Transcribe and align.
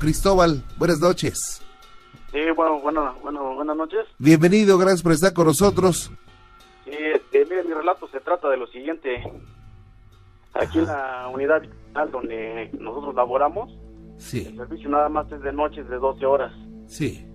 Cristóbal, 0.00 0.64
buenas 0.78 0.98
noches. 0.98 1.62
Sí, 2.32 2.38
bueno, 2.56 2.80
bueno, 2.80 3.14
bueno, 3.22 3.54
buenas 3.54 3.76
noches. 3.76 4.06
Bienvenido, 4.18 4.78
gracias 4.78 5.02
por 5.02 5.12
estar 5.12 5.32
con 5.34 5.46
nosotros. 5.46 6.10
Sí, 6.84 6.90
este, 6.90 7.44
mire, 7.44 7.64
mi 7.64 7.74
relato 7.74 8.08
se 8.08 8.18
trata 8.20 8.48
de 8.48 8.56
lo 8.56 8.66
siguiente. 8.68 9.22
Aquí 10.54 10.78
en 10.78 10.86
la 10.86 11.28
unidad 11.32 11.62
donde 12.10 12.70
nosotros 12.80 13.14
laboramos, 13.14 13.70
Sí, 14.16 14.46
el 14.46 14.56
servicio 14.56 14.88
nada 14.90 15.08
más 15.08 15.30
es 15.32 15.40
de 15.42 15.52
noches 15.52 15.88
de 15.88 15.96
12 15.96 16.26
horas. 16.26 16.52
sí. 16.86 17.26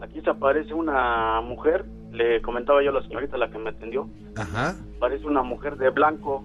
Aquí 0.00 0.20
se 0.20 0.30
aparece 0.30 0.74
una 0.74 1.40
mujer, 1.42 1.84
le 2.10 2.42
comentaba 2.42 2.82
yo 2.82 2.90
a 2.90 2.94
la 2.94 3.02
señorita 3.02 3.36
la 3.38 3.48
que 3.52 3.58
me 3.58 3.70
atendió, 3.70 4.08
Ajá. 4.36 4.74
parece 4.98 5.24
una 5.26 5.42
mujer 5.44 5.76
de 5.76 5.90
blanco. 5.90 6.42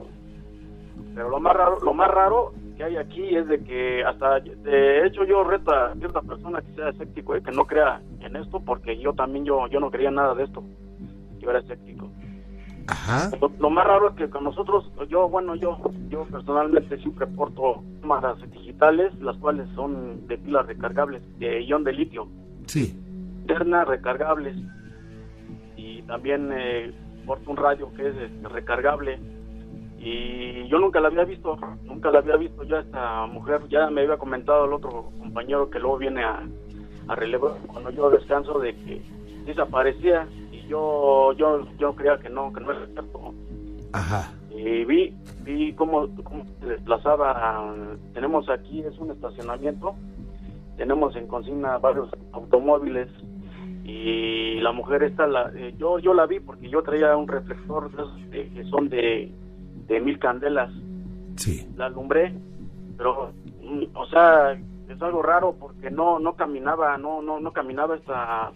Pero 1.15 1.29
lo 1.31 1.39
más 1.39 1.55
raro, 1.55 1.79
lo 1.81 1.91
más 1.95 2.07
raro 2.11 2.53
que 2.77 2.83
hay 2.83 2.95
aquí 2.95 3.35
es 3.35 3.47
de 3.47 3.59
que 3.63 4.03
hasta 4.05 4.39
de 4.39 5.05
hecho 5.05 5.23
yo 5.25 5.43
reto 5.43 5.71
a 5.73 5.93
cierta 5.95 6.21
persona 6.21 6.61
que 6.61 6.73
sea 6.75 6.89
escéptico 6.89 7.35
y 7.35 7.41
que 7.41 7.51
no 7.51 7.65
crea 7.65 8.01
en 8.21 8.35
esto 8.35 8.59
porque 8.63 8.97
yo 8.99 9.13
también 9.13 9.45
yo 9.45 9.67
yo 9.67 9.79
no 9.79 9.89
creía 9.91 10.11
nada 10.11 10.35
de 10.35 10.43
esto. 10.43 10.63
Yo 11.39 11.49
era 11.49 11.59
escéptico. 11.59 12.09
Ajá. 12.87 13.35
Lo, 13.41 13.51
lo 13.59 13.69
más 13.69 13.85
raro 13.85 14.09
es 14.09 14.15
que 14.15 14.29
con 14.29 14.45
nosotros, 14.45 14.89
yo, 15.09 15.27
bueno, 15.27 15.55
yo, 15.55 15.77
yo 16.07 16.23
personalmente 16.25 16.97
siempre 16.99 17.27
porto 17.27 17.83
cámaras 18.01 18.37
digitales, 18.51 19.13
las 19.19 19.35
cuales 19.37 19.67
son 19.75 20.25
de 20.27 20.37
pilas 20.37 20.65
recargables, 20.67 21.21
de 21.37 21.63
ion 21.65 21.83
de 21.83 21.91
litio, 21.91 22.29
Sí. 22.67 22.97
internas 23.41 23.87
recargables, 23.89 24.55
y 25.75 26.01
también 26.03 26.49
eh, 26.53 26.93
porto 27.25 27.51
un 27.51 27.57
radio 27.57 27.91
que 27.93 28.07
es 28.07 28.15
este, 28.15 28.47
recargable, 28.47 29.19
y 30.07 30.67
yo 30.67 30.79
nunca 30.79 30.99
la 30.99 31.07
había 31.07 31.25
visto, 31.25 31.57
nunca 31.83 32.11
la 32.11 32.19
había 32.19 32.37
visto. 32.37 32.63
Yo 32.63 32.77
a 32.77 32.81
esta 32.81 33.25
mujer, 33.25 33.61
ya 33.69 33.89
me 33.89 34.01
había 34.01 34.17
comentado 34.17 34.65
el 34.65 34.73
otro 34.73 35.11
compañero 35.19 35.69
que 35.69 35.79
luego 35.79 35.97
viene 35.97 36.23
a, 36.23 36.43
a 37.07 37.15
relevar 37.15 37.53
cuando 37.67 37.89
yo 37.91 38.09
descanso 38.09 38.59
de 38.59 38.75
que 38.75 39.01
desaparecía, 39.45 40.27
y 40.51 40.67
yo, 40.67 41.33
yo, 41.33 41.67
yo 41.77 41.95
creía 41.95 42.17
que 42.19 42.29
no, 42.29 42.51
que 42.53 42.59
no 42.61 42.71
era 42.71 42.85
cierto, 42.87 43.33
Ajá. 43.93 44.33
y 44.51 44.85
vi 44.85 45.13
vi 45.43 45.73
cómo, 45.73 46.07
cómo 46.23 46.45
se 46.59 46.65
desplazaba. 46.67 47.73
Tenemos 48.13 48.49
aquí 48.49 48.81
es 48.81 48.97
un 48.99 49.11
estacionamiento 49.11 49.95
tenemos 50.77 51.15
en 51.15 51.27
consigna 51.27 51.79
varios 51.79 52.09
automóviles 52.31 53.09
y 53.83 54.59
la 54.59 54.71
mujer 54.71 55.03
esta 55.03 55.27
la, 55.27 55.51
eh, 55.55 55.73
yo 55.77 55.97
yo 55.99 56.13
la 56.13 56.25
vi 56.27 56.39
porque 56.39 56.69
yo 56.69 56.83
traía 56.83 57.17
un 57.17 57.27
reflector 57.27 57.89
que 58.31 58.63
son 58.69 58.89
de, 58.89 59.31
de 59.87 59.99
mil 59.99 60.19
candelas 60.19 60.71
Sí. 61.35 61.67
la 61.75 61.85
alumbré 61.87 62.33
pero 62.97 63.31
mm, 63.61 63.83
o 63.95 64.05
sea 64.07 64.53
es 64.53 65.01
algo 65.01 65.21
raro 65.21 65.55
porque 65.59 65.91
no 65.91 66.19
no 66.19 66.35
caminaba 66.35 66.97
no 66.97 67.21
no 67.21 67.39
no 67.39 67.51
caminaba 67.53 67.95
esta 67.95 68.51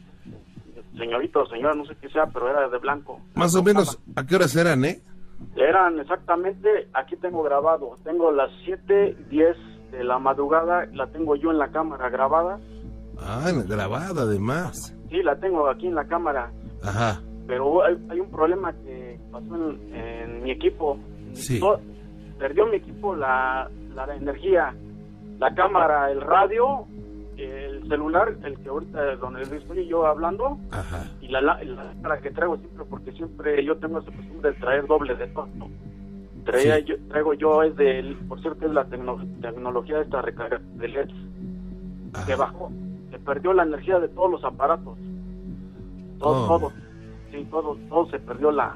señorita 0.98 1.40
o 1.40 1.46
señora 1.48 1.74
no 1.76 1.86
sé 1.86 1.96
qué 2.02 2.10
sea 2.10 2.28
pero 2.28 2.50
era 2.50 2.68
de 2.70 2.78
blanco 2.80 3.20
Más 3.36 3.56
o 3.56 3.64
menos, 3.64 4.00
¿a 4.16 4.26
qué 4.26 4.36
horas 4.36 4.56
eran, 4.56 4.84
eh? 4.86 5.02
eran 5.56 6.00
exactamente, 6.00 6.88
aquí 6.94 7.16
tengo 7.16 7.42
grabado, 7.44 7.96
tengo 8.04 8.32
las 8.32 8.52
7, 8.66 9.16
10 9.30 9.58
de 9.92 10.04
la 10.04 10.20
madrugada, 10.20 10.86
la 10.94 11.08
tengo 11.08 11.36
yo 11.36 11.50
en 11.52 11.58
la 11.58 11.70
cámara 11.72 12.10
grabada, 12.10 12.60
Ah, 13.20 13.52
grabada 13.68 14.22
además. 14.24 14.96
sí, 15.10 15.22
la 15.24 15.36
tengo 15.40 15.68
aquí 15.68 15.88
en 15.88 15.96
la 15.96 16.06
cámara, 16.06 16.52
Ajá. 16.84 17.22
pero 17.48 17.84
hay, 17.84 17.98
hay 18.10 18.20
un 18.20 18.30
problema 18.30 18.72
que 18.74 19.20
pasó 19.32 19.56
en, 19.56 19.96
en 19.96 20.44
mi 20.44 20.52
equipo. 20.52 20.98
Sí. 21.34 21.60
Perdió 22.40 22.66
mi 22.68 22.78
equipo 22.78 23.16
la, 23.16 23.70
la 23.96 24.16
energía, 24.16 24.74
la 25.40 25.54
cámara, 25.54 26.12
el 26.12 26.22
radio, 26.22 26.86
el 27.38 27.88
celular, 27.88 28.36
el 28.44 28.58
que 28.60 28.70
ahorita 28.70 29.16
donde 29.18 29.42
estoy 29.44 29.88
yo 29.88 30.06
hablando, 30.06 30.58
Ajá. 30.72 31.06
y 31.22 31.28
la, 31.28 31.42
la, 31.42 32.22
que 32.22 32.32
traigo 32.32 32.58
siempre, 32.58 32.86
porque 32.90 33.12
siempre 33.14 33.64
yo 33.66 33.78
tengo 33.78 34.00
esa 34.00 34.12
costumbre 34.12 34.52
de 34.52 34.60
traer 34.60 34.88
doble 34.88 35.16
de 35.16 35.28
todo. 35.28 35.48
Traía, 36.46 36.78
Sí. 36.78 36.86
yo, 36.86 36.96
traigo 37.10 37.34
yo, 37.36 37.62
es 37.64 37.76
del, 37.76 38.16
por 38.28 38.42
cierto, 38.42 38.66
es 38.66 38.72
la 38.74 38.86
tecno- 38.88 39.24
tecnología 39.42 39.98
de 39.98 40.04
esta 40.04 40.22
recarga 40.24 40.60
de 40.76 40.88
LED, 40.88 41.10
que 42.26 42.34
Ajá. 42.34 42.36
bajó, 42.38 42.72
se 43.12 43.20
perdió 43.20 43.54
la 43.54 43.64
energía 43.64 44.00
de 44.00 44.08
todos 44.10 44.32
los 44.32 44.44
aparatos. 44.44 44.98
Todo, 46.20 46.44
Oh. 46.46 46.48
todo, 46.60 46.72
sí, 47.32 47.48
todo, 47.52 47.78
todo 47.90 48.10
se 48.10 48.20
perdió 48.20 48.52
la, 48.52 48.76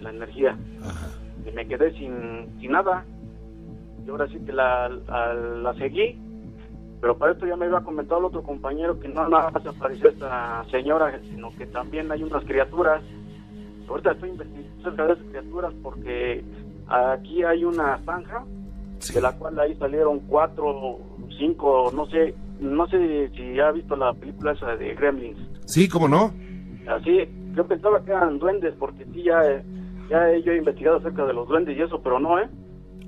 la 0.00 0.10
energía. 0.10 0.56
Ajá. 0.82 1.08
Y 1.46 1.52
me 1.52 1.66
quedé 1.66 1.92
sin, 1.92 2.48
sin 2.60 2.72
nada. 2.72 3.04
Y 4.06 4.10
ahora 4.10 4.26
sí 4.28 4.38
que 4.44 4.52
la, 4.52 4.88
la, 4.88 5.34
la 5.34 5.74
seguí. 5.74 6.18
Pero 7.00 7.16
para 7.18 7.32
esto 7.32 7.46
ya 7.46 7.56
me 7.56 7.66
había 7.66 7.80
comentado 7.80 8.20
el 8.20 8.26
otro 8.26 8.42
compañero 8.42 8.98
que 8.98 9.08
no 9.08 9.28
nada 9.28 9.50
más 9.50 9.66
apareció 9.66 10.08
esta 10.08 10.64
señora, 10.70 11.18
sino 11.30 11.50
que 11.56 11.66
también 11.66 12.10
hay 12.10 12.22
unas 12.22 12.44
criaturas. 12.44 13.02
Ahorita 13.88 14.12
estoy 14.12 14.30
investigando 14.30 14.80
acerca 14.80 15.06
de 15.06 15.12
esas 15.12 15.26
criaturas 15.26 15.74
porque 15.82 16.44
aquí 16.88 17.42
hay 17.44 17.64
una 17.64 17.98
zanja 18.04 18.44
Sí. 18.98 19.12
de 19.14 19.20
la 19.20 19.36
cual 19.36 19.60
ahí 19.60 19.74
salieron 19.76 20.20
cuatro, 20.20 20.98
cinco, 21.38 21.92
no 21.94 22.06
sé, 22.06 22.34
no 22.60 22.86
sé 22.88 23.28
si 23.36 23.60
ha 23.60 23.70
visto 23.70 23.94
la 23.94 24.14
película 24.14 24.52
esa 24.52 24.74
de 24.74 24.94
Gremlins. 24.94 25.38
Sí, 25.66 25.86
¿cómo 25.86 26.08
no? 26.08 26.32
Así, 26.88 27.28
yo 27.54 27.66
pensaba 27.66 28.02
que 28.02 28.10
eran 28.12 28.38
duendes 28.38 28.74
porque 28.78 29.04
sí 29.12 29.24
ya, 29.24 29.42
eh, 29.44 29.62
ya 30.08 30.36
yo 30.38 30.52
he 30.52 30.56
investigado 30.58 30.96
acerca 30.98 31.24
de 31.26 31.32
los 31.32 31.48
duendes 31.48 31.76
y 31.76 31.82
eso, 31.82 32.00
pero 32.02 32.18
no, 32.18 32.38
¿eh? 32.38 32.48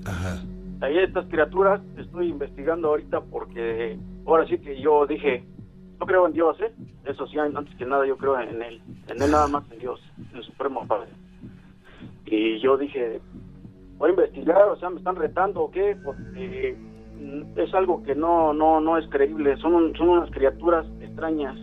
Ajá. 0.05 0.43
Ahí 0.81 0.99
estas 0.99 1.27
criaturas 1.27 1.81
estoy 1.97 2.29
investigando 2.29 2.89
ahorita 2.89 3.21
porque 3.23 3.99
ahora 4.27 4.47
sí 4.47 4.59
que 4.59 4.81
yo 4.81 5.07
dije, 5.07 5.43
no 5.99 6.07
creo 6.07 6.27
en 6.27 6.33
Dios, 6.33 6.57
¿eh? 6.61 6.73
Eso 7.05 7.27
sí, 7.27 7.39
antes 7.39 7.75
que 7.77 7.85
nada 7.85 8.07
yo 8.07 8.17
creo 8.17 8.39
en 8.39 8.63
Él, 8.63 8.81
en 9.09 9.23
Él 9.23 9.31
nada 9.31 9.49
más 9.49 9.65
en 9.73 9.79
Dios, 9.81 10.01
en 10.31 10.37
el 10.37 10.45
Supremo 10.45 10.87
Padre. 10.87 11.09
Y 12.27 12.61
yo 12.61 12.77
dije, 12.77 13.21
voy 13.97 14.11
a 14.11 14.13
investigar, 14.13 14.69
o 14.69 14.77
sea, 14.77 14.91
me 14.91 14.99
están 14.99 15.17
retando 15.17 15.63
o 15.63 15.71
qué, 15.71 15.97
porque 16.05 16.77
mm, 17.21 17.59
es 17.59 17.75
algo 17.75 18.03
que 18.03 18.15
no 18.15 18.53
no 18.53 18.81
no 18.81 18.99
es 18.99 19.09
creíble, 19.09 19.57
son, 19.57 19.75
un- 19.75 19.97
son 19.97 20.11
unas 20.11 20.31
criaturas 20.31 20.87
extrañas. 21.01 21.57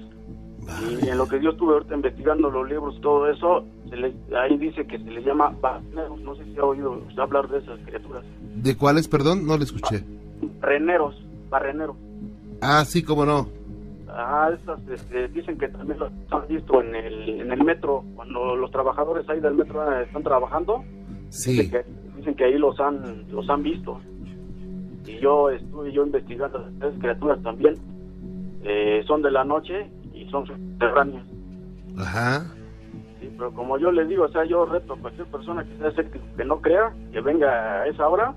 Y 0.78 1.08
en 1.08 1.18
lo 1.18 1.28
que 1.28 1.42
yo 1.42 1.52
estuve 1.52 1.74
ahorita 1.74 1.96
investigando 1.96 2.50
los 2.50 2.68
libros 2.68 3.00
todo 3.00 3.30
eso, 3.30 3.64
se 3.96 4.36
ahí 4.36 4.58
dice 4.58 4.86
que 4.86 4.98
se 4.98 5.04
les 5.12 5.26
llama 5.26 5.54
barreneros, 5.62 6.20
no 6.22 6.36
sé 6.36 6.44
si 6.46 6.58
ha 6.58 6.64
oído 6.64 6.92
usted 7.08 7.20
hablar 7.20 7.48
de 7.50 7.60
esas 7.60 7.80
criaturas. 7.86 8.24
¿De 8.56 8.76
cuáles, 8.76 9.08
perdón? 9.08 9.46
No 9.46 9.58
le 9.58 9.64
escuché. 9.64 10.04
Reneros, 10.62 11.16
barreneros. 11.50 11.96
Ah, 12.62 12.84
sí, 12.86 13.04
cómo 13.04 13.26
no. 13.26 13.48
Ah, 14.10 14.50
estas 14.54 14.80
este, 14.90 15.28
dicen 15.30 15.58
que 15.58 15.68
también 15.68 16.00
los 16.00 16.12
han 16.32 16.48
visto 16.48 16.82
en 16.82 16.96
el, 16.96 17.30
en 17.42 17.52
el 17.52 17.64
metro, 17.64 18.04
cuando 18.16 18.56
los 18.56 18.72
trabajadores 18.72 19.28
ahí 19.30 19.40
del 19.42 19.56
metro 19.56 19.84
eh, 19.92 20.04
están 20.04 20.24
trabajando, 20.24 20.84
Sí. 21.30 21.52
dicen, 21.52 21.70
que, 21.72 21.86
dicen 22.18 22.36
que 22.36 22.46
ahí 22.46 22.58
los 22.58 22.80
han 22.80 23.26
los 23.32 23.50
han 23.50 23.62
visto. 23.64 24.00
Y 25.06 25.20
yo 25.20 25.50
estuve 25.50 25.92
yo 25.92 26.06
investigando 26.06 26.66
esas 26.80 26.98
criaturas 27.00 27.42
también. 27.44 27.76
Eh, 28.64 29.04
son 29.06 29.22
de 29.22 29.32
la 29.32 29.44
noche 29.44 29.88
y 30.14 30.26
son 30.30 30.48
subterráneas. 30.48 31.26
Ajá. 31.98 32.46
Pero 33.38 33.54
como 33.54 33.78
yo 33.78 33.92
les 33.92 34.08
digo, 34.08 34.24
o 34.26 34.30
sea, 34.30 34.46
yo 34.46 34.66
reto 34.66 34.94
a 34.94 34.98
cualquier 34.98 35.28
persona 35.28 35.64
que 35.64 35.78
sea 35.78 35.90
escéptico, 35.90 36.24
que 36.38 36.46
no 36.46 36.62
crea, 36.62 36.94
que 37.12 37.22
venga 37.22 37.82
a 37.82 37.88
esa 37.88 38.08
hora 38.08 38.34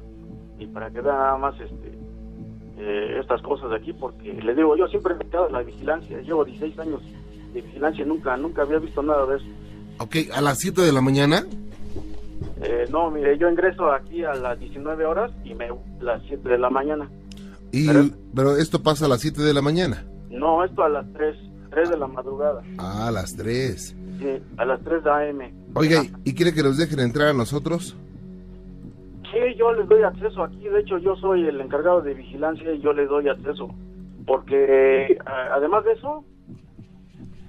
y 0.59 0.67
para 0.67 0.91
que 0.91 1.01
vea 1.01 1.13
nada 1.13 1.39
más 1.39 1.55
este, 1.61 1.93
eh, 2.79 3.19
estas 3.21 3.41
cosas 3.43 3.71
de 3.71 3.77
aquí, 3.77 3.93
porque 3.93 4.33
les 4.33 4.57
digo, 4.57 4.77
yo 4.77 4.87
siempre 4.89 5.15
he 5.15 5.19
dedicado 5.19 5.47
a 5.47 5.51
la 5.51 5.63
vigilancia, 5.63 6.21
llevo 6.21 6.45
16 6.45 6.79
años 6.81 7.01
de 7.55 7.61
vigilancia, 7.63 8.05
nunca 8.05 8.37
nunca 8.37 8.63
había 8.63 8.79
visto 8.79 9.03
nada 9.03 9.25
de 9.27 9.37
eso. 9.37 9.47
Ok, 10.01 10.17
a 10.35 10.41
las 10.41 10.59
7 10.59 10.83
de 10.83 10.93
la 10.93 11.01
mañana. 11.01 11.45
Eh, 12.61 12.87
no, 12.91 13.11
mire, 13.11 13.39
yo 13.39 13.49
ingreso 13.49 13.91
aquí 13.93 14.25
a 14.25 14.35
las 14.35 14.59
19 14.59 15.05
horas 15.07 15.31
y 15.45 15.55
me 15.55 15.67
a 15.67 15.75
las 16.01 16.23
7 16.27 16.49
de 16.49 16.59
la 16.59 16.71
mañana. 16.71 17.09
Y, 17.73 17.87
Pero- 17.87 18.05
pero 18.35 18.57
esto 18.57 18.83
pasa 18.83 19.05
a 19.07 19.09
las 19.09 19.21
7 19.21 19.43
de 19.43 19.55
la 19.55 19.63
mañana. 19.63 20.05
No, 20.31 20.65
esto 20.65 20.83
a 20.83 20.89
las 20.89 21.07
3, 21.13 21.37
3 21.71 21.91
de 21.91 21.97
la 21.99 22.07
madrugada. 22.07 22.63
Ah, 22.79 23.09
a 23.09 23.11
las 23.11 23.37
3. 23.37 23.95
Sí, 24.19 24.43
a 24.57 24.65
las 24.65 24.83
3 24.83 25.05
de 25.05 25.11
AM. 25.11 25.41
Oiga, 25.75 26.03
¿y 26.25 26.35
quiere 26.35 26.53
que 26.53 26.63
nos 26.63 26.77
dejen 26.77 26.99
entrar 27.01 27.29
a 27.29 27.33
nosotros? 27.33 27.97
Sí, 29.31 29.55
yo 29.57 29.73
les 29.75 29.89
doy 29.89 30.03
acceso 30.03 30.43
aquí. 30.43 30.69
De 30.69 30.81
hecho, 30.81 30.99
yo 30.99 31.15
soy 31.17 31.47
el 31.47 31.61
encargado 31.61 32.01
de 32.01 32.15
vigilancia 32.15 32.73
y 32.73 32.81
yo 32.81 32.93
les 32.93 33.09
doy 33.09 33.29
acceso. 33.29 33.69
Porque 34.27 35.19
a- 35.25 35.55
además 35.55 35.85
de 35.85 35.93
eso, 35.93 36.25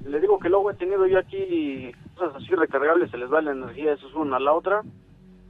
le 0.05 0.19
digo 0.19 0.39
que 0.39 0.49
luego 0.49 0.69
he 0.71 0.75
tenido 0.75 1.07
yo 1.07 1.19
aquí 1.19 1.91
cosas 2.15 2.35
así 2.35 2.53
recargables, 2.55 3.09
se 3.11 3.17
les 3.17 3.31
va 3.31 3.41
la 3.41 3.51
energía, 3.51 3.93
eso 3.93 4.07
es 4.07 4.15
una. 4.15 4.39
La 4.39 4.53
otra, 4.53 4.81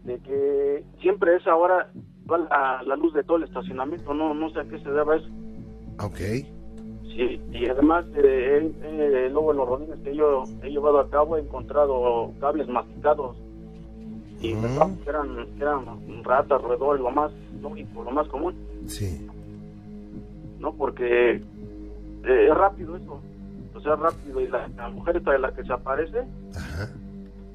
de 0.04 0.20
que 0.20 0.84
siempre 1.02 1.34
a 1.34 1.38
esa 1.38 1.56
hora 1.56 1.92
va 2.32 2.38
la, 2.38 2.84
la 2.86 2.96
luz 2.96 3.14
de 3.14 3.24
todo 3.24 3.38
el 3.38 3.44
estacionamiento. 3.44 4.14
No, 4.14 4.34
no 4.34 4.50
sé 4.52 4.60
a 4.60 4.64
qué 4.66 4.80
se 4.80 4.90
deba 4.92 5.16
eso. 5.18 5.28
Ok. 6.00 6.20
Y 7.52 7.68
además, 7.68 8.06
eh, 8.16 8.72
eh, 8.84 9.30
luego 9.32 9.52
en 9.52 9.58
los 9.58 9.68
rodines 9.68 10.00
que 10.00 10.16
yo 10.16 10.44
he 10.64 10.70
llevado 10.70 11.00
a 11.00 11.10
cabo 11.10 11.36
he 11.36 11.42
encontrado 11.42 12.32
cables 12.40 12.68
masticados 12.70 13.36
y 14.40 14.54
Mm. 14.56 14.62
pensaba 14.62 14.92
que 15.04 15.10
eran, 15.10 15.48
que 15.58 15.64
eran 15.64 16.24
ratas, 16.24 16.62
roedores, 16.62 17.02
lo 17.02 17.12
más 17.12 17.32
lógico, 17.62 18.04
lo 18.04 18.12
más 18.12 18.28
común, 18.30 18.56
Sí. 18.86 19.28
¿no? 20.60 20.74
Porque 20.74 21.32
eh, 22.24 22.48
es 22.50 22.56
rápido 22.56 22.96
eso. 22.96 23.20
O 23.76 23.82
sea, 23.82 23.96
rápido. 23.98 24.40
Y 24.42 24.48
la, 24.48 24.68
la 24.78 24.90
mujer 24.90 25.22
de 25.22 25.40
la 25.40 25.52
que 25.54 25.64
se 25.64 25.74
aparece, 25.74 26.20
Ajá. 26.56 26.90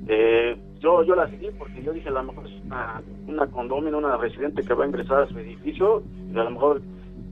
eh, 0.08 0.56
yo 0.81 1.02
yo 1.05 1.14
la 1.14 1.26
seguí 1.28 1.49
porque 1.58 1.82
yo 1.82 1.93
dije, 1.94 2.08
a 2.10 2.12
lo 2.12 2.25
mejor 2.25 2.46
es 2.46 2.52
una, 2.67 3.02
una 3.28 3.46
condomina, 3.46 3.96
una 3.96 4.17
residente 4.19 4.62
que 4.62 4.75
va 4.75 4.84
a 4.84 4.88
ingresar 4.88 5.22
a 5.22 5.26
su 5.26 5.38
edificio 5.38 6.02
y 6.34 6.38
a 6.38 6.44
lo 6.44 6.50
mejor 6.50 6.82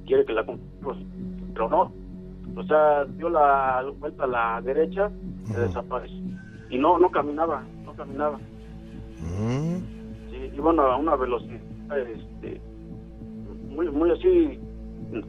quiere 0.07 0.25
que 0.25 0.33
la 0.33 0.47
compremos, 0.47 0.97
pero 1.53 1.69
no. 1.69 1.93
O 2.57 2.63
sea, 2.65 3.05
dio 3.05 3.29
la 3.29 3.85
vuelta 3.99 4.25
a 4.25 4.27
la 4.27 4.61
derecha, 4.63 5.11
se 5.47 5.61
desapareció. 5.61 6.19
Y 6.71 6.79
no, 6.79 6.99
no 6.99 7.11
caminaba, 7.11 7.63
no 7.85 7.93
caminaba. 7.95 8.39
Mm, 9.21 9.77
Sí, 10.31 10.51
y 10.55 10.61
bueno, 10.61 10.83
a 10.83 10.97
una 10.97 11.15
velocidad 11.15 11.61
este, 11.99 12.61
muy, 13.69 13.91
muy 13.91 14.11
así. 14.11 14.59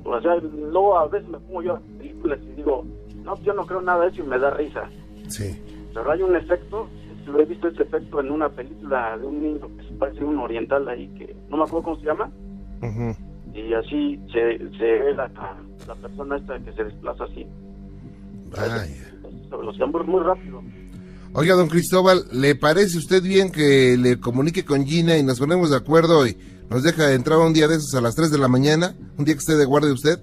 O 0.05 0.21
sea, 0.21 0.35
luego 0.35 0.97
a 0.97 1.07
veces 1.07 1.27
me 1.27 1.39
pongo 1.39 1.61
yo 1.61 1.73
a 1.73 1.79
películas 1.97 2.39
y 2.41 2.55
digo, 2.55 2.85
no, 3.23 3.37
yo 3.41 3.53
no 3.53 3.65
creo 3.65 3.81
nada 3.81 4.05
de 4.05 4.11
eso 4.11 4.23
y 4.23 4.27
me 4.27 4.39
da 4.39 4.51
risa. 4.51 4.89
Sí. 5.27 5.61
Pero 5.93 6.09
hay 6.09 6.21
un 6.21 6.35
efecto, 6.35 6.87
lo 7.27 7.39
he 7.39 7.45
visto 7.45 7.67
ese 7.67 7.83
efecto 7.83 8.19
en 8.21 8.31
una 8.31 8.49
película 8.49 9.17
de 9.17 9.25
un 9.27 9.41
niño 9.41 9.67
que 9.77 9.83
se 9.87 9.93
parece 9.95 10.21
a 10.21 10.25
un 10.25 10.37
oriental 10.39 10.87
ahí, 10.87 11.07
que 11.17 11.35
no 11.49 11.57
me 11.57 11.63
acuerdo 11.63 11.83
cómo 11.83 11.99
se 11.99 12.05
llama, 12.05 12.29
y 13.53 13.73
así 13.73 14.19
se, 14.31 14.57
se 14.77 14.83
ve 14.83 15.13
la, 15.15 15.29
la 15.87 15.95
persona 15.95 16.37
esta 16.37 16.59
que 16.59 16.73
se 16.73 16.83
desplaza 16.83 17.25
así. 17.25 17.45
Vaya. 18.51 18.85
Los 19.49 19.77
tambores 19.77 20.07
muy 20.07 20.21
rápido. 20.21 20.61
Oiga, 21.35 21.55
don 21.55 21.67
Cristóbal, 21.67 22.25
¿le 22.31 22.55
parece 22.55 22.97
usted 22.97 23.23
bien 23.23 23.51
que 23.51 23.97
le 23.97 24.19
comunique 24.19 24.63
con 24.63 24.85
Gina 24.85 25.17
y 25.17 25.23
nos 25.23 25.39
ponemos 25.39 25.71
de 25.71 25.77
acuerdo 25.77 26.27
y 26.27 26.37
nos 26.69 26.83
deja 26.83 27.11
entrar 27.13 27.39
un 27.39 27.53
día 27.53 27.67
de 27.67 27.75
esos 27.75 27.95
a 27.95 28.01
las 28.01 28.15
3 28.15 28.31
de 28.31 28.37
la 28.37 28.47
mañana? 28.47 28.95
Un 29.17 29.25
día 29.25 29.33
que 29.33 29.39
esté 29.39 29.55
de 29.55 29.65
guardia 29.65 29.93
usted. 29.93 30.19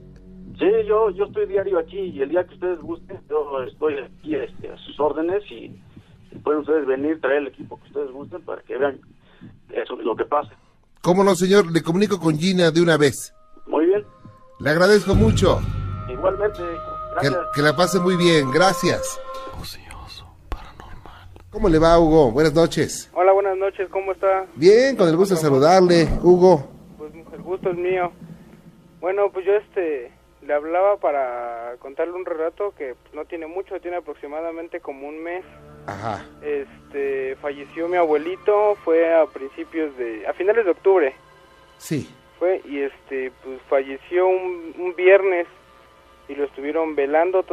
Sí, 0.59 0.67
yo, 0.87 1.11
yo 1.11 1.25
estoy 1.25 1.47
diario 1.47 1.79
aquí 1.79 1.99
y 1.99 2.21
el 2.21 2.29
día 2.29 2.45
que 2.45 2.55
ustedes 2.55 2.81
gusten, 2.81 3.19
yo 3.29 3.63
estoy 3.65 3.95
aquí 3.99 4.37
este, 4.37 4.71
a 4.71 4.77
sus 4.79 5.01
órdenes 5.01 5.43
y, 5.51 5.75
y 6.31 6.39
pueden 6.45 6.61
ustedes 6.61 6.87
venir, 6.87 7.21
traer 7.21 7.39
el 7.39 7.47
equipo 7.49 7.81
que 7.81 7.89
ustedes 7.89 8.13
gusten 8.13 8.43
para 8.43 8.63
que 8.63 8.77
vean 8.77 9.01
eso, 9.73 9.97
lo 9.97 10.15
que 10.15 10.27
pasa. 10.27 10.53
¿Cómo 11.01 11.25
no, 11.25 11.35
señor? 11.35 11.73
Le 11.73 11.83
comunico 11.83 12.21
con 12.21 12.39
Gina 12.39 12.71
de 12.71 12.83
una 12.83 12.97
vez. 12.97 13.35
Muy 13.67 13.87
bien, 13.87 14.05
Le 14.61 14.71
agradezco 14.71 15.15
mucho. 15.15 15.61
igualmente, 16.09 16.59
Que, 17.21 17.29
gracias. 17.29 17.47
que 17.55 17.63
la 17.63 17.77
pase 17.77 17.99
muy 17.99 18.17
bien. 18.17 18.51
Gracias. 18.51 19.21
¿Cómo 21.51 21.69
le 21.69 21.81
va, 21.81 21.99
Hugo? 21.99 22.31
Buenas 22.31 22.55
noches. 22.55 23.11
Hola, 23.13 23.33
buenas 23.33 23.57
noches, 23.57 23.89
¿cómo 23.91 24.13
está? 24.13 24.47
Bien, 24.55 24.95
con 24.97 25.09
el 25.09 25.17
gusto 25.17 25.35
de 25.35 25.41
saludarle, 25.41 26.09
Hugo. 26.23 26.69
Pues 26.97 27.13
el 27.33 27.43
gusto 27.43 27.71
es 27.71 27.77
mío. 27.77 28.13
Bueno, 29.01 29.31
pues 29.33 29.45
yo 29.47 29.55
este 29.55 30.13
le 30.43 30.55
hablaba 30.55 30.97
para 30.99 31.75
contarle 31.81 32.15
un 32.15 32.25
relato 32.25 32.73
que 32.79 32.95
pues, 33.03 33.15
no 33.15 33.25
tiene 33.25 33.49
mucho, 33.49 33.81
tiene 33.81 33.97
aproximadamente 33.97 34.79
como 34.81 35.09
un 35.09 35.25
mes. 35.25 35.45
Ajá. 35.87 36.25
Este 36.41 37.35
falleció 37.43 37.89
mi 37.89 37.97
abuelito, 37.97 38.77
fue 38.85 39.13
a 39.13 39.27
principios 39.27 39.97
de 39.97 40.29
a 40.29 40.33
finales 40.35 40.65
de 40.65 40.71
octubre. 40.71 41.17
Sí. 41.79 42.09
Fue 42.41 42.61
y 42.65 42.81
este 42.81 43.31
pues 43.45 43.61
falleció 43.69 44.27
un, 44.27 44.75
un 44.77 44.97
viernes 44.97 45.47
y 46.29 46.35
lo 46.35 46.45
estuvieron 46.45 46.97
velando, 46.97 47.45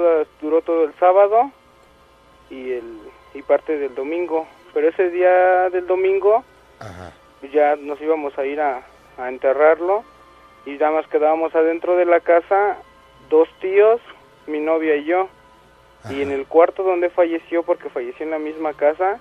duró 0.41 0.61
todo 0.61 0.85
el 0.85 0.93
sábado 0.95 1.51
y 2.49 2.71
el 2.71 2.99
y 3.35 3.43
parte 3.43 3.77
del 3.77 3.93
domingo, 3.93 4.47
pero 4.73 4.89
ese 4.89 5.11
día 5.11 5.69
del 5.69 5.85
domingo 5.85 6.43
Ajá. 6.79 7.11
ya 7.53 7.75
nos 7.75 8.01
íbamos 8.01 8.35
a 8.39 8.45
ir 8.45 8.59
a, 8.59 8.81
a 9.19 9.29
enterrarlo 9.29 10.03
y 10.65 10.71
nada 10.71 10.91
más 10.91 11.07
quedábamos 11.07 11.53
adentro 11.53 11.95
de 11.95 12.05
la 12.05 12.19
casa 12.19 12.77
dos 13.29 13.47
tíos, 13.59 14.01
mi 14.47 14.59
novia 14.59 14.95
y 14.95 15.05
yo. 15.05 15.29
Y 16.09 16.21
en 16.21 16.31
el 16.31 16.45
cuarto 16.45 16.83
donde 16.83 17.09
falleció, 17.09 17.63
porque 17.63 17.89
falleció 17.89 18.23
en 18.23 18.31
la 18.31 18.39
misma 18.39 18.73
casa, 18.73 19.19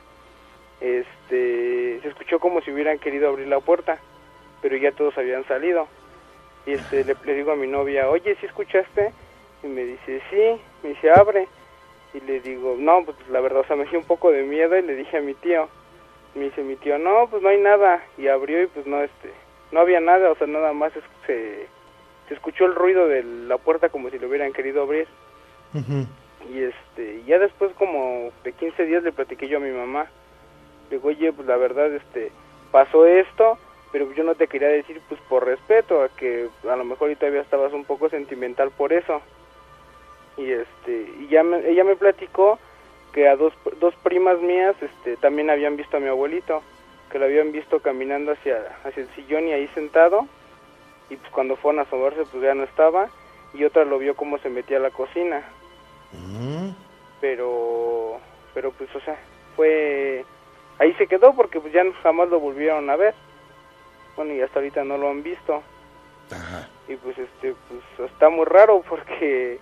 este, 0.81 1.99
se 2.01 2.09
escuchó 2.09 2.39
como 2.39 2.61
si 2.61 2.71
hubieran 2.71 2.99
querido 2.99 3.29
abrir 3.29 3.49
la 3.49 3.59
puerta, 3.59 3.99
pero 4.63 4.77
ya 4.77 4.93
todos 4.93 5.17
habían 5.19 5.45
salido. 5.47 5.89
Y 6.67 6.73
este, 6.73 7.05
le, 7.05 7.17
le 7.25 7.35
digo 7.35 7.53
a 7.53 7.57
mi 7.57 7.67
novia, 7.67 8.09
oye, 8.09 8.37
¿sí 8.41 8.47
escuchaste? 8.47 9.13
Y 9.63 9.67
me 9.69 9.85
dice, 9.85 10.21
sí, 10.31 10.61
me 10.83 10.91
dice, 10.91 11.11
abre. 11.11 11.49
Y 12.15 12.21
le 12.21 12.41
digo, 12.41 12.77
no, 12.79 13.05
pues 13.05 13.17
la 13.31 13.41
verdad, 13.41 13.61
o 13.61 13.67
sea, 13.67 13.77
me 13.77 13.85
dio 13.87 13.99
un 13.99 14.05
poco 14.05 14.31
de 14.33 14.43
miedo 14.43 14.77
y 14.77 14.83
le 14.83 14.95
dije 14.97 15.19
a 15.19 15.21
mi 15.21 15.35
tío. 15.35 15.69
Me 16.35 16.45
dice 16.45 16.63
mi 16.63 16.77
tío, 16.77 16.99
no, 16.99 17.29
pues 17.31 17.43
no 17.43 17.49
hay 17.49 17.59
nada. 17.61 18.03
Y 18.19 18.29
abrió 18.29 18.63
y 18.63 18.67
pues 18.67 18.87
no, 18.87 19.03
este, 19.03 19.31
no 19.73 19.81
había 19.81 20.01
nada, 20.01 20.31
o 20.31 20.37
sea, 20.37 20.47
nada 20.47 20.73
más 20.73 20.95
es- 20.97 21.05
se, 21.27 21.67
se 22.29 22.35
escuchó 22.35 22.65
el 22.67 22.75
ruido 22.75 23.07
de 23.09 23.23
la 23.23 23.59
puerta 23.59 23.89
como 23.89 24.11
si 24.11 24.19
lo 24.19 24.29
hubieran 24.29 24.53
querido 24.53 24.83
abrir. 24.83 25.07
Y 26.53 26.63
este, 26.63 27.23
ya 27.27 27.39
después 27.39 27.73
como 27.75 28.31
de 28.45 28.53
15 28.53 28.85
días 28.85 29.03
le 29.03 29.13
platiqué 29.13 29.49
yo 29.49 29.59
a 29.59 29.61
mi 29.61 29.71
mamá. 29.71 30.07
Le 30.91 30.97
digo, 30.97 31.09
oye, 31.09 31.33
pues 31.33 31.47
la 31.49 31.57
verdad, 31.57 31.93
este, 31.93 32.31
pasó 32.71 33.07
esto, 33.07 33.59
pero 33.97 34.13
yo 34.13 34.25
no 34.25 34.35
te 34.35 34.47
quería 34.47 34.69
decir, 34.69 35.01
pues 35.09 35.19
por 35.23 35.47
respeto, 35.47 36.03
a 36.03 36.11
que 36.11 36.49
a 36.71 36.77
lo 36.77 36.85
mejor 36.85 37.11
y 37.11 37.17
todavía 37.17 37.41
estabas 37.41 37.73
un 37.73 37.87
poco 37.87 38.11
sentimental 38.11 38.71
por 38.71 38.93
eso. 38.93 39.23
Y 40.37 40.51
este, 40.51 41.11
y 41.21 41.29
ya 41.29 41.43
me- 41.43 41.67
ella 41.67 41.83
me 41.83 41.97
platicó 41.97 42.59
que 43.15 43.27
a 43.27 43.37
dos, 43.37 43.55
dos 43.81 43.95
primas 44.03 44.39
mías, 44.41 44.77
este, 44.83 45.17
también 45.17 45.49
habían 45.49 45.79
visto 45.79 45.97
a 45.97 46.01
mi 46.01 46.09
abuelito, 46.09 46.61
que 47.11 47.19
lo 47.19 47.25
habían 47.25 47.53
visto 47.53 47.81
caminando 47.81 48.33
hacia, 48.33 48.59
hacia 48.85 49.05
el 49.05 49.09
sillón 49.15 49.49
y 49.49 49.53
ahí 49.53 49.67
sentado, 49.69 50.27
y 51.09 51.17
pues 51.17 51.33
cuando 51.33 51.57
fueron 51.57 51.79
a 51.79 51.85
asomarse, 51.85 52.25
pues 52.31 52.43
ya 52.43 52.53
no 52.55 52.65
estaba, 52.65 53.09
y 53.55 53.65
otra 53.65 53.87
lo 53.87 53.99
vio 53.99 54.15
como 54.15 54.37
se 54.37 54.51
metía 54.51 54.77
a 54.77 54.81
la 54.81 54.91
cocina 54.91 55.43
Mm. 56.13 56.71
pero 57.21 58.19
pero 58.55 58.71
pues 58.73 58.95
o 58.95 59.01
sea 59.01 59.17
fue 59.57 60.25
ahí 60.79 60.93
se 60.95 61.07
quedó 61.09 61.35
porque 61.35 61.61
pues 61.61 61.73
ya 61.73 61.83
jamás 62.03 62.29
lo 62.29 62.39
volvieron 62.39 62.89
a 62.91 62.97
ver 62.97 63.13
bueno 64.17 64.35
y 64.35 64.41
hasta 64.41 64.59
ahorita 64.59 64.85
no 64.85 64.97
lo 64.99 65.11
han 65.11 65.23
visto 65.23 65.63
Ajá. 66.31 66.69
y 66.89 66.97
pues 66.97 67.17
este 67.19 67.55
pues 67.69 68.11
está 68.11 68.29
muy 68.29 68.45
raro 68.47 68.83
porque 68.89 69.59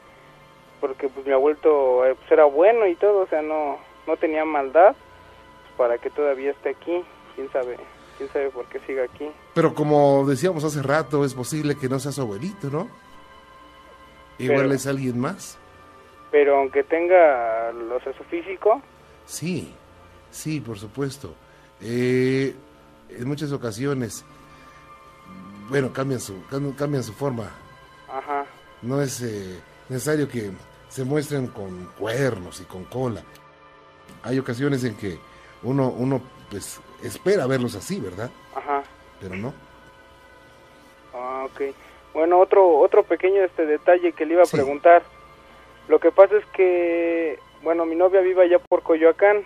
porque 0.80 1.08
pues 1.08 1.26
mi 1.26 1.32
abuelo 1.32 2.06
eh, 2.06 2.14
pues 2.14 2.30
era 2.32 2.44
bueno 2.44 2.86
y 2.86 2.94
todo 2.94 3.20
o 3.22 3.26
sea 3.26 3.42
no 3.42 3.78
no 4.06 4.16
tenía 4.16 4.44
maldad 4.44 4.94
pues, 4.94 5.74
para 5.76 5.98
que 5.98 6.10
todavía 6.10 6.52
esté 6.52 6.70
aquí 6.70 7.02
quién 7.34 7.50
sabe 7.52 7.76
quién 8.16 8.28
sabe 8.30 8.50
por 8.50 8.66
qué 8.66 8.78
sigue 8.80 9.02
aquí 9.02 9.28
Pero 9.54 9.74
como 9.74 10.24
decíamos 10.26 10.62
hace 10.64 10.82
rato, 10.82 11.24
es 11.24 11.34
posible 11.34 11.76
que 11.76 11.88
no 11.88 11.98
sea 11.98 12.12
su 12.12 12.20
abuelito, 12.22 12.68
¿no? 12.70 12.88
Igual 14.38 14.62
Pero- 14.62 14.74
es 14.74 14.86
alguien 14.86 15.18
más. 15.18 15.58
pero 16.30 16.58
aunque 16.58 16.82
tenga 16.84 17.70
o 17.94 18.00
sea, 18.00 18.12
su 18.16 18.22
físico 18.24 18.80
Sí, 19.26 19.74
sí, 20.30 20.60
por 20.60 20.78
supuesto. 20.78 21.34
Eh, 21.80 22.54
en 23.08 23.26
muchas 23.28 23.52
ocasiones, 23.52 24.24
bueno, 25.68 25.92
cambian 25.92 26.20
su, 26.20 26.34
cam- 26.50 26.74
cambian 26.74 27.02
su 27.02 27.12
forma. 27.12 27.50
ajá 28.08 28.44
No 28.82 29.00
es 29.00 29.20
eh, 29.22 29.60
necesario 29.88 30.28
que 30.28 30.50
se 30.88 31.04
muestren 31.04 31.48
con 31.48 31.86
cuernos 31.98 32.60
y 32.60 32.64
con 32.64 32.84
cola. 32.84 33.22
Hay 34.22 34.38
ocasiones 34.38 34.84
en 34.84 34.94
que 34.96 35.18
uno, 35.62 35.88
uno 35.88 36.20
pues, 36.50 36.80
espera 37.02 37.46
verlos 37.46 37.74
así, 37.74 37.98
¿verdad? 38.00 38.30
ajá 38.54 38.82
Pero 39.20 39.34
no. 39.36 39.52
Ah, 41.14 41.46
ok. 41.46 41.74
Bueno, 42.12 42.38
otro 42.38 42.78
otro 42.78 43.02
pequeño 43.02 43.42
este 43.42 43.66
detalle 43.66 44.12
que 44.12 44.24
le 44.26 44.34
iba 44.34 44.42
a 44.42 44.46
Sí. 44.46 44.56
preguntar. 44.56 45.02
Lo 45.88 45.98
que 45.98 46.10
pasa 46.10 46.36
es 46.36 46.44
que, 46.46 47.38
bueno, 47.62 47.84
mi 47.84 47.94
novia 47.94 48.20
vive 48.20 48.42
allá 48.42 48.58
por 48.58 48.82
Coyoacán 48.82 49.44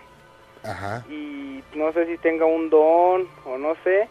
Ajá. 0.62 1.04
y 1.10 1.62
no 1.74 1.92
sé 1.92 2.06
si 2.06 2.16
tenga 2.18 2.44
un 2.44 2.70
don 2.70 3.28
o 3.44 3.58
no 3.58 3.74
sé, 3.82 4.08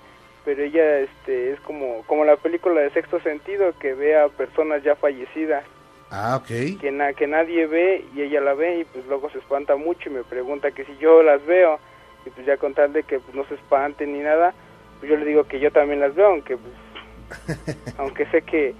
pero 0.47 0.63
ella 0.63 0.99
este 0.99 1.51
es 1.51 1.59
como 1.59 2.03
como 2.07 2.23
la 2.23 2.37
película 2.37 2.79
de 2.79 2.89
Sexto 2.91 3.19
Sentido 3.19 3.73
que 3.79 3.93
ve 3.93 4.17
a 4.17 4.29
personas 4.29 4.81
ya 4.81 4.95
fallecidas 4.95 5.65
Ah, 6.09 6.37
ok. 6.37 6.79
que 6.79 6.89
na- 6.89 7.11
que 7.11 7.27
nadie 7.27 7.67
ve 7.67 8.05
y 8.15 8.21
ella 8.21 8.39
la 8.39 8.53
ve 8.53 8.79
y 8.79 8.83
pues 8.85 9.05
luego 9.07 9.29
se 9.29 9.39
espanta 9.39 9.75
mucho 9.75 10.09
y 10.09 10.13
me 10.13 10.23
pregunta 10.23 10.71
que 10.71 10.85
si 10.85 10.95
yo 10.99 11.21
las 11.21 11.45
veo 11.45 11.79
y 12.25 12.29
pues 12.29 12.45
ya 12.47 12.55
con 12.55 12.73
tal 12.73 12.93
de 12.93 13.03
que 13.03 13.19
pues, 13.19 13.35
no 13.35 13.43
se 13.47 13.55
espanten 13.55 14.13
ni 14.13 14.19
nada, 14.19 14.53
pues 14.99 15.11
yo 15.11 15.17
le 15.17 15.25
digo 15.25 15.43
que 15.43 15.59
yo 15.59 15.69
también 15.71 15.99
las 15.99 16.15
veo, 16.15 16.27
aunque 16.27 16.55
pues, 16.55 17.75
aunque 17.97 18.25
sé 18.27 18.41
que, 18.43 18.73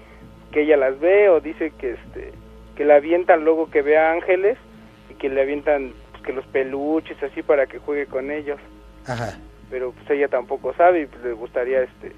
que 0.54 0.62
ella 0.62 0.78
las 0.78 0.98
ve 1.02 1.28
o 1.30 1.42
dice 1.42 1.72
que 1.78 1.92
este 1.96 2.32
que 2.78 2.86
le 2.86 2.94
avientan 2.94 3.44
luego 3.44 3.70
que 3.70 3.82
vea 3.82 4.12
ángeles 4.14 4.58
y 5.10 5.16
que 5.16 5.28
le 5.28 5.42
avientan 5.42 5.92
pues, 6.12 6.24
que 6.24 6.32
los 6.32 6.46
peluches 6.48 7.22
así 7.24 7.42
para 7.44 7.66
que 7.68 7.80
juegue 7.80 8.06
con 8.06 8.32
ellos, 8.32 8.60
Ajá. 9.06 9.38
Pero 9.70 9.92
pues 9.92 10.10
ella 10.10 10.28
tampoco 10.28 10.74
sabe 10.76 11.02
y 11.02 11.06
pues 11.06 11.24
le 11.24 11.34
gustaría 11.34 11.84
este 11.84 12.14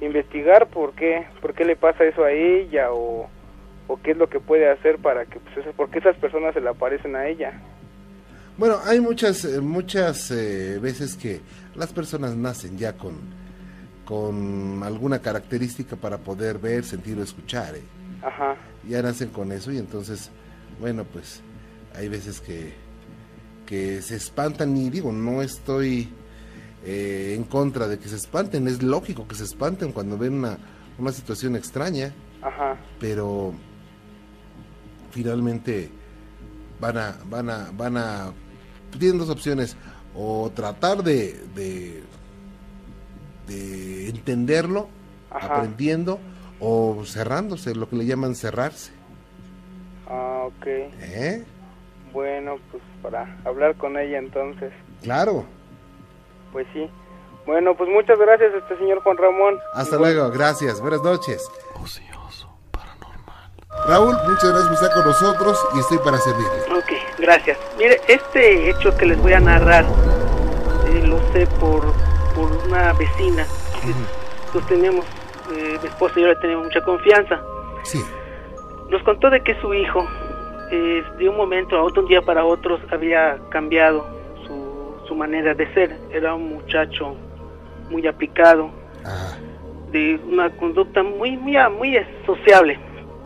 investigar 0.00 0.68
por 0.68 0.92
qué 0.94 1.26
por 1.40 1.54
qué 1.54 1.64
le 1.64 1.74
pasa 1.76 2.04
eso 2.04 2.24
a 2.24 2.32
ella 2.32 2.92
o 2.92 3.28
o 3.88 4.00
qué 4.02 4.12
es 4.12 4.16
lo 4.16 4.28
que 4.28 4.40
puede 4.40 4.68
hacer 4.70 4.98
para 4.98 5.24
que 5.26 5.38
pues 5.38 5.58
eso, 5.58 5.72
porque 5.76 5.98
esas 6.00 6.16
personas 6.16 6.54
se 6.54 6.60
le 6.60 6.68
aparecen 6.68 7.14
a 7.16 7.26
ella. 7.28 7.52
Bueno, 8.58 8.78
hay 8.84 9.00
muchas, 9.00 9.44
eh, 9.44 9.60
muchas 9.60 10.30
eh, 10.30 10.78
veces 10.80 11.14
que 11.14 11.40
las 11.74 11.92
personas 11.92 12.34
nacen 12.36 12.78
ya 12.78 12.94
con, 12.94 13.14
con 14.04 14.82
alguna 14.82 15.20
característica 15.20 15.94
para 15.94 16.18
poder 16.18 16.58
ver, 16.58 16.82
sentir 16.84 17.18
o 17.18 17.22
escuchar. 17.22 17.76
eh. 17.76 17.82
Ajá. 18.22 18.56
Ya 18.88 19.02
nacen 19.02 19.28
con 19.28 19.52
eso 19.52 19.70
y 19.70 19.78
entonces, 19.78 20.30
bueno, 20.80 21.04
pues 21.04 21.42
hay 21.94 22.08
veces 22.08 22.40
que, 22.40 22.72
que 23.66 24.00
se 24.00 24.16
espantan 24.16 24.76
y 24.76 24.90
digo, 24.90 25.12
no 25.12 25.42
estoy 25.42 26.08
eh, 26.88 27.34
en 27.36 27.42
contra 27.42 27.88
de 27.88 27.98
que 27.98 28.08
se 28.08 28.14
espanten, 28.14 28.68
es 28.68 28.80
lógico 28.80 29.26
que 29.26 29.34
se 29.34 29.42
espanten 29.42 29.90
cuando 29.90 30.16
ven 30.16 30.34
una, 30.34 30.56
una 30.98 31.10
situación 31.10 31.56
extraña, 31.56 32.12
Ajá. 32.40 32.76
pero 33.00 33.52
finalmente 35.10 35.90
van 36.80 36.96
a, 36.96 37.16
van 37.24 37.50
a, 37.50 37.70
van 37.76 37.96
a, 37.96 38.32
tienen 38.96 39.18
dos 39.18 39.30
opciones, 39.30 39.76
o 40.14 40.50
tratar 40.54 41.02
de, 41.02 41.32
de, 41.56 42.04
de 43.48 44.08
entenderlo, 44.08 44.88
Ajá. 45.30 45.56
aprendiendo, 45.56 46.20
o 46.60 47.02
cerrándose, 47.04 47.74
lo 47.74 47.88
que 47.88 47.96
le 47.96 48.06
llaman 48.06 48.36
cerrarse. 48.36 48.92
Ah, 50.08 50.44
ok. 50.46 50.66
¿Eh? 50.66 51.44
Bueno, 52.12 52.58
pues 52.70 52.82
para 53.02 53.36
hablar 53.44 53.74
con 53.76 53.98
ella 53.98 54.18
entonces. 54.18 54.72
Claro. 55.02 55.55
Pues 56.56 56.66
sí. 56.72 56.90
Bueno, 57.44 57.74
pues 57.76 57.90
muchas 57.90 58.18
gracias, 58.18 58.50
este 58.54 58.78
señor 58.78 59.02
Juan 59.02 59.18
Ramón. 59.18 59.60
Hasta 59.74 59.96
Y 59.96 59.98
bueno, 59.98 60.14
luego, 60.20 60.30
gracias, 60.30 60.80
buenas 60.80 61.02
noches. 61.02 61.50
Raúl, 63.86 64.16
muchas 64.26 64.48
gracias 64.52 64.64
por 64.64 64.72
estar 64.72 64.92
con 64.94 65.04
nosotros 65.04 65.68
y 65.74 65.80
estoy 65.80 65.98
para 65.98 66.16
servirle. 66.16 66.62
Ok, 66.74 66.92
gracias. 67.18 67.58
Mire, 67.76 68.00
este 68.08 68.70
hecho 68.70 68.96
que 68.96 69.04
les 69.04 69.20
voy 69.20 69.34
a 69.34 69.40
narrar 69.40 69.84
eh, 69.84 71.06
lo 71.06 71.18
sé 71.34 71.46
por, 71.60 71.92
por 72.34 72.50
una 72.66 72.94
vecina. 72.94 73.44
que 73.82 73.92
Pues 74.54 74.66
teníamos, 74.66 75.04
eh, 75.54 75.78
mi 75.82 75.88
esposa 75.88 76.18
y 76.18 76.22
yo 76.22 76.28
le 76.28 76.36
teníamos 76.36 76.68
mucha 76.68 76.80
confianza. 76.80 77.38
Sí. 77.82 78.02
Nos 78.88 79.02
contó 79.02 79.28
de 79.28 79.42
que 79.42 79.60
su 79.60 79.74
hijo, 79.74 80.08
eh, 80.70 81.04
de 81.18 81.28
un 81.28 81.36
momento 81.36 81.76
a 81.76 81.82
otro, 81.82 82.00
un 82.00 82.08
día 82.08 82.22
para 82.22 82.46
otro, 82.46 82.78
había 82.90 83.36
cambiado 83.50 84.15
su, 85.06 85.14
manera 85.14 85.54
de 85.54 85.72
ser. 85.74 85.96
Era 86.12 86.34
un 86.34 86.48
muchacho 86.50 87.14
muy 87.90 88.06
aplicado, 88.06 88.70
Ajá, 89.04 89.36
de 89.92 90.20
una 90.28 90.50
conducta 90.50 91.02
muy, 91.02 91.36
muy, 91.36 91.56
muy 91.78 91.96
sociable. 92.26 92.78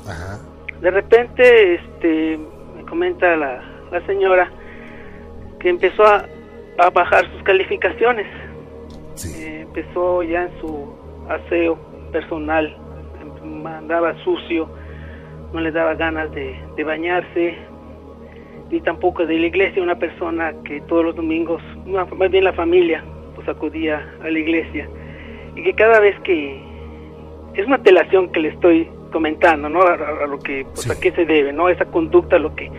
ajá, 0.06 0.38
De 0.80 0.90
repente, 0.90 1.74
este, 1.74 2.38
me 2.76 2.84
comenta 2.84 3.34
la, 3.36 3.62
la 3.90 4.06
señora 4.06 4.50
que 5.58 5.68
empezó 5.70 6.04
a, 6.04 6.24
a 6.78 6.90
bajar 6.90 7.30
sus 7.32 7.42
calificaciones. 7.42 8.26
sí, 9.14 9.42
Eh, 9.42 9.60
empezó 9.62 10.22
ya 10.22 10.42
en 10.44 10.60
su 10.60 10.94
aseo 11.28 11.78
personal, 12.12 12.76
andaba 13.64 14.14
sucio, 14.24 14.68
no 15.52 15.60
le 15.60 15.70
daba 15.70 15.94
ganas 15.94 16.30
de, 16.32 16.58
de 16.76 16.84
bañarse, 16.84 17.56
ni 18.70 18.80
tampoco 18.80 19.26
de 19.26 19.38
la 19.38 19.46
iglesia, 19.46 19.82
una 19.82 19.98
persona 19.98 20.52
que 20.64 20.80
todos 20.82 21.04
los 21.04 21.16
domingos, 21.16 21.62
más 21.86 22.30
bien 22.30 22.44
la 22.44 22.52
familia, 22.52 23.02
pues 23.34 23.48
acudía 23.48 24.08
a 24.22 24.28
la 24.30 24.38
iglesia, 24.38 24.88
y 25.56 25.62
que 25.62 25.74
cada 25.74 25.98
vez 26.00 26.18
que, 26.20 26.62
es 27.54 27.66
una 27.66 27.82
telación 27.82 28.30
que 28.30 28.40
le 28.40 28.48
estoy 28.50 28.88
comentando, 29.12 29.68
¿no? 29.68 29.82
A, 29.82 29.94
a- 29.94 30.24
a 30.24 30.26
lo 30.28 30.38
que, 30.38 30.64
pues 30.66 30.82
Sí. 30.82 30.90
a 30.92 31.00
qué 31.00 31.10
se 31.12 31.24
debe, 31.24 31.52
¿no? 31.52 31.68
Esa 31.68 31.84
conducta, 31.86 32.38
lo 32.38 32.54
que, 32.54 32.70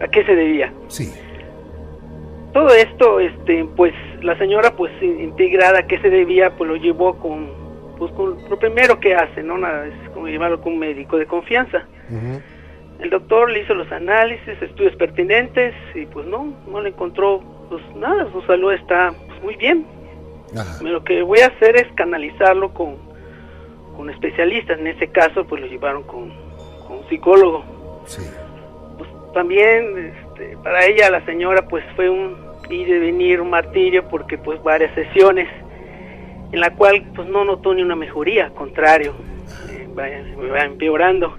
a 0.00 0.08
qué 0.08 0.24
se 0.24 0.34
debía. 0.34 0.72
Sí, 0.88 1.12
todo 2.52 2.68
esto 2.68 3.18
este 3.20 3.64
pues 3.76 3.92
la 4.22 4.38
señora 4.38 4.70
pues 4.76 4.92
in- 5.02 5.20
integrada 5.20 5.80
a 5.80 5.86
qué 5.88 5.98
se 5.98 6.08
debía 6.08 6.50
pues 6.56 6.70
lo 6.70 6.76
llevó 6.76 7.16
con 7.18 7.48
pues 7.98 8.12
con 8.12 8.36
lo 8.48 8.58
primero 8.60 9.00
que 9.00 9.12
hace 9.14 9.42
no 9.42 9.58
nada 9.58 9.86
es 9.88 10.10
como 10.10 10.28
llevarlo 10.28 10.60
con 10.60 10.74
un 10.74 10.78
médico 10.78 11.18
de 11.18 11.26
confianza 11.26 11.84
el 13.00 13.10
doctor 13.10 13.50
le 13.50 13.60
hizo 13.60 13.74
los 13.74 13.90
análisis 13.92 14.60
estudios 14.60 14.94
pertinentes 14.96 15.74
y 15.94 16.06
pues 16.06 16.26
no 16.26 16.54
no 16.68 16.80
le 16.80 16.90
encontró 16.90 17.40
pues 17.68 17.82
nada 17.96 18.30
su 18.32 18.42
salud 18.42 18.72
está 18.72 19.12
pues, 19.26 19.42
muy 19.42 19.56
bien. 19.56 19.86
Ajá, 20.56 20.82
lo 20.82 21.02
que 21.02 21.22
voy 21.22 21.40
a 21.40 21.48
hacer 21.48 21.76
es 21.76 21.90
canalizarlo 21.94 22.72
con 22.72 22.96
con 23.96 24.10
especialistas. 24.10 24.78
En 24.78 24.86
ese 24.86 25.08
caso 25.08 25.44
pues 25.44 25.62
lo 25.62 25.68
llevaron 25.68 26.02
con, 26.04 26.32
con 26.86 26.98
un 26.98 27.08
psicólogo. 27.08 27.64
Sí, 28.06 28.22
pues 28.98 29.10
también 29.32 30.14
este, 30.14 30.56
para 30.58 30.84
ella 30.86 31.10
la 31.10 31.24
señora 31.24 31.66
pues 31.68 31.84
fue 31.96 32.08
un 32.08 32.36
ir 32.70 32.88
y 32.88 32.98
venir 32.98 33.40
un 33.40 33.50
martirio 33.50 34.08
porque 34.08 34.38
pues 34.38 34.62
varias 34.62 34.94
sesiones 34.94 35.48
en 36.52 36.60
la 36.60 36.74
cual 36.74 37.04
pues 37.14 37.28
no 37.28 37.44
notó 37.44 37.74
ni 37.74 37.82
una 37.82 37.96
mejoría 37.96 38.46
al 38.46 38.54
contrario 38.54 39.14
eh, 39.70 39.86
va, 39.96 40.04
va 40.50 40.64
empeorando 40.64 41.36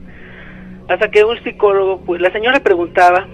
hasta 0.88 1.10
que 1.10 1.24
un 1.24 1.42
psicólogo 1.44 2.02
pues 2.02 2.22
la 2.22 2.32
señora 2.32 2.60
preguntaba 2.60 3.28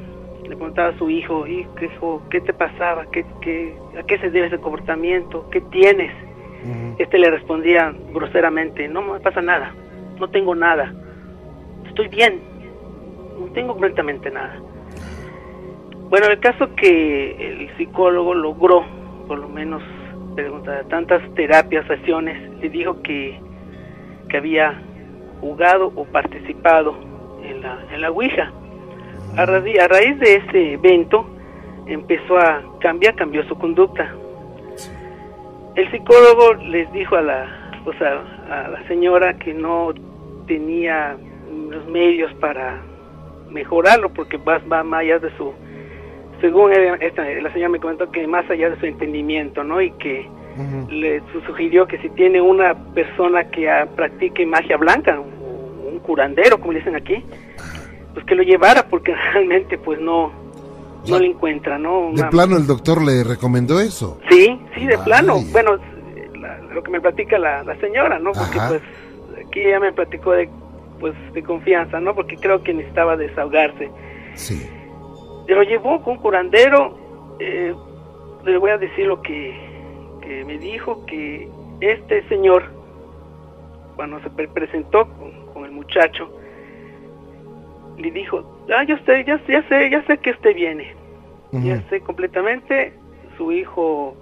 le 0.44 0.56
preguntaba 0.56 0.90
a 0.90 0.98
su 0.98 1.10
hijo 1.10 1.48
y 1.48 1.66
qué 1.78 1.86
hijo 1.86 2.22
qué 2.30 2.42
te 2.42 2.54
pasaba 2.54 3.06
¿Qué, 3.12 3.26
qué, 3.42 3.76
a 4.00 4.04
qué 4.04 4.18
se 4.20 4.30
debe 4.30 4.48
ese 4.48 4.60
comportamiento 4.60 5.50
qué 5.50 5.62
tienes 5.62 6.12
este 6.98 7.18
le 7.18 7.32
respondía 7.32 7.94
groseramente, 8.14 8.88
no 8.88 9.02
me 9.02 9.20
pasa 9.20 9.42
nada, 9.42 9.74
no 10.20 10.30
tengo 10.30 10.54
nada, 10.54 10.94
estoy 11.88 12.08
bien, 12.08 12.40
no 13.40 13.48
tengo 13.54 13.74
completamente 13.74 14.30
nada. 14.30 14.60
Bueno, 16.10 16.28
el 16.28 16.40
caso 16.40 16.76
que 16.76 17.32
el 17.32 17.78
psicólogo 17.78 18.36
logró, 18.36 18.86
por 19.28 19.40
lo 19.40 19.48
menos, 19.48 19.82
preguntar 20.36 20.86
tantas 20.86 21.22
terapias, 21.34 21.88
sesiones, 21.88 22.38
le 22.60 22.70
dijo 22.70 23.02
que, 23.02 23.40
que 24.30 24.38
había 24.38 24.82
jugado 25.40 25.92
o 25.96 26.06
participado 26.06 26.96
en 27.44 27.62
la, 27.62 27.80
en 27.94 28.02
la 28.02 28.12
Ouija. 28.12 28.52
A, 29.38 29.46
raíz- 29.46 29.80
a 29.80 29.88
raíz 29.88 30.20
de 30.20 30.36
ese 30.36 30.74
evento, 30.74 31.26
empezó 31.88 32.38
a 32.38 32.62
cambiar, 32.80 33.16
cambió 33.16 33.44
su 33.46 33.58
conducta 33.58 34.14
el 35.76 35.90
psicólogo 35.92 36.54
les 36.68 36.92
dijo 36.92 37.16
a 37.16 37.22
la, 37.22 37.46
o 37.86 37.94
sea, 37.94 38.22
a 38.50 38.68
la 38.70 38.88
señora 38.88 39.36
que 39.38 39.54
no 39.54 39.94
tenía 40.46 41.16
los 41.70 41.86
medios 41.88 42.34
para 42.36 42.82
mejorarlo 43.50 44.10
porque 44.10 44.36
va, 44.38 44.60
va 44.72 44.84
más 44.84 45.02
allá 45.02 45.20
de 45.20 45.30
su, 45.38 45.54
según 46.42 46.74
esta- 46.74 47.24
la 47.24 47.52
señora 47.54 47.70
me 47.70 47.80
comentó 47.80 48.12
que 48.12 48.28
más 48.28 48.50
allá 48.50 48.70
de 48.70 48.80
su 48.80 48.86
entendimiento, 48.86 49.64
¿no? 49.64 49.82
Y 49.82 49.92
que 49.92 50.28
le 50.90 51.22
su- 51.32 51.40
sugirió 51.42 51.88
que 51.88 51.98
si 52.00 52.10
tiene 52.10 52.42
una 52.42 52.74
persona 52.94 53.46
que 53.46 53.70
practique 53.96 54.46
magia 54.46 54.76
blanca, 54.76 55.22
curandero, 56.02 56.60
como 56.60 56.74
le 56.74 56.80
dicen 56.80 56.96
aquí, 56.96 57.24
pues 58.14 58.26
que 58.26 58.36
lo 58.36 58.44
llevara 58.44 58.88
porque 58.88 59.14
realmente 59.34 59.78
pues 59.78 60.00
no, 60.00 60.32
no 61.08 61.20
le 61.20 61.28
encuentra, 61.28 61.78
¿no? 61.78 62.08
De 62.14 62.22
Una- 62.22 62.30
plano 62.30 62.58
el 62.58 62.68
doctor 62.68 63.02
le 63.02 63.24
recomendó 63.24 63.80
eso. 63.80 64.20
Sí, 64.30 64.60
sí, 64.76 64.86
de 64.86 64.98
plano. 65.00 65.38
Bueno, 65.52 65.78
la- 66.40 66.58
lo 66.74 66.84
que 66.84 66.92
me 66.92 67.02
platica 67.02 67.38
la, 67.38 67.64
la 67.64 67.76
señora, 67.80 68.20
¿no? 68.20 68.32
Porque 68.32 68.58
Ajá. 68.60 68.68
pues 68.70 68.82
aquí 69.48 69.62
ella 69.62 69.80
me 69.80 69.92
platicó 69.94 70.32
de 70.32 70.50
pues 71.00 71.16
de 71.34 71.42
confianza, 71.42 72.00
¿no? 72.00 72.14
Porque 72.14 72.38
creo 72.38 72.62
que 72.62 72.74
necesitaba 72.76 73.18
desahogarse. 73.18 73.90
Sí, 74.36 74.62
Se 75.48 75.56
lo 75.56 75.64
llevó 75.64 76.02
con 76.04 76.14
un 76.18 76.20
curandero. 76.22 77.36
eh, 77.40 77.74
le 78.46 78.58
voy 78.60 78.70
a 78.72 78.78
decir 78.78 79.08
lo 79.08 79.22
que, 79.22 79.56
que 80.22 80.46
me 80.46 80.58
dijo 80.60 81.04
que 81.08 81.50
este 81.80 82.28
señor 82.30 82.64
cuando 83.96 84.20
se 84.22 84.30
pre- 84.30 84.48
presentó 84.48 85.08
con, 85.08 85.32
con 85.62 85.70
el 85.70 85.76
muchacho 85.76 86.32
le 87.98 88.10
dijo, 88.10 88.66
ah, 88.76 88.84
yo 88.84 88.98
sé, 89.06 89.24
ya, 89.26 89.40
ya 89.48 89.62
sé, 89.70 89.90
ya 89.92 90.04
sé 90.08 90.18
que 90.18 90.32
usted 90.32 90.56
viene. 90.56 90.96
Ya 91.52 91.82
sé 91.90 92.00
completamente, 92.00 92.94
su 93.38 93.52
hijo 93.52 94.16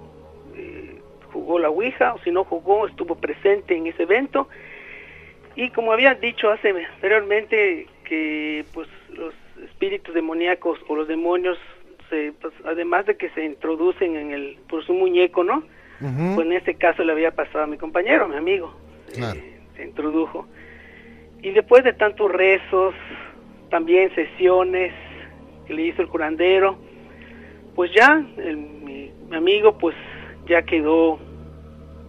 eh, 0.56 1.00
jugó 1.32 1.60
la 1.60 1.70
Ouija, 1.70 2.16
o 2.16 2.20
si 2.24 2.32
no 2.32 2.44
jugó, 2.44 2.88
estuvo 2.88 3.16
presente 3.16 3.78
en 3.78 3.86
ese 3.88 4.04
evento. 4.04 4.50
Y 5.56 5.70
como 5.70 5.94
había 5.94 6.16
dicho 6.16 6.50
hace 6.50 6.70
anteriormente, 6.70 7.88
que 8.04 8.66
pues 8.74 8.90
los 9.14 9.34
espíritus 9.64 10.16
demoníacos 10.16 10.80
o 10.88 10.96
los 10.96 11.08
demonios, 11.08 11.58
se, 12.10 12.34
pues, 12.42 12.54
además 12.66 13.06
de 13.06 13.16
que 13.16 13.30
se 13.30 13.46
introducen 13.46 14.16
en 14.16 14.32
el, 14.32 14.58
por 14.68 14.84
su 14.84 14.94
muñeco, 14.94 15.44
¿no? 15.44 15.64
Pues 16.00 16.48
en 16.48 16.54
ese 16.54 16.76
caso 16.76 17.04
le 17.04 17.12
había 17.12 17.32
pasado 17.32 17.66
a 17.66 17.68
mi 17.68 17.78
compañero, 17.78 18.26
a 18.26 18.28
mi 18.28 18.38
amigo. 18.38 18.74
Claro. 19.14 19.40
Eh, 19.40 19.60
se 19.76 19.84
introdujo. 19.84 20.48
Y 21.42 21.52
después 21.52 21.84
de 21.84 21.94
tantos 21.94 22.32
rezos, 22.32 22.94
también 23.70 24.14
sesiones 24.16 24.94
que 25.68 25.74
le 25.74 25.84
hizo 25.84 26.02
el 26.02 26.08
curandero, 26.10 26.78
pues 27.76 27.92
ya 27.94 28.24
el- 28.38 28.58
mi, 28.58 29.12
mi 29.30 29.36
amigo 29.36 29.78
pues 29.78 29.96
ya 30.48 30.62
quedó 30.64 31.20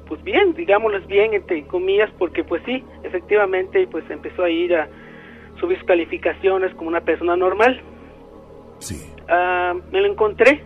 pues 0.06 0.22
bien, 0.24 0.54
digámoslo 0.54 1.00
bien 1.06 1.34
entre 1.34 1.62
comillas, 1.66 2.10
porque 2.18 2.42
pues 2.42 2.60
sí, 2.66 2.82
efectivamente 3.04 3.86
pues 3.86 4.04
empezó 4.10 4.42
a 4.42 4.50
ir 4.50 4.74
a 4.74 4.88
subir 5.60 5.78
sus 5.78 5.86
calificaciones 5.86 6.74
como 6.74 6.88
una 6.88 7.00
persona 7.02 7.36
normal. 7.36 7.80
sí, 8.78 8.96
Ah, 9.28 9.74
me 9.92 10.00
lo 10.00 10.08
encontré 10.08 10.62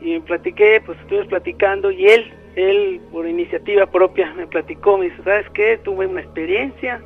y 0.00 0.18
platiqué, 0.20 0.80
pues 0.86 0.98
estuvimos 1.00 1.26
platicando 1.28 1.90
y 1.90 2.06
él, 2.06 2.32
él 2.56 3.00
por 3.12 3.26
iniciativa 3.26 3.84
propia 3.86 4.32
me 4.32 4.46
platicó, 4.46 4.96
me 4.96 5.06
dice, 5.10 5.22
¿sabes 5.24 5.50
qué? 5.50 5.76
Tuve 5.84 6.06
una 6.06 6.20
experiencia 6.22 7.02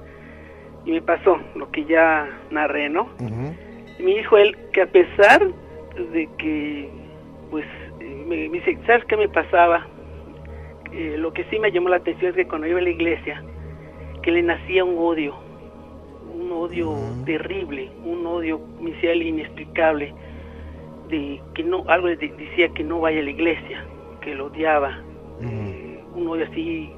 y 0.85 0.93
me 0.93 1.03
pasó 1.03 1.39
lo 1.55 1.71
que 1.71 1.85
ya 1.85 2.29
narré, 2.51 2.89
¿no? 2.89 3.09
Y 3.99 4.03
me 4.03 4.15
dijo 4.15 4.37
él 4.37 4.57
que 4.73 4.83
a 4.83 4.87
pesar 4.87 5.47
de 6.13 6.29
que, 6.39 6.91
pues, 7.51 7.67
me, 8.27 8.49
dice, 8.49 8.79
¿sabes 8.87 9.05
qué 9.05 9.17
me 9.17 9.29
pasaba? 9.29 9.87
Eh, 10.93 11.17
lo 11.19 11.33
que 11.33 11.45
sí 11.45 11.59
me 11.59 11.71
llamó 11.71 11.89
la 11.89 11.97
atención 11.97 12.31
es 12.31 12.37
que 12.37 12.47
cuando 12.47 12.67
iba 12.67 12.79
a 12.79 12.83
la 12.83 12.91
iglesia, 12.91 13.43
que 14.23 14.31
le 14.31 14.43
nacía 14.43 14.85
un 14.85 14.97
odio, 14.99 15.35
un 16.35 16.51
odio 16.53 16.95
terrible, 17.25 17.91
un 18.05 18.27
odio 18.27 18.61
inicial 18.81 19.23
inexplicable, 19.23 20.15
de 21.09 21.41
que 21.55 21.63
no, 21.63 21.85
algo 21.89 22.09
decía 22.09 22.69
que 22.75 22.85
no 22.85 23.01
vaya 23.01 23.21
a 23.21 23.25
la 23.25 23.31
iglesia, 23.31 23.85
que 24.21 24.35
lo 24.35 24.47
odiaba, 24.47 25.01
eh, 25.41 26.01
un 26.15 26.29
odio 26.29 26.47
así, 26.51 26.91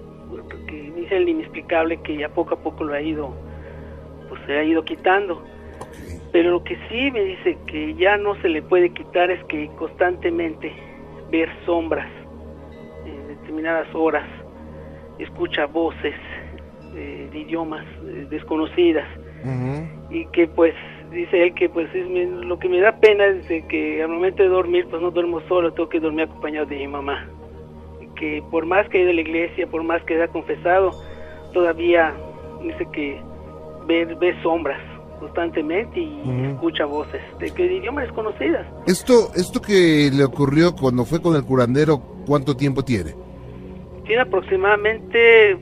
que 0.68 0.76
inicial 0.76 1.28
inexplicable 1.28 1.98
que 1.98 2.24
a 2.24 2.28
poco 2.28 2.54
a 2.54 2.58
poco 2.58 2.84
lo 2.84 2.94
ha 2.94 3.00
ido, 3.00 3.34
pues 4.28 4.40
se 4.46 4.58
ha 4.58 4.64
ido 4.64 4.84
quitando. 4.84 5.42
Pero 6.32 6.50
lo 6.50 6.64
que 6.64 6.76
sí 6.88 7.10
me 7.10 7.22
dice 7.22 7.56
que 7.66 7.94
ya 7.94 8.16
no 8.16 8.34
se 8.42 8.48
le 8.48 8.62
puede 8.62 8.90
quitar 8.90 9.30
es 9.30 9.42
que 9.44 9.68
constantemente 9.76 10.72
ver 11.30 11.48
sombras 11.64 12.10
en 13.06 13.28
determinadas 13.28 13.86
horas, 13.94 14.26
escucha 15.18 15.66
voces 15.66 16.14
eh, 16.96 17.28
de 17.32 17.38
idiomas 17.38 17.84
eh, 18.06 18.26
desconocidas 18.30 19.06
y 20.10 20.24
que 20.26 20.48
pues 20.48 20.74
dice 21.10 21.44
él 21.44 21.54
que 21.54 21.68
pues 21.68 21.94
es 21.94 22.08
lo 22.08 22.58
que 22.58 22.68
me 22.68 22.80
da 22.80 22.98
pena 22.98 23.26
es 23.26 23.64
que 23.66 24.02
al 24.02 24.08
momento 24.08 24.42
de 24.42 24.48
dormir 24.48 24.86
pues 24.88 25.02
no 25.02 25.10
duermo 25.10 25.40
solo, 25.48 25.72
tengo 25.72 25.88
que 25.88 26.00
dormir 26.00 26.24
acompañado 26.24 26.66
de 26.66 26.76
mi 26.78 26.88
mamá. 26.88 27.28
que 28.16 28.42
por 28.50 28.64
más 28.64 28.88
que 28.88 28.98
he 28.98 29.02
ido 29.02 29.10
a 29.10 29.14
la 29.14 29.20
iglesia, 29.20 29.66
por 29.66 29.82
más 29.82 30.02
que 30.04 30.14
haya 30.14 30.28
confesado, 30.28 30.92
todavía 31.52 32.14
dice 32.62 32.86
que 32.92 33.20
ve, 33.86 34.04
ve 34.20 34.34
sombras 34.42 34.80
constantemente 35.18 36.00
y 36.00 36.50
escucha 36.52 36.84
voces 36.84 37.22
de, 37.38 37.50
que 37.50 37.62
de 37.64 37.74
idiomas 37.76 38.04
desconocidas. 38.04 38.66
Esto, 38.86 39.30
esto 39.34 39.60
que 39.60 40.10
le 40.12 40.24
ocurrió 40.24 40.74
cuando 40.74 41.04
fue 41.04 41.22
con 41.22 41.34
el 41.36 41.44
curandero, 41.44 41.98
¿cuánto 42.26 42.56
tiempo 42.56 42.84
tiene? 42.84 43.14
Tiene 44.04 44.22
aproximadamente 44.22 45.56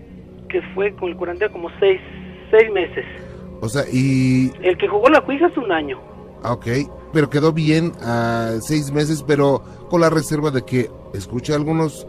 que 0.48 0.62
fue 0.74 0.92
con 0.96 1.10
el 1.10 1.16
curandero 1.16 1.52
como 1.52 1.68
seis, 1.78 2.00
seis 2.50 2.70
meses. 2.72 3.04
O 3.60 3.68
sea, 3.68 3.84
y... 3.92 4.50
El 4.62 4.76
que 4.76 4.88
jugó 4.88 5.08
la 5.08 5.20
cuija 5.20 5.46
es 5.46 5.56
un 5.56 5.70
año. 5.70 6.00
Ah, 6.42 6.52
ok, 6.54 6.66
pero 7.12 7.30
quedó 7.30 7.52
bien 7.52 7.92
a 8.02 8.56
seis 8.60 8.90
meses, 8.90 9.24
pero 9.24 9.62
con 9.88 10.00
la 10.00 10.10
reserva 10.10 10.50
de 10.50 10.62
que 10.62 10.90
escucha 11.14 11.54
algunos, 11.54 12.08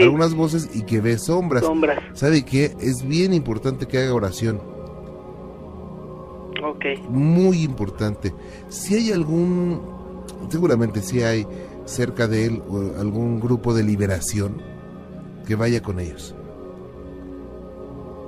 algunas 0.00 0.34
voces 0.34 0.74
y 0.74 0.86
que 0.86 1.02
ve 1.02 1.18
sombras. 1.18 1.64
Sombras. 1.64 1.98
¿Sabe 2.14 2.46
qué? 2.46 2.72
Es 2.80 3.06
bien 3.06 3.34
importante 3.34 3.86
que 3.86 3.98
haga 3.98 4.14
oración 4.14 4.74
Ok. 6.62 6.84
Muy 7.08 7.62
importante. 7.62 8.32
Si 8.68 8.94
hay 8.94 9.12
algún, 9.12 9.80
seguramente 10.48 11.00
si 11.00 11.22
hay 11.22 11.46
cerca 11.84 12.26
de 12.26 12.46
él 12.46 12.62
algún 12.98 13.40
grupo 13.40 13.74
de 13.74 13.82
liberación, 13.82 14.62
que 15.46 15.54
vaya 15.54 15.82
con 15.82 16.00
ellos. 16.00 16.34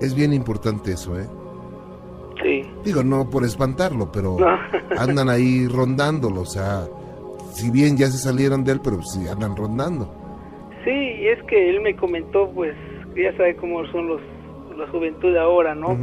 Es 0.01 0.15
bien 0.15 0.33
importante 0.33 0.93
eso, 0.93 1.19
¿eh? 1.19 1.27
Sí. 2.43 2.63
Digo, 2.85 3.03
no 3.03 3.31
por 3.31 3.45
espantarlo, 3.45 4.13
pero 4.13 4.37
andan 4.99 5.31
ahí 5.31 5.67
rondándolo, 5.67 6.43
o 6.43 6.47
sea, 6.47 6.87
si 7.53 7.71
bien 7.71 7.97
ya 7.97 8.09
se 8.09 8.19
salieron 8.19 8.63
de 8.63 8.73
él, 8.73 8.81
pero 8.85 9.03
sí 9.03 9.27
andan 9.27 9.57
rondando. 9.57 10.13
Sí, 10.85 10.91
y 10.91 11.29
es 11.29 11.43
que 11.45 11.71
él 11.71 11.81
me 11.81 11.97
comentó, 11.97 12.51
pues, 12.51 12.75
ya 13.17 13.35
sabe 13.37 13.57
cómo 13.57 13.87
son 13.87 14.09
los 14.09 14.21
la 14.77 14.87
juventud 14.89 15.35
ahora, 15.37 15.75
¿no? 15.75 15.97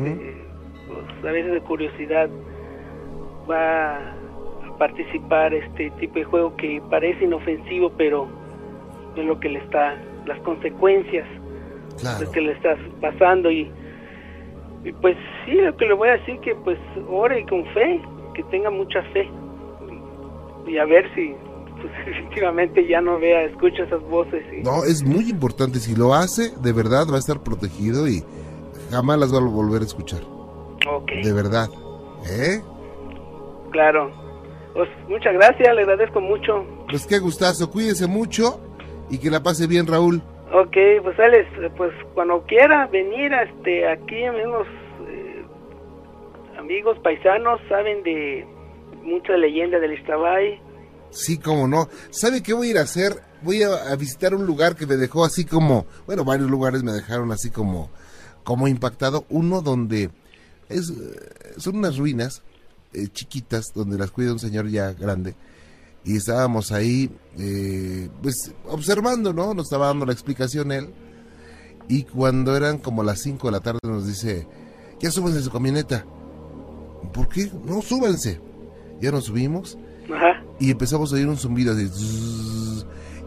A 1.24 1.32
veces 1.32 1.52
de 1.54 1.62
curiosidad 1.62 2.30
va 3.50 3.98
a 3.98 4.78
participar 4.78 5.54
este 5.54 5.92
tipo 5.92 6.16
de 6.16 6.26
juego 6.26 6.56
que 6.56 6.82
parece 6.90 7.26
inofensivo, 7.26 7.92
pero 7.98 8.28
es 9.16 9.26
lo 9.26 9.40
que 9.40 9.50
le 9.50 9.60
está, 9.60 9.96
las 10.26 10.40
consecuencias 10.40 11.28
de 12.20 12.32
que 12.32 12.42
le 12.42 12.54
estás 12.54 12.78
pasando 13.00 13.52
y, 13.52 13.72
pues 15.02 15.16
sí, 15.46 15.54
lo 15.54 15.76
que 15.78 15.86
le 15.86 15.94
voy 15.94 16.10
a 16.10 16.14
decir 16.14 16.40
que 16.40 16.56
pues 16.56 16.78
ore 17.08 17.46
con 17.46 17.66
fe, 17.68 18.02
que 18.34 18.44
tenga 18.44 18.70
mucha 18.70 19.02
fe 19.14 19.30
y 20.68 20.78
a 20.78 20.86
ver 20.86 21.06
si 21.14 21.36
pues, 21.80 21.94
efectivamente 22.08 22.88
ya 22.88 23.02
no 23.02 23.20
vea, 23.20 23.44
escucha 23.44 23.84
esas 23.84 24.02
voces. 24.04 24.44
Y... 24.52 24.64
No, 24.64 24.84
es 24.84 25.04
muy 25.04 25.30
importante, 25.30 25.80
si 25.80 25.96
lo 25.96 26.14
hace, 26.14 26.52
de 26.62 26.74
verdad 26.74 27.06
va 27.10 27.16
a 27.16 27.20
estar 27.20 27.42
protegido 27.42 28.08
y 28.08 28.24
jamás 28.90 29.20
las 29.20 29.34
va 29.34 29.38
a 29.38 29.42
volver 29.42 29.82
a 29.82 29.86
escuchar. 29.86 30.22
De 31.24 31.34
verdad. 31.34 31.68
¿Eh? 32.30 32.62
Claro. 33.72 34.12
Pues 34.74 34.90
muchas 35.08 35.34
gracias, 35.34 35.76
le 35.76 35.82
agradezco 35.82 36.20
mucho. 36.20 36.66
Pues 36.90 37.06
qué 37.06 37.20
gustazo, 37.20 37.70
cuídese 37.70 38.08
mucho 38.08 38.60
y 39.10 39.20
que 39.20 39.30
la 39.30 39.44
pase 39.44 39.68
bien, 39.68 39.88
Raúl. 39.88 40.22
Ok, 40.52 40.78
pues 41.04 41.20
Alex, 41.20 41.48
pues 41.78 41.92
cuando 42.14 42.44
quiera 42.44 42.88
venir 42.88 43.32
este, 43.34 43.88
aquí, 43.88 44.24
amigos, 44.24 44.68
eh, 45.08 45.46
amigos 46.58 46.98
paisanos, 47.04 47.60
saben 47.70 48.04
de 48.04 48.46
mucha 49.04 49.38
leyenda 49.38 49.80
del 49.80 49.94
Ixtabay. 49.94 50.62
Sí, 51.12 51.38
cómo 51.38 51.68
no. 51.68 51.88
¿Sabe 52.10 52.42
qué 52.42 52.54
voy 52.54 52.68
a 52.68 52.72
ir 52.72 52.78
a 52.80 52.82
hacer? 52.82 53.14
Voy 53.44 53.62
a, 53.62 53.96
visitar 53.96 54.34
un 54.34 54.46
lugar 54.46 54.76
que 54.76 54.88
me 54.88 54.96
dejó 54.96 55.26
así 55.26 55.46
como, 55.46 55.86
bueno, 56.08 56.24
varios 56.24 56.50
lugares 56.50 56.84
me 56.84 56.92
dejaron 56.92 57.32
así 57.32 57.52
como, 57.52 57.90
como 58.44 58.68
impactado. 58.68 59.26
Uno 59.30 59.62
donde 59.62 60.10
es, 60.74 60.94
son 61.58 61.78
unas 61.78 61.98
ruinas 61.98 62.42
eh, 62.94 63.08
chiquitas 63.12 63.74
donde 63.74 63.98
las 63.98 64.12
cuida 64.12 64.34
un 64.34 64.40
señor 64.40 64.68
ya 64.70 64.94
grande 64.94 65.36
y 66.06 66.18
estábamos 66.18 66.72
ahí 66.72 67.10
eh, 67.38 68.10
pues 68.22 68.54
observando, 68.68 69.34
¿no? 69.34 69.54
Nos 69.54 69.68
estaba 69.68 69.88
dando 69.88 70.06
la 70.06 70.14
explicación 70.14 70.72
él 70.72 70.90
y 71.88 72.04
cuando 72.04 72.56
eran 72.56 72.78
como 72.78 73.04
las 73.04 73.20
5 73.22 73.48
de 73.48 73.52
la 73.52 73.60
tarde 73.60 73.80
nos 73.84 74.08
dice, 74.08 74.48
ya 75.00 75.12
súbanse 75.12 75.40
a 75.40 75.42
su 75.42 75.52
camioneta. 75.52 76.06
¿Por 77.14 77.28
qué? 77.28 77.52
No, 77.66 77.82
súbanse. 77.82 78.40
Ya 79.02 79.12
nos 79.12 79.26
subimos 79.26 79.78
y 80.60 80.72
empezamos 80.72 81.12
a 81.12 81.16
oír 81.16 81.28
un 81.28 81.38
zumbido 81.38 81.74
así 81.74 81.90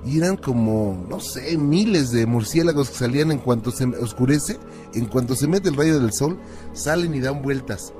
y 0.06 0.18
eran 0.18 0.36
como, 0.36 1.04
no 1.08 1.18
sé, 1.18 1.58
miles 1.58 2.12
de 2.12 2.26
murciélagos 2.26 2.90
que 2.90 2.96
salían 2.96 3.32
en 3.32 3.38
cuanto 3.38 3.72
se 3.72 3.84
oscurece, 3.84 4.56
en 4.96 5.06
cuanto 5.06 5.34
se 5.34 5.46
mete 5.46 5.68
el 5.68 5.76
rayo 5.76 6.00
del 6.00 6.12
sol, 6.12 6.38
salen 6.72 7.14
y 7.14 7.20
dan 7.20 7.42
vueltas. 7.42 7.94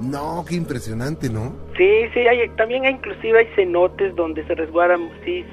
No, 0.00 0.44
qué 0.48 0.54
impresionante, 0.54 1.28
¿no? 1.28 1.52
Sí, 1.76 2.06
sí, 2.14 2.20
hay, 2.20 2.48
también 2.50 2.84
hay, 2.84 2.94
inclusive 2.94 3.40
hay 3.40 3.46
cenotes 3.56 4.14
donde 4.14 4.46
se 4.46 4.54
resguardan, 4.54 5.10
sí, 5.24 5.44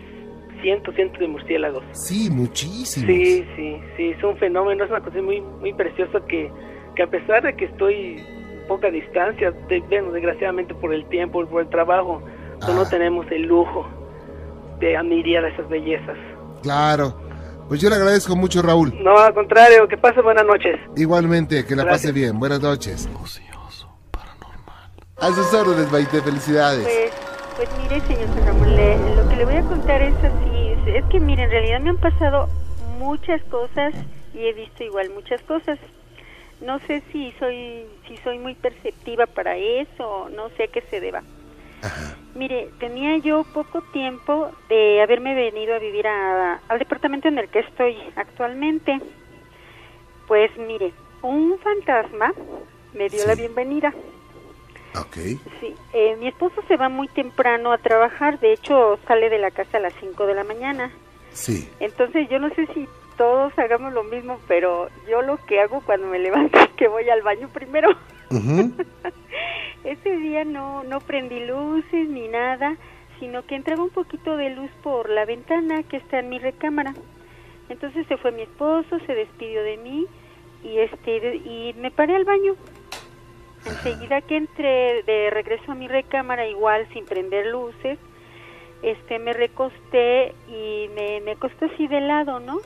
cientos, 0.61 0.93
cientos 0.95 1.19
de 1.19 1.27
murciélagos. 1.27 1.83
Sí, 1.93 2.29
muchísimos. 2.29 3.07
Sí, 3.07 3.45
sí, 3.55 3.77
sí, 3.97 4.09
es 4.09 4.23
un 4.23 4.37
fenómeno, 4.37 4.83
es 4.83 4.89
una 4.89 5.01
cosa 5.01 5.21
muy, 5.21 5.41
muy 5.41 5.73
preciosa 5.73 6.19
que, 6.27 6.51
que 6.95 7.03
a 7.03 7.07
pesar 7.07 7.43
de 7.43 7.55
que 7.55 7.65
estoy 7.65 8.23
poca 8.67 8.89
distancia, 8.91 9.53
bueno, 9.89 10.11
desgraciadamente 10.11 10.73
por 10.75 10.93
el 10.93 11.05
tiempo, 11.05 11.45
por 11.45 11.61
el 11.61 11.69
trabajo, 11.69 12.21
no 12.61 12.81
ah. 12.81 12.89
tenemos 12.89 13.25
el 13.31 13.43
lujo 13.43 13.87
de 14.79 14.97
admirar 14.97 15.45
esas 15.45 15.67
bellezas. 15.69 16.17
Claro. 16.61 17.24
Pues 17.67 17.81
yo 17.81 17.89
le 17.89 17.95
agradezco 17.95 18.35
mucho, 18.35 18.61
Raúl. 18.61 18.93
No, 19.03 19.17
al 19.17 19.33
contrario, 19.33 19.87
que 19.87 19.97
pase 19.97 20.21
buenas 20.21 20.45
noches. 20.45 20.79
Igualmente, 20.95 21.65
que 21.65 21.75
la 21.75 21.85
pase 21.85 22.11
bien. 22.11 22.39
Buenas 22.39 22.61
noches. 22.61 23.09
paranormal. 24.11 24.91
A 25.17 25.27
sus 25.31 25.51
órdenes, 25.51 25.91
Maite, 25.91 26.21
felicidades. 26.21 26.83
Pues, 26.83 27.11
pues 27.55 27.69
mire, 27.79 28.01
señor 28.01 28.29
Ramón, 28.45 29.15
lo 29.15 29.29
que 29.29 29.35
le 29.35 29.45
voy 29.45 29.55
a 29.55 29.61
contar 29.63 30.01
es 30.03 30.13
así. 30.15 30.67
Es, 30.87 31.03
es 31.03 31.05
que, 31.09 31.19
mire, 31.19 31.43
en 31.43 31.49
realidad 31.49 31.79
me 31.79 31.89
han 31.89 31.97
pasado 31.97 32.49
muchas 32.99 33.41
cosas 33.45 33.93
y 34.35 34.45
he 34.45 34.53
visto 34.53 34.83
igual 34.83 35.09
muchas 35.09 35.41
cosas. 35.41 35.79
No 36.61 36.79
sé 36.87 37.01
si 37.11 37.33
soy, 37.39 37.87
si 38.07 38.17
soy 38.17 38.37
muy 38.37 38.53
perceptiva 38.53 39.25
para 39.25 39.57
eso, 39.57 40.29
no 40.35 40.49
sé 40.55 40.63
a 40.63 40.67
qué 40.67 40.81
se 40.89 40.99
deba. 40.99 41.23
Mire, 42.35 42.69
tenía 42.79 43.17
yo 43.17 43.43
poco 43.53 43.81
tiempo 43.93 44.51
de 44.69 45.01
haberme 45.01 45.33
venido 45.35 45.75
a 45.75 45.79
vivir 45.79 46.05
al 46.07 46.79
departamento 46.79 47.27
en 47.27 47.37
el 47.37 47.49
que 47.49 47.59
estoy 47.59 47.95
actualmente. 48.15 48.99
Pues 50.27 50.51
mire, 50.57 50.93
un 51.21 51.57
fantasma 51.59 52.33
me 52.93 53.09
dio 53.09 53.25
la 53.25 53.35
bienvenida. 53.35 53.93
Ok. 54.99 55.15
Sí, 55.59 55.75
eh, 55.93 56.15
mi 56.19 56.27
esposo 56.27 56.61
se 56.67 56.77
va 56.77 56.89
muy 56.89 57.07
temprano 57.09 57.71
a 57.71 57.77
trabajar, 57.77 58.39
de 58.39 58.53
hecho 58.53 58.97
sale 59.07 59.29
de 59.29 59.39
la 59.39 59.51
casa 59.51 59.77
a 59.77 59.81
las 59.81 59.93
5 59.99 60.25
de 60.25 60.33
la 60.33 60.43
mañana. 60.43 60.91
Sí. 61.31 61.69
Entonces 61.79 62.29
yo 62.29 62.39
no 62.39 62.49
sé 62.51 62.65
si 62.73 62.87
todos 63.17 63.57
hagamos 63.57 63.93
lo 63.93 64.03
mismo, 64.03 64.39
pero 64.47 64.89
yo 65.09 65.21
lo 65.21 65.37
que 65.45 65.59
hago 65.59 65.81
cuando 65.81 66.07
me 66.07 66.19
levanto 66.19 66.59
es 66.59 66.69
que 66.71 66.87
voy 66.87 67.09
al 67.09 67.21
baño 67.21 67.49
primero. 67.49 67.89
Ese 69.83 70.17
día 70.17 70.43
no, 70.45 70.83
no 70.83 70.99
prendí 70.99 71.45
luces 71.45 72.09
ni 72.09 72.27
nada, 72.27 72.75
sino 73.19 73.45
que 73.45 73.55
entraba 73.55 73.83
un 73.83 73.91
poquito 73.91 74.35
de 74.35 74.49
luz 74.49 74.71
por 74.81 75.09
la 75.09 75.25
ventana 75.25 75.83
que 75.83 75.97
está 75.97 76.19
en 76.19 76.29
mi 76.29 76.39
recámara. 76.39 76.93
Entonces 77.69 78.05
se 78.07 78.17
fue 78.17 78.31
mi 78.31 78.43
esposo, 78.43 78.99
se 79.05 79.13
despidió 79.13 79.63
de 79.63 79.77
mí 79.77 80.05
y 80.63 80.79
este 80.79 81.37
y 81.37 81.75
me 81.77 81.91
paré 81.91 82.15
al 82.15 82.25
baño. 82.25 82.55
Enseguida 83.65 84.21
que 84.21 84.37
entré 84.37 85.03
de 85.03 85.29
regreso 85.31 85.71
a 85.71 85.75
mi 85.75 85.87
recámara, 85.87 86.47
igual 86.47 86.87
sin 86.93 87.05
prender 87.05 87.47
luces, 87.47 87.97
este, 88.83 89.17
me 89.17 89.33
recosté 89.33 90.35
y 90.47 90.87
me, 90.93 91.21
me 91.21 91.31
acosté 91.31 91.65
así 91.65 91.87
de 91.87 92.01
lado, 92.01 92.39
¿no? 92.39 92.59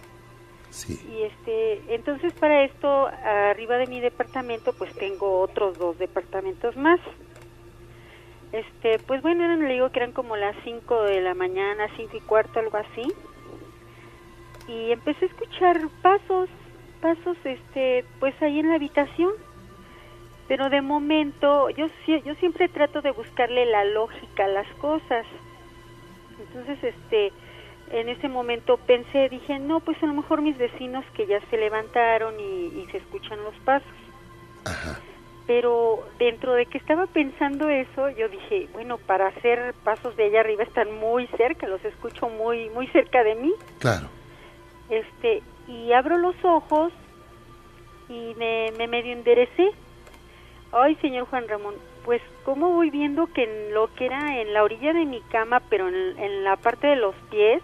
Y 0.88 1.24
este, 1.24 1.82
entonces 1.94 2.32
para 2.34 2.64
esto, 2.64 3.08
arriba 3.08 3.78
de 3.78 3.88
mi 3.88 4.00
departamento, 4.00 4.74
pues 4.74 4.94
tengo 4.96 5.40
otros 5.42 5.78
dos 5.78 5.98
departamentos 5.98 6.78
más. 6.78 7.00
Este, 8.52 9.00
pues 9.00 9.22
bueno, 9.22 9.48
le 9.56 9.74
digo 9.74 9.92
que 9.92 10.00
eran 10.00 10.12
como 10.12 10.36
las 10.36 10.56
5 10.64 11.04
de 11.04 11.22
la 11.22 11.36
mañana, 11.36 11.88
cinco 11.96 12.18
y 12.18 12.22
cuarto, 12.22 12.60
algo 12.60 12.78
así. 12.78 13.14
Y 14.68 14.92
empecé 14.92 15.26
a 15.26 15.28
escuchar 15.28 15.80
pasos, 16.02 16.50
pasos, 17.02 17.38
este, 17.44 18.06
pues 18.20 18.40
ahí 18.42 18.60
en 18.60 18.70
la 18.70 18.76
habitación. 18.76 19.34
Pero 20.48 20.70
de 20.70 20.82
momento, 20.82 21.70
yo, 21.70 21.88
yo 22.08 22.36
siempre 22.36 22.70
trato 22.70 23.02
de 23.02 23.12
buscarle 23.12 23.66
la 23.66 23.86
lógica 23.86 24.46
a 24.46 24.48
las 24.48 24.68
cosas. 24.76 25.26
Entonces, 26.40 26.84
este, 26.84 27.32
en 27.92 28.10
ese 28.10 28.28
momento 28.28 28.78
pensé, 28.78 29.30
dije, 29.30 29.60
no, 29.60 29.80
pues 29.80 30.02
a 30.04 30.06
lo 30.06 30.14
mejor 30.14 30.42
mis 30.42 30.58
vecinos 30.58 31.06
que 31.14 31.26
ya 31.26 31.40
se 31.50 31.58
levantaron 31.58 32.40
y, 32.40 32.68
y 32.68 32.88
se 32.92 32.98
escuchan 32.98 33.44
los 33.44 33.56
pasos. 33.66 33.88
Ajá. 34.66 35.00
Pero 35.48 36.08
dentro 36.20 36.54
de 36.54 36.68
que 36.68 36.78
estaba 36.78 37.08
pensando 37.08 37.70
eso, 37.70 38.10
yo 38.10 38.30
dije, 38.30 38.68
bueno, 38.74 39.00
para 39.00 39.28
hacer 39.28 39.74
pasos 39.84 40.16
de 40.16 40.26
allá 40.26 40.42
arriba 40.42 40.64
están 40.64 40.94
muy 41.00 41.26
cerca, 41.38 41.68
los 41.68 41.84
escucho 41.84 42.30
muy, 42.30 42.70
muy 42.70 42.86
cerca 42.88 43.24
de 43.24 43.34
mí. 43.34 43.54
Claro. 43.80 44.08
Este, 44.90 45.42
y 45.68 45.92
abro 45.94 46.18
los 46.18 46.36
ojos 46.44 46.94
y 48.10 48.36
me, 48.38 48.72
me 48.78 48.88
medio 48.88 49.14
enderecé. 49.14 49.72
Ay, 50.72 50.96
señor 50.98 51.26
Juan 51.26 51.48
Ramón, 51.48 51.74
pues 52.06 52.22
como 52.44 52.72
voy 52.72 52.92
viendo 52.92 53.26
que 53.28 53.44
en 53.44 53.74
lo 53.74 53.92
que 53.96 54.06
era 54.06 54.40
en 54.40 54.54
la 54.54 54.64
orilla 54.64 54.94
de 54.94 55.06
mi 55.06 55.22
cama, 55.22 55.62
pero 55.70 55.88
en, 55.88 56.20
en 56.20 56.44
la 56.44 56.58
parte 56.58 56.86
de 56.88 56.96
los 56.96 57.16
pies, 57.32 57.64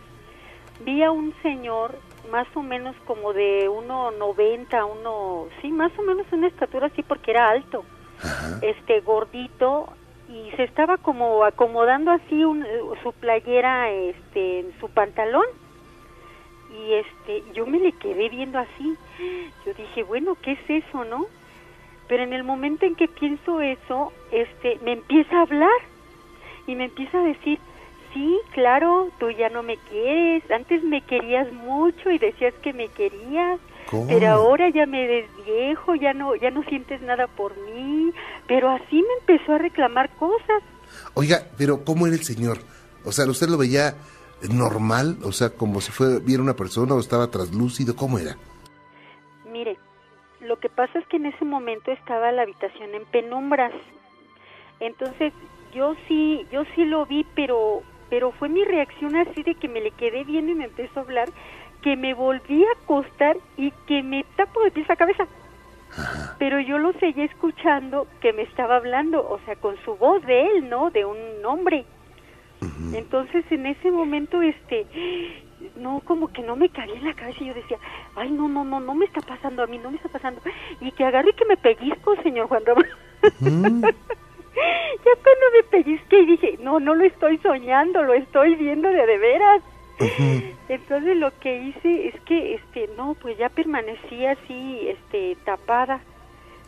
vi 0.81 1.03
a 1.03 1.11
un 1.11 1.33
señor 1.41 1.97
más 2.31 2.47
o 2.55 2.61
menos 2.63 2.95
como 3.05 3.33
de 3.33 3.69
1,90, 3.69 4.83
uno, 4.99 5.45
sí, 5.61 5.69
más 5.71 5.91
o 5.97 6.01
menos 6.01 6.25
una 6.31 6.47
estatura 6.47 6.87
así 6.87 7.03
porque 7.03 7.31
era 7.31 7.49
alto, 7.49 7.85
Ajá. 8.21 8.59
este 8.61 8.99
gordito 9.01 9.87
y 10.27 10.49
se 10.55 10.63
estaba 10.63 10.97
como 10.97 11.43
acomodando 11.43 12.11
así 12.11 12.43
un- 12.43 12.65
su 13.03 13.13
playera 13.13 13.91
este 13.91 14.59
en 14.61 14.79
su 14.79 14.89
pantalón. 14.89 15.45
Y 16.71 16.93
este 16.93 17.43
yo 17.53 17.65
me 17.67 17.79
le 17.79 17.91
quedé 17.93 18.27
viendo 18.27 18.57
así. 18.59 18.95
Yo 19.65 19.73
dije 19.75 20.03
bueno 20.03 20.35
qué 20.41 20.53
es 20.53 20.69
eso 20.85 21.05
no 21.05 21.25
pero 22.07 22.21
en 22.23 22.33
el 22.33 22.43
momento 22.43 22.85
en 22.85 22.95
que 22.95 23.07
pienso 23.07 23.61
eso 23.61 24.11
este 24.31 24.77
me 24.83 24.91
empieza 24.93 25.37
a 25.37 25.41
hablar 25.41 25.69
y 26.67 26.75
me 26.75 26.85
empieza 26.85 27.17
a 27.19 27.23
decir 27.23 27.59
sí 28.15 28.39
claro 28.53 29.11
tú 29.19 29.29
ya 29.29 29.49
no 29.49 29.61
me 29.61 29.77
quieres 29.77 30.49
antes 30.49 30.83
me 30.83 31.01
querías 31.01 31.53
mucho 31.53 32.09
y 32.09 32.17
decías 32.17 32.55
que 32.63 32.73
me 32.73 32.87
querías 32.87 33.59
¿Cómo? 33.91 34.07
pero 34.07 34.29
ahora 34.29 34.69
ya 34.69 34.87
me 34.87 35.05
ves 35.05 35.29
viejo 35.45 35.93
ya 35.93 36.13
no 36.13 36.35
ya 36.35 36.49
no 36.49 36.63
sientes 36.63 36.99
nada 37.03 37.27
por 37.27 37.55
mí 37.69 38.11
pero 38.47 38.71
así 38.71 38.95
me 38.95 39.13
empezó 39.19 39.53
a 39.53 39.59
reclamar 39.59 40.09
cosas 40.15 40.63
Oiga, 41.13 41.43
pero 41.57 41.83
¿cómo 41.83 42.07
era 42.07 42.15
el 42.15 42.23
señor? 42.23 42.59
O 43.03 43.11
sea, 43.11 43.25
¿usted 43.25 43.47
lo 43.47 43.57
veía 43.57 43.95
normal? 44.49 45.17
O 45.23 45.31
sea, 45.31 45.49
como 45.51 45.81
si 45.81 45.91
fuera, 45.91 46.19
viera 46.19 46.43
una 46.43 46.55
persona 46.55 46.93
o 46.95 46.99
estaba 46.99 47.27
traslúcido, 47.27 47.95
¿cómo 47.95 48.19
era? 48.19 48.37
Mire, 49.51 49.77
lo 50.41 50.59
que 50.59 50.69
pasa 50.69 50.99
es 50.99 51.07
que 51.07 51.17
en 51.17 51.27
ese 51.27 51.45
momento 51.45 51.91
estaba 51.91 52.31
la 52.31 52.43
habitación 52.43 52.93
en 52.93 53.05
penumbras. 53.05 53.73
Entonces, 54.79 55.33
yo 55.73 55.95
sí, 56.07 56.45
yo 56.51 56.63
sí 56.75 56.85
lo 56.85 57.05
vi, 57.05 57.25
pero 57.35 57.83
pero 58.09 58.31
fue 58.31 58.49
mi 58.49 58.63
reacción 58.63 59.15
así 59.15 59.43
de 59.43 59.55
que 59.55 59.67
me 59.67 59.81
le 59.81 59.91
quedé 59.91 60.23
viendo 60.23 60.51
y 60.51 60.55
me 60.55 60.65
empezó 60.65 60.99
a 60.99 61.03
hablar, 61.03 61.29
que 61.81 61.95
me 61.95 62.13
volví 62.13 62.63
a 62.63 62.83
acostar 62.83 63.37
y 63.57 63.71
que 63.87 64.03
me 64.03 64.25
tapo 64.35 64.63
de 64.63 64.71
pies 64.71 64.89
a 64.89 64.95
cabeza. 64.95 65.27
Pero 66.39 66.59
yo 66.59 66.77
lo 66.77 66.93
seguía 66.93 67.25
escuchando 67.25 68.07
que 68.19 68.33
me 68.33 68.41
estaba 68.41 68.77
hablando, 68.77 69.27
o 69.27 69.39
sea, 69.45 69.55
con 69.55 69.77
su 69.85 69.95
voz 69.95 70.25
de 70.25 70.47
él, 70.47 70.69
¿no? 70.69 70.89
De 70.89 71.05
un 71.05 71.45
hombre. 71.45 71.85
Entonces 72.93 73.45
en 73.51 73.65
ese 73.65 73.91
momento, 73.91 74.41
este, 74.41 74.85
no, 75.75 76.01
como 76.05 76.27
que 76.29 76.41
no 76.41 76.55
me 76.55 76.69
cabía 76.69 76.95
en 76.95 77.05
la 77.05 77.13
cabeza 77.13 77.43
y 77.43 77.47
yo 77.47 77.53
decía, 77.53 77.77
ay, 78.15 78.31
no, 78.31 78.47
no, 78.47 78.63
no, 78.63 78.79
no 78.79 78.95
me 78.95 79.05
está 79.05 79.21
pasando 79.21 79.63
a 79.63 79.67
mí, 79.67 79.77
no 79.77 79.91
me 79.91 79.97
está 79.97 80.09
pasando. 80.09 80.41
Y 80.81 80.91
que 80.91 81.05
agarre 81.05 81.29
y 81.29 81.33
que 81.33 81.45
me 81.45 81.57
pellizco, 81.57 82.15
señor 82.23 82.47
Juan 82.47 82.63
Ramón. 82.65 82.85
ya 84.55 85.11
cuando 85.21 85.45
me 85.53 85.63
pellizqué 85.69 86.19
y 86.19 86.25
dije, 86.25 86.57
no, 86.61 86.79
no 86.79 86.95
lo 86.95 87.03
estoy 87.05 87.37
soñando, 87.39 88.03
lo 88.03 88.13
estoy 88.13 88.55
viendo 88.55 88.89
de 88.89 89.05
de 89.05 89.17
veras. 89.17 89.61
Entonces 90.67 91.15
lo 91.17 91.37
que 91.39 91.57
hice 91.57 92.07
es 92.07 92.19
que, 92.21 92.55
este, 92.55 92.89
no, 92.97 93.15
pues 93.21 93.37
ya 93.37 93.49
permanecí 93.49 94.25
así, 94.25 94.89
este, 94.89 95.37
tapada. 95.45 96.01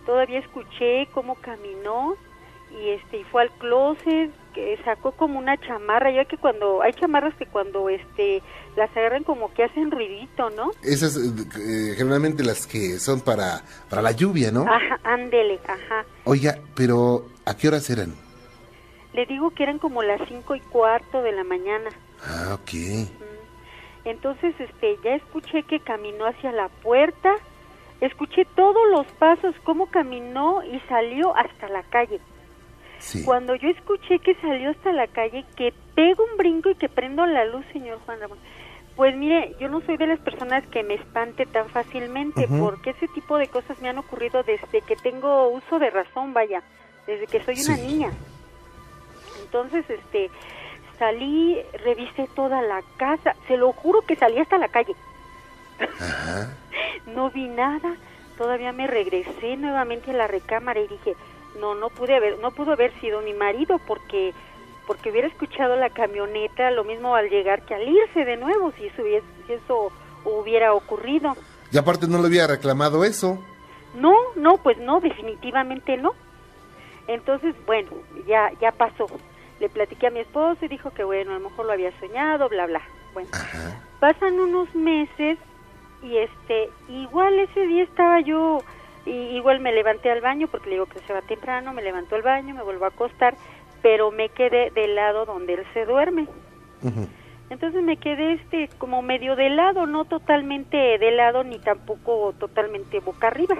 Todavía 0.05 0.39
escuché 0.39 1.07
cómo 1.11 1.35
caminó 1.35 2.15
y 2.71 2.89
este, 2.89 3.19
y 3.19 3.23
fue 3.25 3.43
al 3.43 3.51
closet, 3.51 4.31
que 4.53 4.77
sacó 4.83 5.11
como 5.11 5.39
una 5.39 5.57
chamarra, 5.57 6.11
ya 6.11 6.25
que 6.25 6.37
cuando, 6.37 6.81
hay 6.81 6.93
chamarras 6.93 7.33
que 7.35 7.45
cuando, 7.45 7.89
este, 7.89 8.41
las 8.75 8.95
agarran 8.95 9.23
como 9.23 9.53
que 9.53 9.63
hacen 9.63 9.91
ruidito, 9.91 10.49
¿no? 10.51 10.71
Esas, 10.83 11.17
eh, 11.17 11.93
generalmente 11.95 12.43
las 12.43 12.67
que 12.67 12.99
son 12.99 13.21
para, 13.21 13.61
para 13.89 14.01
la 14.01 14.11
lluvia, 14.11 14.51
¿no? 14.51 14.61
Ajá, 14.63 14.99
ándele, 15.03 15.59
ajá. 15.65 16.05
Oiga, 16.25 16.57
pero 16.75 17.25
¿a 17.47 17.55
qué 17.57 17.67
horas 17.69 17.89
eran? 17.89 18.13
Le 19.13 19.25
digo 19.25 19.51
que 19.51 19.63
eran 19.63 19.79
como 19.79 20.03
las 20.03 20.21
cinco 20.27 20.55
y 20.55 20.59
cuarto 20.59 21.21
de 21.21 21.31
la 21.31 21.43
mañana. 21.43 21.89
Ah, 22.21 22.55
ok. 22.61 23.07
Entonces, 24.05 24.53
este, 24.59 24.97
ya 25.03 25.15
escuché 25.15 25.63
que 25.63 25.79
caminó 25.79 26.25
hacia 26.27 26.51
la 26.51 26.69
puerta, 26.69 27.33
escuché 28.01 28.45
todos 28.55 28.89
los 28.91 29.07
pasos, 29.13 29.55
cómo 29.63 29.87
caminó 29.87 30.63
y 30.63 30.79
salió 30.87 31.35
hasta 31.35 31.67
la 31.67 31.83
calle. 31.83 32.19
Sí. 32.99 33.23
Cuando 33.25 33.55
yo 33.55 33.69
escuché 33.69 34.19
que 34.19 34.35
salió 34.35 34.71
hasta 34.71 34.91
la 34.91 35.07
calle, 35.07 35.45
que 35.55 35.73
pego 35.95 36.23
un 36.31 36.37
brinco 36.37 36.69
y 36.69 36.75
que 36.75 36.89
prendo 36.89 37.25
la 37.25 37.45
luz, 37.45 37.65
señor 37.73 37.99
Juan 38.05 38.19
Ramón. 38.19 38.39
Pues 38.95 39.15
mire, 39.15 39.55
yo 39.59 39.69
no 39.69 39.81
soy 39.81 39.97
de 39.97 40.07
las 40.07 40.19
personas 40.19 40.65
que 40.67 40.81
me 40.83 40.95
espante 40.95 41.45
tan 41.45 41.69
fácilmente, 41.69 42.45
Ujú. 42.45 42.57
porque 42.59 42.89
ese 42.91 43.07
tipo 43.09 43.37
de 43.37 43.47
cosas 43.47 43.79
me 43.81 43.89
han 43.89 43.99
ocurrido 43.99 44.41
desde 44.43 44.81
que 44.81 44.95
tengo 44.95 45.49
uso 45.49 45.77
de 45.77 45.91
razón, 45.91 46.33
vaya, 46.33 46.63
desde 47.07 47.25
que 47.25 47.43
soy 47.43 47.59
una 47.61 47.77
niña. 47.77 48.11
Entonces, 49.41 49.89
este, 49.89 50.29
salí, 50.99 51.59
revisé 51.83 52.27
toda 52.35 52.61
la 52.61 52.83
casa, 52.97 53.35
se 53.47 53.57
lo 53.57 53.71
juro 53.71 54.01
que 54.01 54.15
salí 54.15 54.37
hasta 54.39 54.57
la 54.57 54.67
calle. 54.67 54.95
Ajá. 55.99 56.53
No 57.07 57.31
vi 57.31 57.47
nada, 57.47 57.95
todavía 58.37 58.73
me 58.73 58.85
regresé 58.85 59.55
nuevamente 59.55 60.11
a 60.11 60.13
la 60.13 60.27
recámara 60.27 60.79
y 60.81 60.87
dije, 60.87 61.15
no, 61.59 61.73
no 61.73 61.89
pude 61.89 62.15
haber, 62.15 62.37
no 62.39 62.51
pudo 62.51 62.73
haber 62.73 62.91
sido 62.99 63.21
mi 63.21 63.33
marido 63.33 63.79
porque 63.87 64.33
porque 64.85 65.11
hubiera 65.11 65.27
escuchado 65.27 65.75
la 65.75 65.89
camioneta 65.89 66.71
lo 66.71 66.85
mismo 66.85 67.13
al 67.15 67.29
llegar 67.29 67.63
que 67.63 67.75
al 67.75 67.87
irse 67.87 68.23
de 68.23 68.37
nuevo 68.37 68.71
si 68.77 68.87
eso 68.87 69.01
hubiese, 69.01 69.25
si 69.45 69.53
eso 69.53 69.91
hubiera 70.23 70.73
ocurrido. 70.73 71.35
Y 71.71 71.77
aparte 71.77 72.07
no 72.07 72.19
le 72.19 72.27
había 72.27 72.47
reclamado 72.47 73.03
eso. 73.03 73.37
No, 73.95 74.13
no, 74.35 74.57
pues 74.57 74.77
no, 74.77 75.01
definitivamente 75.01 75.97
no. 75.97 76.13
Entonces, 77.07 77.55
bueno, 77.65 77.89
ya 78.27 78.51
ya 78.59 78.71
pasó. 78.71 79.07
Le 79.59 79.69
platiqué 79.69 80.07
a 80.07 80.11
mi 80.11 80.19
esposo 80.19 80.63
y 80.65 80.67
dijo 80.67 80.91
que 80.91 81.03
bueno, 81.03 81.31
a 81.31 81.39
lo 81.39 81.49
mejor 81.49 81.65
lo 81.65 81.71
había 81.71 81.97
soñado, 81.99 82.47
bla 82.49 82.67
bla. 82.67 82.81
Bueno, 83.13 83.29
Ajá. 83.33 83.81
pasan 83.99 84.39
unos 84.39 84.73
meses 84.75 85.37
y 86.03 86.17
este 86.17 86.69
igual 86.89 87.39
ese 87.39 87.65
día 87.65 87.83
estaba 87.83 88.19
yo 88.21 88.59
y 89.05 89.11
igual 89.11 89.59
me 89.59 89.71
levanté 89.71 90.11
al 90.11 90.21
baño 90.21 90.47
porque 90.47 90.69
le 90.69 90.75
digo 90.75 90.85
que 90.85 90.99
se 90.99 91.13
va 91.13 91.21
temprano 91.21 91.73
me 91.73 91.81
levantó 91.81 92.15
al 92.15 92.21
baño 92.21 92.53
me 92.53 92.61
vuelvo 92.61 92.85
a 92.85 92.89
acostar 92.89 93.35
pero 93.81 94.11
me 94.11 94.29
quedé 94.29 94.69
del 94.71 94.95
lado 94.95 95.25
donde 95.25 95.53
él 95.55 95.65
se 95.73 95.85
duerme 95.85 96.27
entonces 97.49 97.81
me 97.83 97.97
quedé 97.97 98.33
este 98.33 98.69
como 98.77 99.01
medio 99.01 99.35
de 99.35 99.49
lado 99.49 99.87
no 99.87 100.05
totalmente 100.05 100.77
de 100.99 101.11
lado 101.11 101.43
ni 101.43 101.57
tampoco 101.57 102.33
totalmente 102.37 102.99
boca 102.99 103.27
arriba 103.27 103.55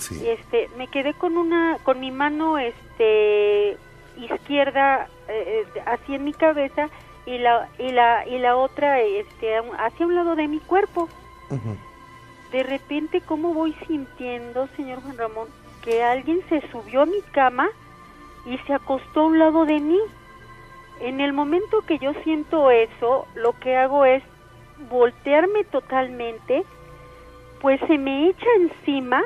Sí. 0.00 0.22
y 0.24 0.28
este 0.28 0.68
me 0.78 0.88
quedé 0.88 1.12
con 1.14 1.36
una 1.36 1.76
con 1.82 2.00
mi 2.00 2.10
mano 2.10 2.58
este 2.58 3.76
izquierda 4.16 5.08
eh, 5.28 5.66
eh, 5.74 5.80
así 5.86 6.14
en 6.14 6.24
mi 6.24 6.32
cabeza 6.32 6.88
y 7.26 7.38
la 7.38 7.68
y 7.78 7.90
la 7.90 8.26
y 8.26 8.38
la 8.38 8.56
otra 8.56 9.00
este 9.00 9.56
hacia 9.78 10.06
un 10.06 10.14
lado 10.14 10.36
de 10.36 10.48
mi 10.48 10.58
cuerpo. 10.58 11.08
De 12.52 12.62
repente 12.62 13.20
cómo 13.20 13.54
voy 13.54 13.74
sintiendo 13.86 14.68
señor 14.76 15.02
Juan 15.02 15.18
Ramón 15.18 15.48
que 15.82 16.02
alguien 16.02 16.40
se 16.48 16.62
subió 16.70 17.02
a 17.02 17.06
mi 17.06 17.20
cama 17.32 17.68
y 18.46 18.56
se 18.58 18.74
acostó 18.74 19.20
a 19.20 19.26
un 19.26 19.38
lado 19.38 19.64
de 19.64 19.80
mí 19.80 19.98
en 21.00 21.20
el 21.20 21.32
momento 21.32 21.82
que 21.82 21.98
yo 21.98 22.12
siento 22.24 22.70
eso 22.70 23.26
lo 23.34 23.58
que 23.58 23.76
hago 23.76 24.04
es 24.04 24.22
voltearme 24.90 25.64
totalmente 25.64 26.64
pues 27.60 27.80
se 27.86 27.98
me 27.98 28.28
echa 28.28 28.46
encima 28.58 29.22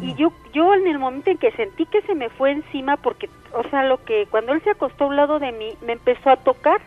Y 0.00 0.14
yo, 0.14 0.32
yo 0.52 0.74
en 0.74 0.86
el 0.86 0.98
momento 0.98 1.30
en 1.30 1.38
que 1.38 1.52
sentí 1.52 1.86
que 1.86 2.02
se 2.02 2.14
me 2.14 2.30
fue 2.30 2.52
encima, 2.52 2.96
porque, 2.96 3.28
o 3.52 3.62
sea, 3.68 3.84
lo 3.84 4.02
que 4.02 4.26
cuando 4.30 4.52
él 4.52 4.62
se 4.62 4.70
acostó 4.70 5.04
a 5.04 5.08
un 5.08 5.16
lado 5.16 5.38
de 5.38 5.52
mí, 5.52 5.74
me 5.82 5.92
empezó 5.92 6.30
a 6.30 6.36
tocar. 6.36 6.80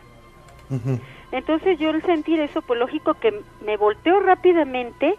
Entonces 1.32 1.78
yo 1.80 1.90
al 1.92 2.02
sentir 2.04 2.40
eso, 2.40 2.62
pues 2.62 2.80
lógico 2.80 3.14
que 3.16 3.42
me 3.66 3.78
volteo 3.78 4.20
rápidamente 4.20 5.16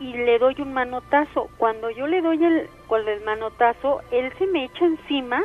y 0.00 0.12
le 0.14 0.38
doy 0.38 0.56
un 0.58 0.72
manotazo. 0.72 1.48
Cuando 1.58 1.90
yo 1.90 2.06
le 2.06 2.20
doy 2.20 2.44
el, 2.44 2.68
con 2.88 3.06
el 3.08 3.22
manotazo, 3.22 4.00
él 4.10 4.32
se 4.38 4.46
me 4.46 4.64
echa 4.64 4.84
encima 4.84 5.42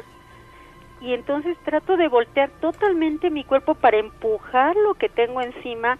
y 0.99 1.13
entonces 1.13 1.57
trato 1.63 1.95
de 1.95 2.07
voltear 2.07 2.49
totalmente 2.59 3.29
mi 3.29 3.43
cuerpo 3.43 3.75
para 3.75 3.97
empujar 3.97 4.75
lo 4.75 4.95
que 4.95 5.09
tengo 5.09 5.41
encima 5.41 5.97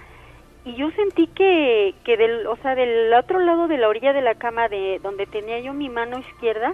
y 0.68 0.76
yo 0.76 0.92
sentí 0.92 1.28
que, 1.28 1.96
que 2.04 2.18
del, 2.18 2.46
o 2.46 2.58
sea, 2.58 2.76
del 2.76 3.14
otro 3.14 3.40
lado 3.40 3.70
de 3.70 3.78
la 3.78 3.88
orilla 3.88 4.12
de 4.12 4.22
la 4.22 4.36
cama 4.36 4.68
de 4.68 5.00
donde 5.02 5.26
tenía 5.26 5.60
yo 5.62 5.74
mi 5.74 5.88
mano 5.88 6.20
izquierda, 6.20 6.74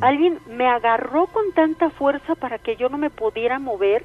alguien 0.00 0.38
me 0.46 0.68
agarró 0.68 1.26
con 1.26 1.52
tanta 1.52 1.90
fuerza 1.90 2.36
para 2.36 2.58
que 2.58 2.76
yo 2.76 2.88
no 2.88 2.98
me 2.98 3.10
pudiera 3.10 3.58
mover. 3.58 4.04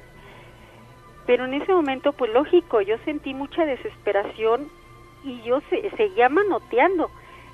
Pero 1.24 1.44
en 1.44 1.54
ese 1.54 1.72
momento, 1.72 2.12
pues 2.14 2.32
lógico, 2.32 2.80
yo 2.80 2.96
sentí 3.04 3.32
mucha 3.32 3.64
desesperación 3.64 4.66
y 5.22 5.40
yo 5.42 5.60
se, 5.70 5.88
seguía 5.90 6.28
manoteando. 6.28 7.08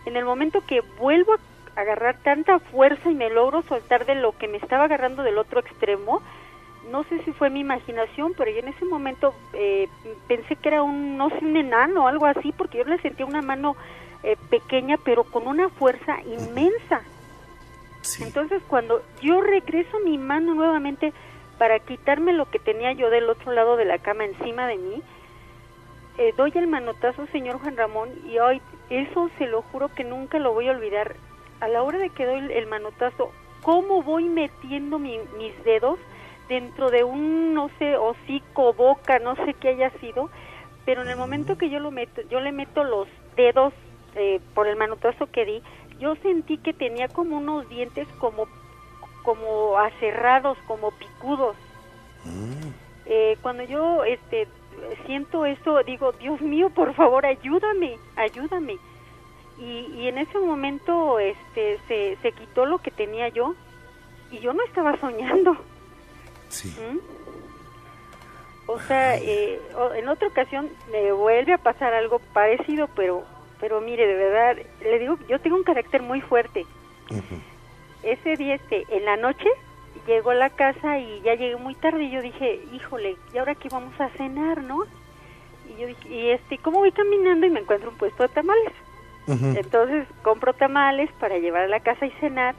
En 0.07 0.16
el 0.16 0.25
momento 0.25 0.62
que 0.66 0.81
vuelvo 0.99 1.35
a 1.35 1.81
agarrar 1.81 2.16
tanta 2.23 2.61
fuerza 2.61 3.11
y 3.11 3.14
me 3.14 3.29
logro 3.29 3.61
soltar 3.61 4.07
de 4.07 4.14
lo 4.14 4.33
que 4.33 4.49
me 4.49 4.57
estaba 4.57 4.85
agarrando 4.85 5.23
del 5.23 5.37
otro 5.37 5.61
extremo, 5.61 6.23
no 6.90 7.05
sé 7.05 7.23
si 7.25 7.33
fue 7.33 7.51
mi 7.51 7.61
imaginación, 7.61 8.35
pero 8.37 8.51
yo 8.51 8.59
en 8.59 8.68
ese 8.68 8.85
momento 8.85 9.35
eh, 9.53 9.88
pensé 10.29 10.57
que 10.57 10.68
era 10.68 10.83
un, 10.83 11.16
no 11.16 11.31
sé, 11.31 11.38
un 11.40 11.57
enano 11.57 12.05
o 12.05 12.09
algo 12.09 12.27
así, 12.27 12.53
porque 12.53 12.79
yo 12.79 12.85
le 12.85 12.99
sentía 12.99 13.27
una 13.27 13.42
mano 13.42 13.77
eh, 14.23 14.37
pequeña, 14.51 14.97
pero 15.05 15.25
con 15.25 15.47
una 15.47 15.68
fuerza 15.68 16.20
inmensa. 16.23 17.03
Entonces, 18.20 18.62
cuando 18.68 19.03
yo 19.23 19.40
regreso 19.40 19.99
mi 20.01 20.18
mano 20.18 20.55
nuevamente 20.55 21.12
para 21.59 21.79
quitarme 21.79 22.33
lo 22.33 22.51
que 22.51 22.59
tenía 22.59 22.92
yo 22.92 23.11
del 23.11 23.31
otro 23.31 23.53
lado 23.53 23.77
de 23.77 23.85
la 23.85 23.99
cama 23.99 24.25
encima 24.25 24.66
de 24.66 24.77
mí, 24.77 25.03
eh, 26.18 26.33
doy 26.37 26.53
el 26.55 26.66
manotazo, 26.66 27.27
señor 27.29 27.59
Juan 27.61 27.77
Ramón, 27.77 28.11
y 28.27 28.38
hoy 28.38 28.61
eso 28.90 29.31
se 29.38 29.47
lo 29.47 29.62
juro 29.62 29.88
que 29.88 30.05
nunca 30.05 30.38
lo 30.38 30.53
voy 30.53 30.68
a 30.68 30.73
olvidar. 30.73 31.16
A 31.61 31.68
la 31.68 31.83
hora 31.83 31.99
de 31.99 32.11
que 32.11 32.27
doy 32.27 32.53
el 32.53 32.66
manotazo, 32.66 33.33
cómo 33.62 34.03
voy 34.03 34.29
metiendo 34.29 34.99
mis 34.99 35.64
dedos 35.64 35.99
dentro 36.48 36.90
de 36.90 37.04
un, 37.04 37.54
no 37.54 37.70
sé, 37.78 37.96
hocico, 37.96 38.72
boca, 38.74 39.18
no 39.18 39.35
sé 39.37 39.54
qué 39.54 39.68
haya 39.68 39.90
sido, 40.00 40.30
pero 40.85 41.02
en 41.02 41.09
el 41.09 41.16
momento 41.16 41.57
que 41.57 41.70
yo 41.70 41.78
lo 41.78 41.90
meto, 41.90 42.22
yo 42.28 42.40
le 42.40 42.52
meto 42.52 42.85
los 42.85 43.09
dedos 43.37 43.72
eh, 44.14 44.40
por 44.54 44.66
el 44.66 44.76
manotazo 44.76 45.26
que 45.30 45.44
di, 45.44 45.62
yo 45.98 46.16
sentí 46.16 46.59
que 46.59 46.72
tenía 46.72 47.09
como 47.09 47.38
unos 47.38 47.68
dientes 47.68 48.07
como, 48.18 48.46
como 49.22 49.78
aserrados, 49.78 50.59
como 50.66 50.90
picudos. 50.92 51.57
Eh, 53.07 53.37
cuando 53.42 53.62
yo 53.64 54.04
este 54.04 54.48
siento 55.07 55.44
eso, 55.46 55.83
digo, 55.85 56.12
Dios 56.12 56.40
mío, 56.40 56.70
por 56.70 56.94
favor, 56.94 57.24
ayúdame, 57.26 57.96
ayúdame. 58.16 58.78
Y, 59.59 59.87
y 59.96 60.09
en 60.09 60.18
ese 60.18 60.38
momento 60.38 61.18
este, 61.18 61.78
se, 61.87 62.16
se 62.22 62.33
quitó 62.33 62.66
lo 62.66 62.78
que 62.78 62.90
tenía 62.90 63.28
yo 63.28 63.54
y 64.30 64.40
yo 64.40 64.52
no 64.52 64.62
estaba 64.64 64.98
soñando. 65.00 65.57
Sí. 66.54 66.68
¿Mm? 66.68 66.98
O 68.66 68.78
sea, 68.80 69.18
eh, 69.18 69.60
en 69.96 70.08
otra 70.08 70.28
ocasión 70.28 70.70
me 70.90 71.12
vuelve 71.12 71.52
a 71.52 71.58
pasar 71.58 71.92
algo 71.92 72.18
parecido, 72.32 72.88
pero, 72.94 73.24
pero 73.60 73.80
mire, 73.80 74.06
de 74.06 74.14
verdad, 74.14 74.56
le 74.82 74.98
digo, 74.98 75.18
yo 75.28 75.38
tengo 75.40 75.56
un 75.56 75.64
carácter 75.64 76.00
muy 76.00 76.20
fuerte. 76.20 76.64
Ese 78.02 78.36
día, 78.36 78.54
este, 78.54 78.86
en 78.88 79.04
la 79.04 79.16
noche, 79.16 79.48
llegó 80.06 80.30
a 80.30 80.34
la 80.34 80.50
casa 80.50 80.98
y 80.98 81.20
ya 81.22 81.34
llegué 81.34 81.56
muy 81.56 81.74
tarde 81.74 82.04
y 82.04 82.10
yo 82.10 82.22
dije, 82.22 82.60
híjole, 82.72 83.16
¿y 83.34 83.38
ahora 83.38 83.54
qué 83.54 83.68
vamos 83.68 83.98
a 84.00 84.08
cenar, 84.10 84.62
no? 84.62 84.84
Y 85.68 85.80
yo 85.80 85.86
dije, 85.86 86.08
y 86.08 86.30
este, 86.30 86.58
¿cómo 86.58 86.78
voy 86.78 86.92
caminando 86.92 87.46
y 87.46 87.50
me 87.50 87.60
encuentro 87.60 87.90
un 87.90 87.96
puesto 87.96 88.22
de 88.22 88.28
tamales? 88.30 88.72
Entonces 89.26 90.06
compro 90.22 90.52
tamales 90.52 91.10
para 91.18 91.38
llevar 91.38 91.62
a 91.62 91.68
la 91.68 91.80
casa 91.80 92.04
y 92.04 92.10
cenar, 92.20 92.54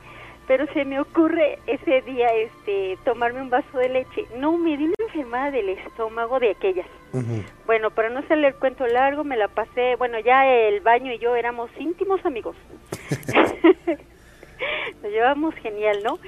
pero 0.47 0.65
se 0.73 0.85
me 0.85 0.99
ocurre 0.99 1.59
ese 1.65 2.01
día 2.01 2.27
este 2.35 2.97
tomarme 3.03 3.41
un 3.41 3.49
vaso 3.49 3.77
de 3.77 3.89
leche. 3.89 4.25
No, 4.37 4.57
me 4.57 4.77
di 4.77 4.85
una 4.85 4.93
enfermedad 4.99 5.51
del 5.51 5.69
estómago 5.69 6.39
de 6.39 6.51
aquellas. 6.51 6.87
Bueno, 7.65 7.91
para 7.91 8.09
no 8.09 8.19
hacerle 8.19 8.47
el 8.47 8.55
cuento 8.55 8.85
largo, 8.87 9.23
me 9.23 9.37
la 9.37 9.47
pasé, 9.47 9.95
bueno, 9.95 10.19
ya 10.19 10.45
el 10.45 10.81
baño 10.81 11.13
y 11.13 11.17
yo 11.17 11.35
éramos 11.35 11.69
íntimos 11.79 12.25
amigos. 12.25 12.57
Nos 15.01 15.11
llevamos 15.11 15.55
genial, 15.55 15.99
¿no? 16.03 16.19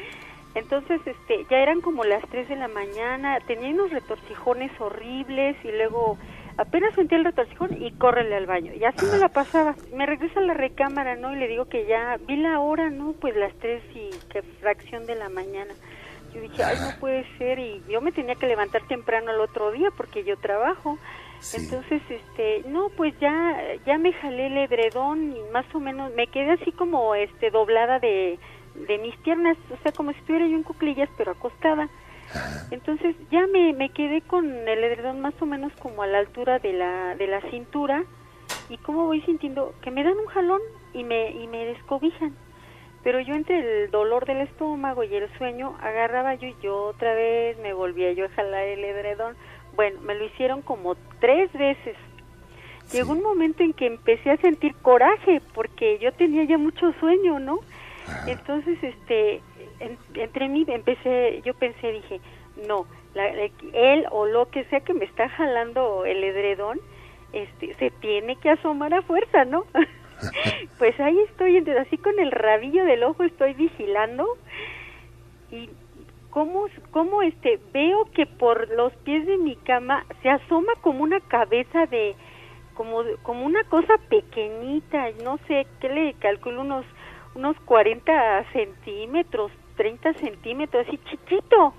Entonces, 0.56 1.01
este, 1.06 1.45
ya 1.49 1.60
eran 1.60 1.82
como 1.82 2.06
las 2.06 2.23
3 2.30 2.47
de 2.47 2.56
la 2.56 2.69
mañana, 2.69 3.39
tenía 3.47 3.69
unos 3.69 3.91
retorcijones 3.91 4.71
horribles 4.80 5.58
y 5.63 5.71
luego 5.71 6.17
apenas 6.58 6.93
sentí 6.96 7.15
el 7.15 7.26
retorcijón 7.26 7.82
y 7.82 7.91
córrele 7.91 8.36
al 8.36 8.46
baño. 8.46 8.74
Y 8.74 8.84
así 8.84 9.06
me 9.06 9.17
la 9.17 9.30
pasaba. 9.30 9.76
Me 9.93 10.06
regreso 10.06 10.39
a 10.39 10.43
la 10.43 10.54
recámara, 10.54 11.15
¿no? 11.15 11.34
Y 11.34 11.39
le 11.39 11.48
digo 11.48 11.65
que 11.65 11.86
ya 11.86 12.17
vi 12.28 12.38
la 12.38 12.60
hora, 12.60 12.89
¿no? 12.89 13.13
Pues 13.13 13.36
las 13.36 13.54
3 13.60 13.84
y 13.96 14.10
qué 14.32 14.41
fracción 14.60 15.06
de 15.06 15.15
la 15.15 15.30
mañana. 15.30 15.74
Yo 16.34 16.41
dije, 16.41 16.63
ay, 16.63 16.78
no 16.82 17.00
puede 17.00 17.26
ser. 17.38 17.60
Y 17.60 17.84
yo 17.89 18.02
me 18.02 18.12
tenía 18.12 18.36
que 18.36 18.48
levantar 18.48 18.82
temprano 18.88 19.32
el 19.32 19.39
otro 19.39 19.72
día 19.72 19.89
porque 19.96 20.24
yo 20.24 20.38
trabajo. 20.38 20.98
Entonces, 21.54 22.02
este, 22.10 22.63
no, 22.67 22.89
pues 22.89 23.13
ya, 23.20 23.58
ya 23.86 23.98
me 24.00 24.12
jalé 24.12 24.48
el 24.48 24.58
edredón 24.58 25.36
y 25.36 25.52
más 25.54 25.65
o 25.76 25.80
menos 25.80 26.12
me 26.15 26.28
quedé 26.28 26.52
así 26.54 26.72
como, 26.72 27.13
este, 27.13 27.52
doblada 27.52 28.00
de, 28.00 28.39
de 28.88 28.98
mis 28.98 29.15
piernas, 29.17 29.56
o 29.72 29.78
sea, 29.84 29.91
como 29.91 30.12
si 30.13 30.17
estuviera 30.20 30.48
yo 30.48 30.56
en 30.56 30.63
cuclillas, 30.63 31.10
pero 31.15 31.32
acostada. 31.32 31.89
Entonces 32.72 33.16
ya 33.32 33.48
me, 33.48 33.74
me 33.74 33.90
quedé 33.90 34.22
con 34.22 34.46
el 34.46 34.84
edredón 34.84 35.22
más 35.22 35.34
o 35.42 35.46
menos 35.46 35.72
como 35.80 36.04
a 36.04 36.08
la 36.08 36.20
altura 36.20 36.60
de 36.60 36.74
la, 36.74 37.16
de 37.16 37.28
la 37.28 37.42
cintura 37.50 38.04
y 38.70 38.78
como 38.78 39.06
voy 39.06 39.22
sintiendo 39.22 39.74
que 39.82 39.92
me 39.92 40.04
dan 40.04 40.18
un 40.18 40.26
jalón 40.28 40.62
y 40.94 41.04
me, 41.04 41.32
y 41.32 41.48
me 41.48 41.66
descobijan. 41.66 42.36
Pero 43.04 43.20
yo 43.22 43.36
entre 43.36 43.84
el 43.86 43.92
dolor 43.92 44.26
del 44.26 44.42
estómago 44.42 45.04
y 45.04 45.16
el 45.16 45.30
sueño 45.38 45.78
agarraba 45.82 46.36
yo 46.36 46.48
y 46.48 46.56
yo 46.62 46.76
otra 46.88 47.13
vez 47.13 47.58
me 47.60 47.74
volvía 47.74 48.12
yo 48.12 48.26
a 48.26 48.30
jalar 48.30 48.63
el 48.63 48.84
edredón. 48.84 49.36
Bueno, 49.76 50.02
me 50.02 50.16
lo 50.16 50.26
hicieron 50.26 50.62
como 50.62 50.96
tres 51.20 51.52
veces. 51.54 51.96
Llegó 52.92 53.13
un 53.13 53.22
momento 53.22 53.63
en 53.63 53.74
que 53.74 53.86
empecé 53.86 54.32
a 54.32 54.38
sentir 54.38 54.74
coraje 54.76 55.42
porque 55.54 56.00
yo 56.00 56.12
tenía 56.13 56.44
ya 56.46 56.58
mucho 56.58 56.92
sueño, 57.00 57.40
¿no? 57.40 57.60
Entonces, 58.26 58.78
este, 58.82 59.42
entre 59.80 60.50
mí 60.50 60.66
empecé, 60.68 61.42
yo 61.44 61.54
pensé, 61.54 61.92
dije, 61.92 62.20
no, 62.68 62.86
él 63.74 64.06
o 64.12 64.26
lo 64.26 64.50
que 64.50 64.63
sea 64.66 64.82
que 64.82 64.94
me 64.94 65.06
está 65.06 65.30
jalando 65.30 66.06
el 66.06 66.24
edredón, 66.24 66.80
este, 67.34 67.74
se 67.76 67.92
tiene 67.92 68.36
que 68.38 68.50
asomar 68.50 68.94
a 68.94 69.02
fuerza, 69.02 69.46
¿no? 69.46 69.66
pues 70.78 71.00
ahí 71.00 71.20
estoy, 71.30 71.58
así 71.80 71.98
con 71.98 72.20
el 72.20 72.32
rabillo 72.32 72.86
del 72.86 73.04
ojo 73.04 73.24
estoy 73.24 73.54
vigilando 73.54 74.26
y 75.52 75.70
cómo, 76.30 76.68
cómo 76.92 77.22
este, 77.22 77.60
veo 77.74 78.06
que 78.13 78.26
por 78.26 78.70
los 78.70 78.94
pies 78.98 79.26
de 79.26 79.38
mi 79.38 79.56
cama 79.56 80.06
se 80.22 80.30
asoma 80.30 80.74
como 80.82 81.04
una 81.04 81.20
cabeza 81.20 81.86
de, 81.86 82.16
como, 82.74 83.04
como 83.24 83.46
una 83.46 83.63
cosa 83.66 83.98
pequeñita, 84.10 85.12
no 85.24 85.38
sé, 85.48 85.68
¿qué 85.80 85.90
le 85.90 86.13
calculo? 86.13 86.62
Unos 86.62 86.86
unos 87.38 87.56
40 87.62 88.46
centímetros, 88.52 89.52
30 89.78 90.13
centímetros, 90.16 90.86
así 90.86 91.00
chiquito, 91.10 91.74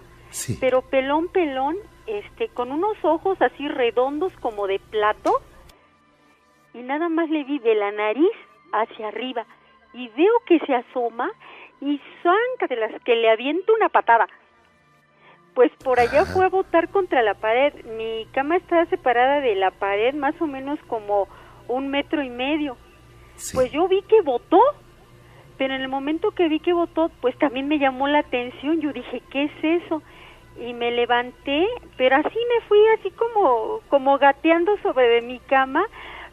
pero 0.61 0.83
pelón, 0.83 1.29
pelón, 1.29 1.77
este, 2.07 2.49
con 2.49 2.73
unos 2.73 2.97
ojos 3.03 3.37
así 3.43 3.69
redondos 3.69 4.33
como 4.41 4.67
de 4.67 4.79
plato, 4.79 5.43
y 6.73 6.79
nada 6.79 7.11
más 7.11 7.29
le 7.29 7.45
vi 7.45 7.59
de 7.59 7.75
la 7.75 7.93
nariz 7.93 8.33
hacia 8.73 9.09
arriba, 9.09 9.45
y 9.93 10.09
veo 10.09 10.33
que 10.47 10.59
se 10.61 10.75
asoma, 10.75 11.31
y 11.81 12.01
zanca 12.23 12.67
de 12.69 12.77
las 12.77 13.03
que 13.03 13.15
le 13.15 13.31
aviento 13.31 13.75
una 13.75 13.89
patada. 13.89 14.27
Pues 15.55 15.73
por 15.83 15.99
allá 15.99 16.25
fue 16.25 16.47
a 16.47 16.49
botar 16.49 16.89
contra 16.89 17.23
la 17.23 17.35
pared. 17.35 17.73
Mi 17.85 18.27
cama 18.33 18.57
estaba 18.57 18.87
separada 18.87 19.41
de 19.41 19.57
la 19.57 19.73
pared 19.73 20.15
más 20.15 20.41
o 20.41 20.47
menos 20.47 20.79
como 20.87 21.29
un 21.67 21.89
metro 21.89 22.23
y 22.23 22.31
medio. 22.31 22.77
Pues 23.55 23.73
yo 23.73 23.89
vi 23.89 24.03
que 24.03 24.21
botó 24.23 24.61
pero 25.59 25.75
en 25.75 25.83
el 25.83 25.89
momento 25.89 26.31
que 26.31 26.49
vi 26.49 26.61
que 26.61 26.73
votó, 26.73 27.11
pues 27.21 27.37
también 27.39 27.69
me 27.69 27.79
llamó 27.79 28.07
la 28.07 28.21
atención. 28.21 28.81
Yo 28.81 28.93
dije, 28.93 29.21
¿qué 29.31 29.45
es 29.45 29.83
eso? 29.83 30.03
Y 30.61 30.73
me 30.73 30.91
levanté, 30.93 31.67
pero 31.97 32.17
así 32.17 32.39
me 32.39 32.67
fui 32.67 32.79
así 32.99 33.11
como, 33.11 33.81
como 33.89 34.19
gateando 34.19 34.77
sobre 34.83 35.09
de 35.09 35.23
mi 35.23 35.41
cama. 35.41 35.85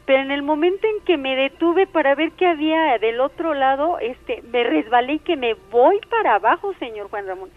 Pero 0.05 0.21
en 0.21 0.29
el 0.29 0.43
momento 0.43 0.85
en 0.85 1.03
que 1.03 1.17
me 1.17 1.35
detuve 1.35 1.87
para 1.87 2.13
ver 2.13 2.31
qué 2.33 2.45
había 2.45 2.99
del 2.99 3.19
otro 3.19 3.55
lado, 3.55 3.97
este, 3.97 4.43
me 4.51 4.63
resbalé 4.63 5.13
y 5.13 5.19
que 5.19 5.35
me 5.35 5.55
voy 5.71 5.99
para 6.11 6.35
abajo, 6.35 6.75
señor 6.77 7.09
Juan 7.09 7.25
Ramón. 7.25 7.49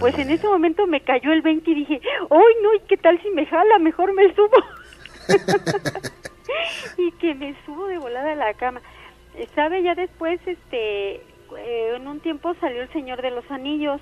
Pues 0.00 0.18
en 0.18 0.30
ese 0.30 0.46
momento 0.46 0.86
me 0.86 1.02
cayó 1.02 1.30
el 1.30 1.42
20 1.42 1.70
y 1.70 1.74
dije, 1.74 2.00
¡ay 2.30 2.54
no! 2.62 2.74
¿Y 2.74 2.80
qué 2.88 2.96
tal 2.96 3.20
si 3.20 3.28
me 3.30 3.44
jala? 3.44 3.78
Mejor 3.78 4.14
me 4.14 4.34
subo. 4.34 4.56
y 6.96 7.12
que 7.12 7.34
me 7.34 7.54
subo 7.64 7.86
de 7.86 7.98
volada 7.98 8.32
a 8.32 8.36
la 8.36 8.54
cama. 8.54 8.80
¿Sabe? 9.54 9.82
Ya 9.82 9.94
después, 9.94 10.40
este, 10.46 11.22
eh, 11.56 11.92
en 11.96 12.06
un 12.06 12.20
tiempo 12.20 12.54
salió 12.60 12.82
el 12.82 12.92
Señor 12.92 13.22
de 13.22 13.30
los 13.30 13.48
Anillos 13.50 14.00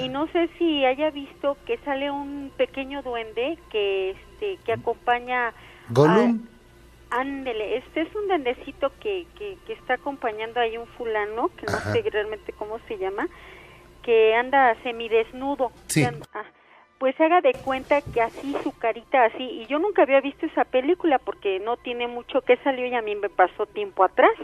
y 0.00 0.08
no 0.08 0.26
sé 0.28 0.48
si 0.58 0.84
haya 0.84 1.10
visto 1.10 1.56
que 1.64 1.78
sale 1.78 2.10
un 2.10 2.50
pequeño 2.56 3.02
duende 3.02 3.56
que 3.70 4.10
este 4.10 4.58
que 4.64 4.72
acompaña 4.72 5.52
Gollum. 5.90 6.44
ándele, 7.10 7.76
este 7.76 8.00
es 8.00 8.14
un 8.16 8.26
duendecito 8.26 8.90
que, 8.98 9.26
que, 9.38 9.56
que, 9.66 9.72
está 9.74 9.94
acompañando 9.94 10.58
ahí 10.58 10.76
un 10.76 10.88
fulano, 10.88 11.50
que 11.56 11.66
no 11.66 11.78
sé 11.78 12.02
realmente 12.10 12.52
cómo 12.52 12.80
se 12.88 12.98
llama, 12.98 13.28
que 14.02 14.34
anda 14.34 14.74
semidesnudo. 14.82 15.70
Sí. 15.86 16.04
Ah, 16.04 16.44
pues 16.98 17.18
haga 17.20 17.40
de 17.40 17.52
cuenta 17.64 18.02
que 18.02 18.20
así 18.20 18.54
su 18.64 18.76
carita 18.76 19.24
así 19.24 19.42
y 19.42 19.66
yo 19.66 19.78
nunca 19.78 20.02
había 20.02 20.20
visto 20.20 20.46
esa 20.46 20.64
película 20.64 21.18
porque 21.18 21.60
no 21.60 21.76
tiene 21.76 22.08
mucho 22.08 22.42
que 22.42 22.56
salió 22.58 22.86
y 22.86 22.94
a 22.94 23.02
mí 23.02 23.14
me 23.14 23.30
pasó 23.30 23.66
tiempo 23.66 24.04
atrás 24.04 24.34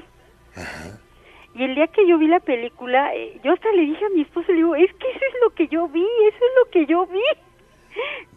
y 1.54 1.62
el 1.64 1.74
día 1.74 1.86
que 1.88 2.06
yo 2.06 2.18
vi 2.18 2.28
la 2.28 2.40
película 2.40 3.14
eh, 3.14 3.40
yo 3.42 3.52
hasta 3.52 3.70
le 3.72 3.82
dije 3.82 4.04
a 4.04 4.10
mi 4.10 4.22
esposo 4.22 4.48
le 4.48 4.56
digo 4.58 4.74
es 4.74 4.92
que 4.94 5.10
eso 5.10 5.24
es 5.24 5.34
lo 5.42 5.54
que 5.54 5.68
yo 5.68 5.88
vi 5.88 6.04
eso 6.04 6.36
es 6.36 6.64
lo 6.64 6.70
que 6.70 6.86
yo 6.86 7.06
vi 7.06 7.22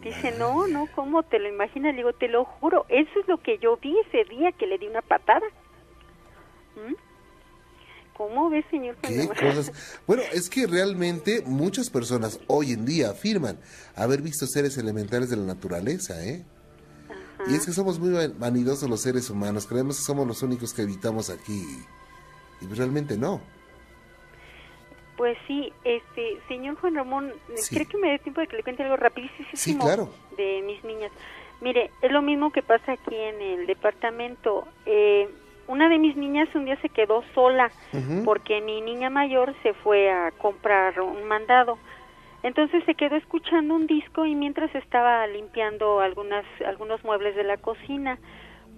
dice 0.02 0.32
no 0.38 0.66
no 0.68 0.86
cómo 0.94 1.22
te 1.22 1.38
lo 1.38 1.48
imaginas 1.48 1.92
le 1.92 1.98
digo 1.98 2.12
te 2.12 2.28
lo 2.28 2.44
juro 2.44 2.86
eso 2.88 3.20
es 3.20 3.28
lo 3.28 3.38
que 3.38 3.58
yo 3.58 3.76
vi 3.76 3.96
ese 4.06 4.24
día 4.24 4.52
que 4.52 4.66
le 4.66 4.78
di 4.78 4.86
una 4.86 5.02
patada 5.02 5.46
¿Mm? 6.76 6.94
¿Cómo 8.20 8.50
ves, 8.50 8.66
señor? 8.70 8.96
¿Qué 8.96 9.28
cosas? 9.28 9.72
Bueno, 10.06 10.22
es 10.30 10.50
que 10.50 10.66
realmente 10.66 11.42
muchas 11.46 11.88
personas 11.88 12.38
hoy 12.48 12.72
en 12.72 12.84
día 12.84 13.12
afirman 13.12 13.58
haber 13.96 14.20
visto 14.20 14.46
seres 14.46 14.76
elementales 14.76 15.30
de 15.30 15.36
la 15.36 15.44
naturaleza, 15.44 16.22
¿eh? 16.22 16.44
Y 17.48 17.54
es 17.54 17.64
que 17.64 17.72
somos 17.72 17.98
muy 17.98 18.10
vanidosos 18.36 18.90
los 18.90 19.00
seres 19.00 19.30
humanos, 19.30 19.66
creemos 19.66 19.96
que 19.96 20.02
somos 20.02 20.26
los 20.26 20.42
únicos 20.42 20.74
que 20.74 20.82
habitamos 20.82 21.30
aquí. 21.30 21.64
Y 22.60 22.74
realmente 22.74 23.16
no. 23.16 23.40
Pues 25.16 25.36
sí, 25.46 25.72
este, 25.84 26.38
señor 26.48 26.76
Juan 26.76 26.94
Ramón, 26.94 27.32
¿cree 27.70 27.84
que 27.84 27.98
me 27.98 28.10
dé 28.10 28.18
tiempo 28.20 28.40
de 28.40 28.46
que 28.46 28.56
le 28.56 28.62
cuente 28.62 28.82
algo 28.82 28.96
rapidísimo 28.96 29.48
sí, 29.52 29.76
claro. 29.76 30.08
de 30.36 30.62
mis 30.64 30.82
niñas? 30.82 31.12
Mire, 31.60 31.90
es 32.00 32.10
lo 32.10 32.22
mismo 32.22 32.50
que 32.50 32.62
pasa 32.62 32.92
aquí 32.92 33.14
en 33.14 33.40
el 33.40 33.66
departamento. 33.66 34.66
Eh, 34.86 35.28
una 35.68 35.88
de 35.88 35.98
mis 35.98 36.16
niñas 36.16 36.48
un 36.54 36.64
día 36.64 36.80
se 36.80 36.88
quedó 36.88 37.22
sola 37.34 37.70
porque 38.24 38.60
mi 38.60 38.80
niña 38.80 39.10
mayor 39.10 39.54
se 39.62 39.74
fue 39.74 40.10
a 40.10 40.32
comprar 40.32 41.00
un 41.00 41.24
mandado. 41.24 41.78
Entonces 42.42 42.82
se 42.86 42.94
quedó 42.94 43.16
escuchando 43.16 43.74
un 43.74 43.86
disco 43.86 44.24
y 44.24 44.34
mientras 44.34 44.74
estaba 44.74 45.26
limpiando 45.26 46.00
algunas 46.00 46.44
algunos 46.66 47.04
muebles 47.04 47.36
de 47.36 47.44
la 47.44 47.58
cocina, 47.58 48.18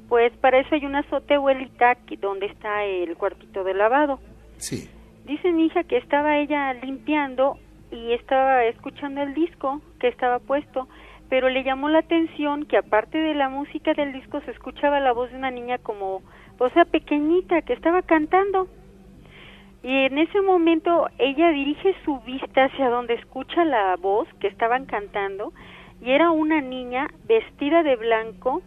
pues 0.09 0.33
para 0.39 0.59
eso 0.59 0.75
hay 0.75 0.85
una 0.87 1.01
azotehuelita 1.01 1.99
donde 2.21 2.47
está 2.47 2.85
el 2.85 3.17
cuartito 3.17 3.65
de 3.65 3.75
lavado. 3.75 4.21
Sí. 4.57 4.89
Dice 5.25 5.53
mi 5.53 5.67
hija 5.67 5.85
que 5.85 5.97
estaba 5.97 6.39
ella 6.39 6.73
limpiando 6.75 7.59
y 7.91 8.13
estaba 8.13 8.65
escuchando 8.65 9.23
el 9.23 9.35
disco 9.35 9.81
que 10.01 10.09
estaba 10.09 10.39
puesto, 10.39 10.89
pero 11.29 11.49
le 11.49 11.65
llamó 11.65 11.89
la 11.89 12.01
atención 12.01 12.67
que 12.67 12.77
aparte 12.77 13.19
de 13.19 13.35
la 13.35 13.49
música 13.49 13.95
del 13.95 14.13
disco 14.13 14.41
se 14.41 14.51
escuchaba 14.51 15.01
la 15.01 15.13
voz 15.13 15.31
de 15.31 15.37
una 15.37 15.51
niña 15.51 15.79
como 15.79 16.23
o 16.63 16.71
sea, 16.71 16.85
pequeñita, 16.85 17.63
que 17.63 17.73
estaba 17.73 18.03
cantando. 18.03 18.69
Y 19.83 20.05
en 20.05 20.19
ese 20.19 20.41
momento 20.41 21.09
ella 21.19 21.51
dirige 21.51 21.97
su 22.05 22.21
vista 22.21 22.67
hacia 22.67 22.89
donde 22.89 23.15
escucha 23.15 23.65
la 23.65 23.97
voz 23.97 24.29
que 24.39 24.47
estaban 24.47 24.87
cantando 24.87 25.53
y 26.01 26.13
era 26.13 26.31
una 26.31 26.61
niña 26.61 27.09
vestida 27.27 27.83
de 27.83 27.97
blanco 27.97 28.63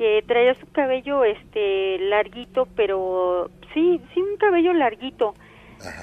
que 0.00 0.24
traía 0.26 0.54
su 0.54 0.66
cabello 0.72 1.24
este 1.24 1.98
larguito, 1.98 2.66
pero 2.74 3.50
sí, 3.74 4.00
sí 4.14 4.20
un 4.22 4.38
cabello 4.38 4.72
larguito 4.72 5.34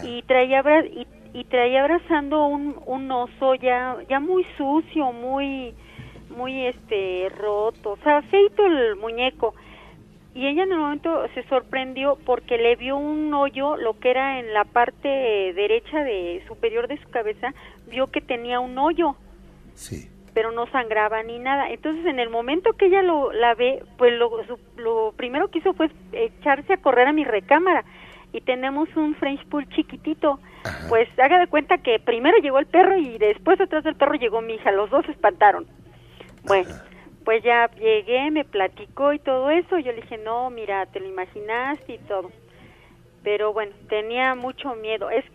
y 0.04 0.22
traía 0.22 0.62
y, 0.86 1.08
y, 1.34 1.44
traía 1.46 1.82
abrazando 1.82 2.46
un, 2.46 2.76
un 2.86 3.12
oso 3.12 3.56
ya 3.56 3.98
ya 4.08 4.20
muy 4.20 4.46
sucio, 4.56 5.12
muy 5.14 5.74
muy 6.30 6.68
este 6.68 7.28
roto, 7.40 7.94
o 7.94 7.98
sea, 8.04 8.22
feito 8.22 8.68
el 8.68 8.98
muñeco 8.98 9.56
y 10.36 10.46
ella 10.46 10.66
en 10.66 10.74
el 10.74 10.78
momento 10.78 11.26
se 11.34 11.42
sorprendió 11.48 12.20
porque 12.24 12.60
le 12.60 12.76
vio 12.76 12.98
un 12.98 13.34
hoyo, 13.34 13.78
lo 13.78 13.98
que 14.00 14.12
era 14.12 14.40
en 14.40 14.54
la 14.54 14.66
parte 14.66 15.08
derecha 15.08 16.04
de 16.04 16.44
superior 16.48 16.88
de 16.88 17.02
su 17.02 17.10
cabeza, 17.10 17.52
vio 17.88 18.06
que 18.12 18.22
tenía 18.22 18.60
un 18.60 18.78
hoyo. 18.78 19.16
Sí. 19.74 20.08
Pero 20.38 20.52
no 20.52 20.68
sangraba 20.68 21.24
ni 21.24 21.40
nada. 21.40 21.72
Entonces, 21.72 22.06
en 22.06 22.20
el 22.20 22.30
momento 22.30 22.74
que 22.74 22.86
ella 22.86 23.02
lo 23.02 23.32
la 23.32 23.56
ve, 23.56 23.84
pues 23.98 24.14
lo, 24.14 24.30
lo 24.76 25.12
primero 25.18 25.48
que 25.48 25.58
hizo 25.58 25.74
fue 25.74 25.90
echarse 26.12 26.74
a 26.74 26.78
correr 26.78 27.08
a 27.08 27.14
mi 27.14 27.24
recámara 27.24 27.84
y 28.32 28.42
tenemos 28.42 28.88
un 28.96 29.16
French 29.16 29.44
Pool 29.48 29.68
chiquitito. 29.70 30.40
Pues 30.90 31.08
haga 31.18 31.40
de 31.40 31.48
cuenta 31.48 31.80
que 31.80 31.98
primero 31.98 32.38
llegó 32.38 32.60
el 32.60 32.68
perro 32.68 32.98
y 32.98 33.18
después 33.18 33.60
atrás 33.60 33.84
del 33.84 33.96
perro 33.96 34.14
llegó 34.14 34.42
mi 34.42 34.54
hija. 34.54 34.72
Los 34.72 34.92
dos 34.92 35.08
se 35.08 35.14
espantaron. 35.14 35.66
Bueno 36.44 36.70
pues 37.28 37.44
ya 37.44 37.70
llegué, 37.72 38.32
me 38.32 38.46
platicó 38.46 39.12
y 39.12 39.20
todo 39.20 39.50
eso. 39.50 39.78
Yo 39.80 39.92
le 39.92 40.00
dije, 40.00 40.18
no, 40.18 40.50
mira, 40.50 40.86
te 40.86 41.02
lo 41.02 41.10
imaginaste 41.10 41.96
y 41.96 41.98
todo. 41.98 42.32
Pero 43.22 43.52
bueno, 43.52 43.74
tenía 43.90 44.34
mucho 44.34 44.76
miedo. 44.76 45.10
Es 45.10 45.26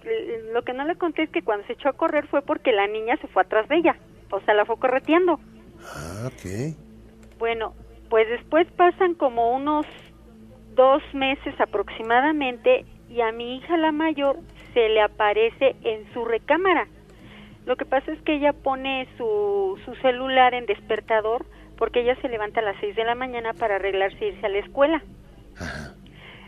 Lo 0.55 0.63
que 0.63 0.73
no 0.73 0.87
le 0.87 0.97
conté 0.97 1.25
es 1.25 1.29
que 1.29 1.43
cuando 1.43 1.67
se 1.67 1.75
echó 1.75 1.91
a 1.91 1.93
correr 1.93 2.27
fue 2.29 2.41
porque 2.41 2.73
la 2.73 2.87
niña 2.87 3.19
se 3.19 3.27
fue 3.27 3.43
atrás 3.43 3.69
de 3.69 3.77
ella. 3.77 3.97
O 4.33 4.41
sea, 4.41 4.55
la 4.55 4.65
fue 4.65 4.79
correteando. 4.79 5.39
Ah, 5.85 6.27
ok. 6.27 6.75
Bueno, 7.39 7.75
pues 8.09 8.29
después 8.29 8.67
pasan 8.73 9.15
como 9.15 9.55
unos 9.55 9.87
dos 10.75 11.03
meses 11.13 11.55
aproximadamente 11.61 12.85
y 13.09 13.21
a 13.21 13.31
mi 13.31 13.57
hija 13.57 13.77
la 13.77 13.93
mayor 13.93 14.39
se 14.73 14.89
le 14.89 15.03
aparece 15.03 15.77
en 15.85 16.11
su 16.15 16.25
recámara. 16.25 16.89
Lo 17.67 17.77
que 17.77 17.85
pasa 17.85 18.11
es 18.11 18.21
que 18.23 18.37
ella 18.37 18.55
pone 18.55 19.07
su, 19.17 19.79
su 19.85 19.95
celular 19.97 20.55
en 20.55 20.67
despertador 20.67 21.45
porque 21.77 22.01
ella 22.01 22.17
se 22.23 22.29
levanta 22.29 22.61
a 22.61 22.65
las 22.65 22.77
6 22.81 22.97
de 22.97 23.05
la 23.05 23.15
mañana 23.15 23.53
para 23.53 23.77
arreglarse 23.77 24.25
e 24.25 24.29
irse 24.29 24.47
a 24.47 24.49
la 24.49 24.59
escuela. 24.59 25.03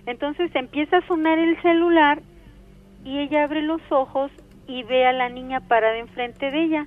Entonces 0.07 0.51
empieza 0.55 0.99
a 0.99 1.07
sonar 1.07 1.39
el 1.39 1.61
celular 1.61 2.23
y 3.05 3.19
ella 3.19 3.45
abre 3.45 3.63
los 3.63 3.81
ojos 3.91 4.31
y 4.67 4.83
ve 4.85 5.07
a 5.07 5.13
la 5.13 5.29
niña 5.29 5.61
parada 5.61 5.99
enfrente 5.99 6.51
de 6.51 6.65
ella, 6.65 6.87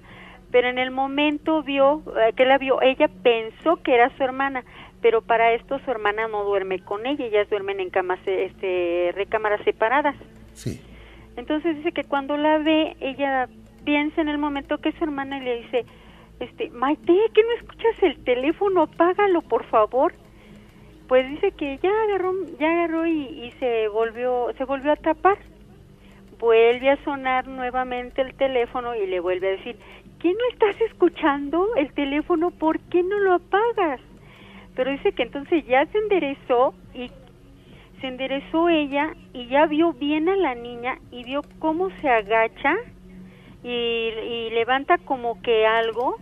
pero 0.52 0.70
en 0.70 0.78
el 0.78 0.92
momento 0.92 1.64
vio 1.64 2.04
eh, 2.20 2.34
que 2.34 2.46
la 2.46 2.58
vio, 2.58 2.82
ella 2.82 3.10
pensó 3.24 3.78
que 3.78 3.96
era 3.96 4.16
su 4.16 4.24
hermana, 4.24 4.64
pero 5.02 5.22
para 5.22 5.54
esto 5.54 5.80
su 5.80 5.92
hermana 5.92 6.28
no 6.28 6.44
duerme 6.44 6.80
con 6.80 7.06
ella, 7.06 7.26
ellas 7.26 7.50
duermen 7.50 7.80
en 7.80 7.90
camas 7.90 8.20
este 8.26 9.12
recámaras 9.16 9.62
separadas. 9.64 10.16
Sí. 10.54 10.82
Entonces 11.36 11.78
dice 11.78 11.92
que 11.92 12.04
cuando 12.04 12.36
la 12.36 12.58
ve, 12.58 12.98
ella 13.00 13.48
piensa 13.86 14.22
en 14.22 14.28
el 14.28 14.38
momento 14.38 14.80
que 14.80 14.92
su 14.94 15.04
hermana 15.04 15.40
le 15.40 15.62
dice, 15.62 15.86
este, 16.40 16.70
Maite, 16.72 17.14
¿qué 17.34 17.42
no 17.44 17.52
escuchas 17.54 18.04
el 18.04 18.24
teléfono? 18.24 18.84
Apágalo, 18.84 19.42
por 19.42 19.66
favor. 19.66 20.14
Pues 21.08 21.30
dice 21.30 21.52
que 21.52 21.78
ya 21.78 21.90
agarró, 22.04 22.34
ya 22.60 22.70
agarró 22.70 23.08
y, 23.08 23.54
se 23.60 23.88
volvió, 23.88 24.52
se 24.58 24.66
volvió 24.66 24.92
a 24.92 24.98
tapar. 24.98 25.38
Vuelve 26.38 26.90
a 26.90 27.04
sonar 27.04 27.48
nuevamente 27.48 28.22
el 28.22 28.34
teléfono 28.36 28.94
y 28.96 29.08
le 29.08 29.20
vuelve 29.20 29.48
a 29.48 29.52
decir, 29.52 29.78
¿qué 30.20 30.30
no 30.30 30.40
estás 30.52 30.80
escuchando 30.82 31.76
el 31.76 31.92
teléfono? 31.94 32.52
¿Por 32.52 32.80
qué 32.80 33.04
no 33.04 33.20
lo 33.20 33.34
apagas? 33.34 34.02
Pero 34.76 34.92
dice 34.92 35.12
que 35.14 35.24
entonces 35.24 35.66
ya 35.66 35.86
se 35.88 35.98
enderezó 35.98 36.74
y 36.94 37.10
se 38.02 38.08
enderezó 38.08 38.70
ella 38.70 39.16
y 39.34 39.48
ya 39.48 39.66
vio 39.66 39.94
bien 39.94 40.30
a 40.30 40.36
la 40.36 40.56
niña 40.56 41.00
y 41.12 41.24
vio 41.24 41.42
cómo 41.60 41.90
se 42.02 42.10
agacha 42.10 42.76
y, 43.64 43.70
y 43.70 44.50
levanta 44.52 44.98
como 45.00 45.42
que 45.42 45.66
algo 45.66 46.18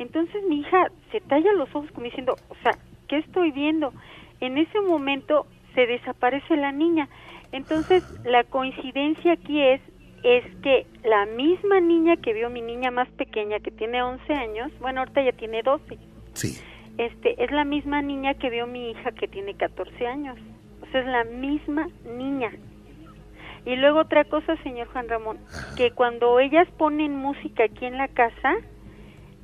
entonces 0.00 0.42
mi 0.48 0.60
hija 0.60 0.90
se 1.12 1.20
talla 1.20 1.52
los 1.52 1.68
ojos 1.74 1.90
como 1.92 2.06
diciendo, 2.06 2.34
o 2.48 2.54
sea, 2.62 2.72
¿qué 3.06 3.18
estoy 3.18 3.50
viendo? 3.50 3.92
En 4.40 4.56
ese 4.56 4.80
momento 4.80 5.46
se 5.74 5.86
desaparece 5.86 6.56
la 6.56 6.72
niña. 6.72 7.06
Entonces 7.52 8.02
la 8.24 8.44
coincidencia 8.44 9.32
aquí 9.32 9.60
es 9.60 9.82
es 10.22 10.44
que 10.62 10.86
la 11.04 11.26
misma 11.26 11.80
niña 11.80 12.16
que 12.16 12.32
vio 12.32 12.50
mi 12.50 12.60
niña 12.60 12.90
más 12.90 13.08
pequeña 13.10 13.60
que 13.60 13.70
tiene 13.70 14.02
11 14.02 14.32
años, 14.32 14.72
bueno, 14.80 15.00
ahorita 15.00 15.22
ya 15.22 15.32
tiene 15.32 15.62
12. 15.62 15.98
Sí. 16.34 16.60
Este, 16.98 17.42
es 17.42 17.50
la 17.50 17.64
misma 17.64 18.02
niña 18.02 18.34
que 18.34 18.50
vio 18.50 18.66
mi 18.66 18.90
hija 18.90 19.12
que 19.12 19.28
tiene 19.28 19.54
14 19.54 20.06
años. 20.06 20.38
O 20.82 20.86
sea, 20.90 21.00
es 21.00 21.06
la 21.06 21.24
misma 21.24 21.88
niña. 22.04 22.52
Y 23.64 23.76
luego 23.76 24.00
otra 24.00 24.24
cosa, 24.24 24.56
señor 24.62 24.88
Juan 24.88 25.08
Ramón, 25.08 25.38
que 25.76 25.90
cuando 25.90 26.40
ellas 26.40 26.68
ponen 26.78 27.16
música 27.16 27.64
aquí 27.64 27.84
en 27.86 27.98
la 27.98 28.08
casa, 28.08 28.56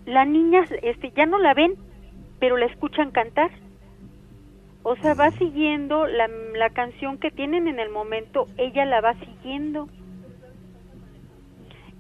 la 0.07 0.24
niña 0.24 0.64
este, 0.83 1.12
ya 1.12 1.27
no 1.27 1.39
la 1.39 1.55
ven, 1.55 1.74
pero 2.39 2.57
la 2.57 2.66
escuchan 2.66 3.11
cantar. 3.11 3.51
O 4.83 4.97
sea, 4.97 5.14
va 5.14 5.31
siguiendo 5.33 6.07
la, 6.07 6.29
la 6.29 6.70
canción 6.70 7.18
que 7.18 7.31
tienen 7.31 7.68
en 7.68 7.81
el 7.81 7.91
momento, 7.91 8.47
ella 8.57 8.85
la 8.85 9.01
va 9.01 9.14
siguiendo. 9.14 9.89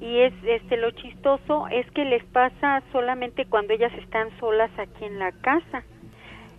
Y 0.00 0.20
es 0.20 0.32
este 0.46 0.76
lo 0.76 0.90
chistoso 0.90 1.68
es 1.68 1.90
que 1.92 2.04
les 2.04 2.22
pasa 2.24 2.82
solamente 2.92 3.46
cuando 3.46 3.72
ellas 3.72 3.92
están 3.94 4.28
solas 4.38 4.70
aquí 4.78 5.04
en 5.04 5.18
la 5.18 5.32
casa. 5.32 5.84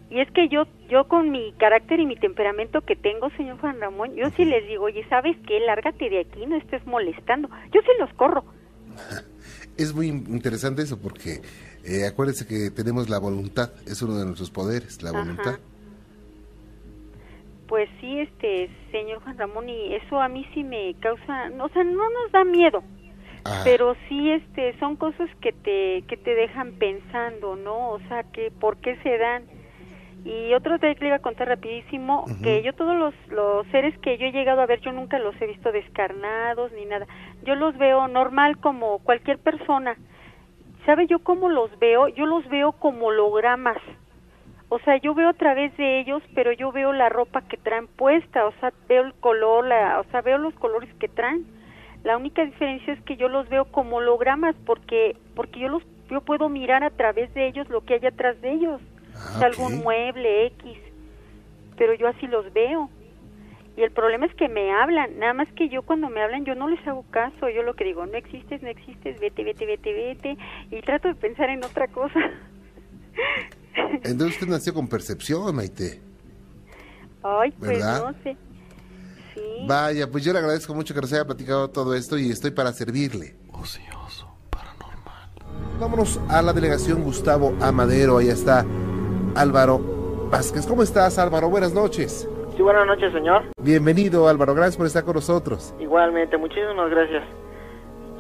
Y 0.10 0.22
es 0.22 0.32
que 0.32 0.48
yo, 0.48 0.64
yo 0.90 1.08
con 1.08 1.32
mi 1.32 1.52
carácter 1.54 2.00
y 2.00 2.06
mi 2.06 2.16
temperamento 2.16 2.82
que 2.82 2.96
tengo, 2.96 3.30
señor 3.32 3.60
Juan 3.60 3.80
Ramón, 3.80 4.16
yo 4.16 4.30
sí 4.32 4.46
les 4.46 4.66
digo, 4.68 4.86
oye, 4.86 5.06
¿sabes 5.10 5.36
qué? 5.46 5.60
Lárgate 5.60 6.10
de 6.10 6.22
aquí, 6.22 6.46
no 6.46 6.56
estés 6.56 6.86
molestando. 6.88 7.50
Yo 7.74 7.82
sí 7.82 7.90
los 8.00 8.12
corro. 8.14 8.44
Es 9.78 9.94
muy 9.94 10.08
interesante 10.08 10.82
eso 10.82 11.00
porque 11.00 11.42
eh, 11.84 12.08
acuérdense 12.08 12.48
que 12.48 12.72
tenemos 12.72 13.10
la 13.10 13.20
voluntad, 13.20 13.70
es 13.86 14.02
uno 14.02 14.18
de 14.18 14.26
nuestros 14.26 14.50
poderes, 14.50 15.04
la 15.04 15.12
Ajá. 15.12 15.20
voluntad. 15.20 15.60
Pues 17.68 17.88
sí, 18.02 18.22
este, 18.22 18.72
señor 18.92 19.22
Juan 19.22 19.38
Ramón, 19.38 19.70
y 19.70 19.94
eso 19.94 20.20
a 20.20 20.30
mí 20.30 20.48
sí 20.56 20.64
me 20.64 20.96
causa, 21.00 21.52
o 21.62 21.70
sea, 21.70 21.84
no 21.84 22.10
nos 22.10 22.32
da 22.32 22.44
miedo, 22.44 22.82
Ah, 23.50 23.62
pero 23.64 23.96
sí, 24.08 24.32
este, 24.32 24.78
son 24.80 24.96
cosas 24.96 25.30
que 25.42 25.54
te, 25.54 26.04
que 26.08 26.18
te 26.18 26.36
dejan 26.36 26.74
pensando, 26.74 27.56
¿no? 27.56 27.90
O 27.92 28.00
sea, 28.08 28.24
que 28.24 28.52
por 28.52 28.78
qué 28.78 28.98
se 29.04 29.18
dan. 29.18 29.44
Y 30.26 30.54
otro 30.54 30.74
detalle 30.74 30.96
que 30.96 31.02
le 31.02 31.08
iba 31.08 31.16
a 31.18 31.20
contar 31.20 31.48
rapidísimo, 31.48 32.26
que 32.44 32.62
yo 32.62 32.74
todos 32.74 32.96
los, 32.98 33.14
los 33.30 33.66
seres 33.68 33.98
que 34.00 34.18
yo 34.18 34.26
he 34.26 34.32
llegado 34.34 34.60
a 34.60 34.66
ver, 34.66 34.82
yo 34.82 34.92
nunca 34.92 35.20
los 35.20 35.40
he 35.42 35.48
visto 35.48 35.72
descarnados 35.72 36.72
ni 36.74 36.86
nada. 36.86 37.08
Yo 37.44 37.56
los 37.56 37.78
veo 37.78 38.08
normal 38.10 38.58
como 38.58 39.00
cualquier 39.00 39.38
persona. 39.38 39.96
¿Sabe 40.86 41.08
yo 41.08 41.20
cómo 41.20 41.48
los 41.48 41.78
veo? 41.80 42.10
Yo 42.10 42.26
los 42.26 42.46
veo 42.50 42.74
como 42.74 43.08
hologramas. 43.08 43.78
O 44.70 44.80
sea, 44.80 44.98
yo 44.98 45.14
veo 45.14 45.30
a 45.30 45.34
través 45.34 45.76
de 45.78 46.00
ellos, 46.00 46.22
pero 46.36 46.52
yo 46.52 46.74
veo 46.74 46.92
la 46.92 47.08
ropa 47.08 47.42
que 47.42 47.56
traen 47.56 47.88
puesta, 47.88 48.46
o 48.46 48.52
sea, 48.60 48.74
veo 48.90 49.04
el 49.04 49.14
color, 49.14 49.66
la, 49.66 50.02
o 50.02 50.04
sea, 50.12 50.22
veo 50.22 50.38
los 50.38 50.54
colores 50.56 50.94
que 50.96 51.08
traen. 51.08 51.46
La 52.04 52.18
única 52.18 52.46
diferencia 52.46 52.94
es 52.94 53.02
que 53.02 53.18
yo 53.18 53.28
los 53.28 53.50
veo 53.50 53.66
como 53.66 53.98
hologramas 53.98 54.56
porque 54.66 55.16
porque 55.36 55.60
yo 55.60 55.70
los 55.70 55.84
yo 56.10 56.22
puedo 56.22 56.50
mirar 56.50 56.84
a 56.84 56.90
través 56.90 57.34
de 57.34 57.48
ellos 57.48 57.70
lo 57.70 57.84
que 57.84 57.96
hay 57.96 58.06
atrás 58.06 58.40
de 58.42 58.52
ellos, 58.52 58.82
ah, 59.16 59.34
o 59.36 59.40
sea, 59.40 59.48
algún 59.48 59.80
mueble 59.80 60.46
X. 60.48 60.78
Pero 61.78 61.94
yo 61.94 62.08
así 62.08 62.28
los 62.28 62.52
veo. 62.54 62.90
Y 63.76 63.84
el 63.84 63.92
problema 63.92 64.26
es 64.26 64.34
que 64.34 64.50
me 64.50 64.72
hablan, 64.72 65.20
nada 65.20 65.34
más 65.34 65.48
que 65.54 65.70
yo 65.70 65.84
cuando 65.84 66.10
me 66.10 66.22
hablan 66.22 66.46
yo 66.46 66.56
no 66.56 66.68
les 66.68 66.86
hago 66.88 67.06
caso, 67.12 67.48
yo 67.50 67.62
lo 67.62 67.76
que 67.76 67.84
digo, 67.84 68.06
no 68.08 68.18
existes, 68.18 68.64
no 68.64 68.70
existes, 68.70 69.20
vete, 69.20 69.44
vete, 69.44 69.68
vete, 69.68 69.94
vete, 69.94 70.38
y 70.72 70.82
trato 70.82 71.10
de 71.10 71.16
pensar 71.16 71.50
en 71.52 71.64
otra 71.64 71.88
cosa. 71.88 72.20
Entonces 74.04 74.36
usted 74.36 74.48
nació 74.48 74.74
con 74.74 74.88
percepción, 74.88 75.56
Maite. 75.56 76.02
Ay, 77.22 77.52
pues 77.52 77.78
¿Verdad? 77.78 78.12
no 78.12 78.24
sé. 78.24 78.36
Sí. 79.38 79.66
Vaya, 79.68 80.10
pues 80.10 80.24
yo 80.24 80.34
le 80.34 80.40
agradezco 80.40 80.74
mucho 80.74 80.94
que 80.94 81.02
nos 81.02 81.12
haya 81.14 81.26
platicado 81.26 81.70
todo 81.70 81.94
esto 81.94 82.18
y 82.18 82.30
estoy 82.32 82.52
para 82.52 82.72
servirle. 82.74 83.36
Ocioso, 83.54 84.28
paranormal. 84.50 85.30
Vámonos 85.80 86.20
a 86.30 86.42
la 86.42 86.54
delegación 86.54 87.04
Gustavo 87.04 87.54
Amadero, 87.62 88.18
ahí 88.18 88.30
está 88.30 88.66
Álvaro 89.36 89.80
Vázquez. 90.32 90.66
¿Cómo 90.68 90.84
estás, 90.84 91.18
Álvaro? 91.20 91.50
Buenas 91.50 91.74
noches. 91.74 92.28
Sí, 92.56 92.62
buenas 92.64 92.88
noches, 92.88 93.12
señor. 93.14 93.44
Bienvenido, 93.62 94.28
Álvaro. 94.28 94.54
Gracias 94.56 94.78
por 94.78 94.88
estar 94.88 95.04
con 95.04 95.16
nosotros. 95.16 95.74
Igualmente, 95.80 96.38
muchísimas 96.38 96.90
gracias. 96.90 97.24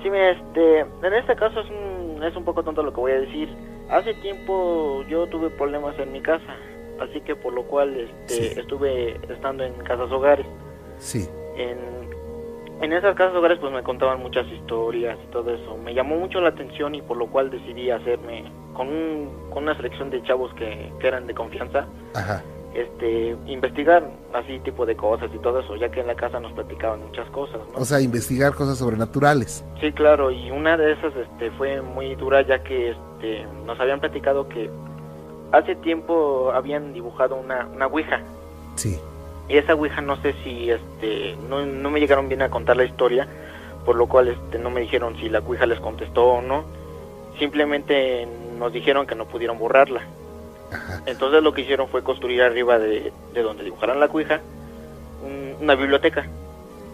Sí, 0.03 0.09
este, 0.13 0.79
en 0.81 1.13
este 1.13 1.35
caso 1.35 1.59
es 1.61 1.69
un, 1.71 2.23
es 2.23 2.35
un 2.35 2.45
poco 2.45 2.63
tonto 2.63 2.83
lo 2.83 2.93
que 2.93 2.99
voy 2.99 3.11
a 3.13 3.19
decir. 3.21 3.49
Hace 3.89 4.13
tiempo 4.15 5.03
yo 5.09 5.27
tuve 5.27 5.49
problemas 5.49 5.97
en 5.97 6.11
mi 6.11 6.21
casa, 6.21 6.55
así 7.01 7.19
que 7.21 7.35
por 7.35 7.53
lo 7.53 7.63
cual 7.63 7.95
este, 7.99 8.33
Sí. 8.53 8.59
estuve 8.59 9.19
estando 9.33 9.63
en 9.63 9.73
casas 9.83 10.11
hogares. 10.11 10.45
Sí. 10.99 11.27
En, 11.57 11.77
en 12.81 12.93
esas 12.93 13.15
casas 13.15 13.35
hogares 13.35 13.57
pues 13.59 13.73
me 13.73 13.83
contaban 13.83 14.19
muchas 14.21 14.47
historias 14.47 15.17
y 15.23 15.31
todo 15.31 15.51
eso. 15.53 15.77
Me 15.77 15.93
llamó 15.93 16.17
mucho 16.17 16.39
la 16.41 16.49
atención 16.49 16.95
y 16.95 17.01
por 17.01 17.17
lo 17.17 17.27
cual 17.27 17.49
decidí 17.49 17.89
hacerme 17.89 18.51
con, 18.73 18.87
un, 18.89 19.29
con 19.49 19.63
una 19.63 19.75
selección 19.75 20.09
de 20.09 20.21
chavos 20.23 20.53
que, 20.53 20.91
que 20.99 21.07
eran 21.07 21.25
de 21.27 21.33
confianza. 21.33 21.87
Ajá. 22.13 22.43
este 22.75 23.35
investigar 23.47 24.03
así 24.33 24.59
tipo 24.59 24.85
de 24.85 24.95
cosas 24.95 25.31
y 25.33 25.39
todo 25.39 25.59
eso, 25.61 25.75
ya 25.77 25.89
que 25.89 26.01
en 26.01 26.07
la 26.07 26.15
casa 26.15 26.39
nos 26.39 26.51
platicaban 26.53 26.99
muchas 27.01 27.27
cosas, 27.31 27.57
¿no? 27.73 27.79
O 27.81 27.85
sea, 27.85 27.99
investigar 28.01 28.53
cosas 28.53 28.77
sobrenaturales. 28.77 29.63
Sí, 29.81 29.91
claro, 29.93 30.29
y 30.29 30.51
una 30.51 30.77
de 30.77 30.91
esas 30.91 31.15
este 31.15 31.49
fue 31.51 31.81
muy 31.81 32.13
dura 32.15 32.41
ya 32.45 32.61
que 32.61 32.91
este 32.91 33.47
nos 33.65 33.79
habían 33.79 33.99
platicado 33.99 34.47
que 34.47 34.69
hace 35.51 35.75
tiempo 35.77 36.51
habían 36.53 36.93
dibujado 36.93 37.35
una 37.35 37.65
una 37.73 37.87
ouija 37.87 38.21
Sí. 38.75 38.99
Y 39.49 39.57
esa 39.57 39.75
ouija 39.75 40.01
no 40.01 40.21
sé 40.21 40.33
si 40.43 40.69
este 40.71 41.35
no, 41.49 41.65
no 41.65 41.89
me 41.89 41.99
llegaron 41.99 42.27
bien 42.29 42.41
a 42.41 42.49
contar 42.49 42.77
la 42.77 42.83
historia, 42.85 43.27
por 43.85 43.95
lo 43.95 44.07
cual 44.07 44.27
este 44.29 44.59
no 44.59 44.69
me 44.69 44.81
dijeron 44.81 45.15
si 45.17 45.29
la 45.29 45.39
ouija 45.39 45.65
les 45.65 45.79
contestó 45.79 46.25
o 46.25 46.41
no. 46.41 46.65
Simplemente 47.39 48.27
nos 48.57 48.73
dijeron 48.73 49.05
que 49.05 49.15
no 49.15 49.25
pudieron 49.25 49.59
borrarla. 49.59 50.01
Ajá. 50.71 51.01
Entonces 51.05 51.43
lo 51.43 51.53
que 51.53 51.61
hicieron 51.61 51.87
fue 51.87 52.03
construir 52.03 52.41
arriba 52.41 52.79
de, 52.79 53.13
de 53.33 53.41
donde 53.41 53.63
dibujaran 53.63 53.99
la 53.99 54.07
cuija 54.07 54.41
un- 55.23 55.55
una 55.61 55.75
biblioteca. 55.75 56.25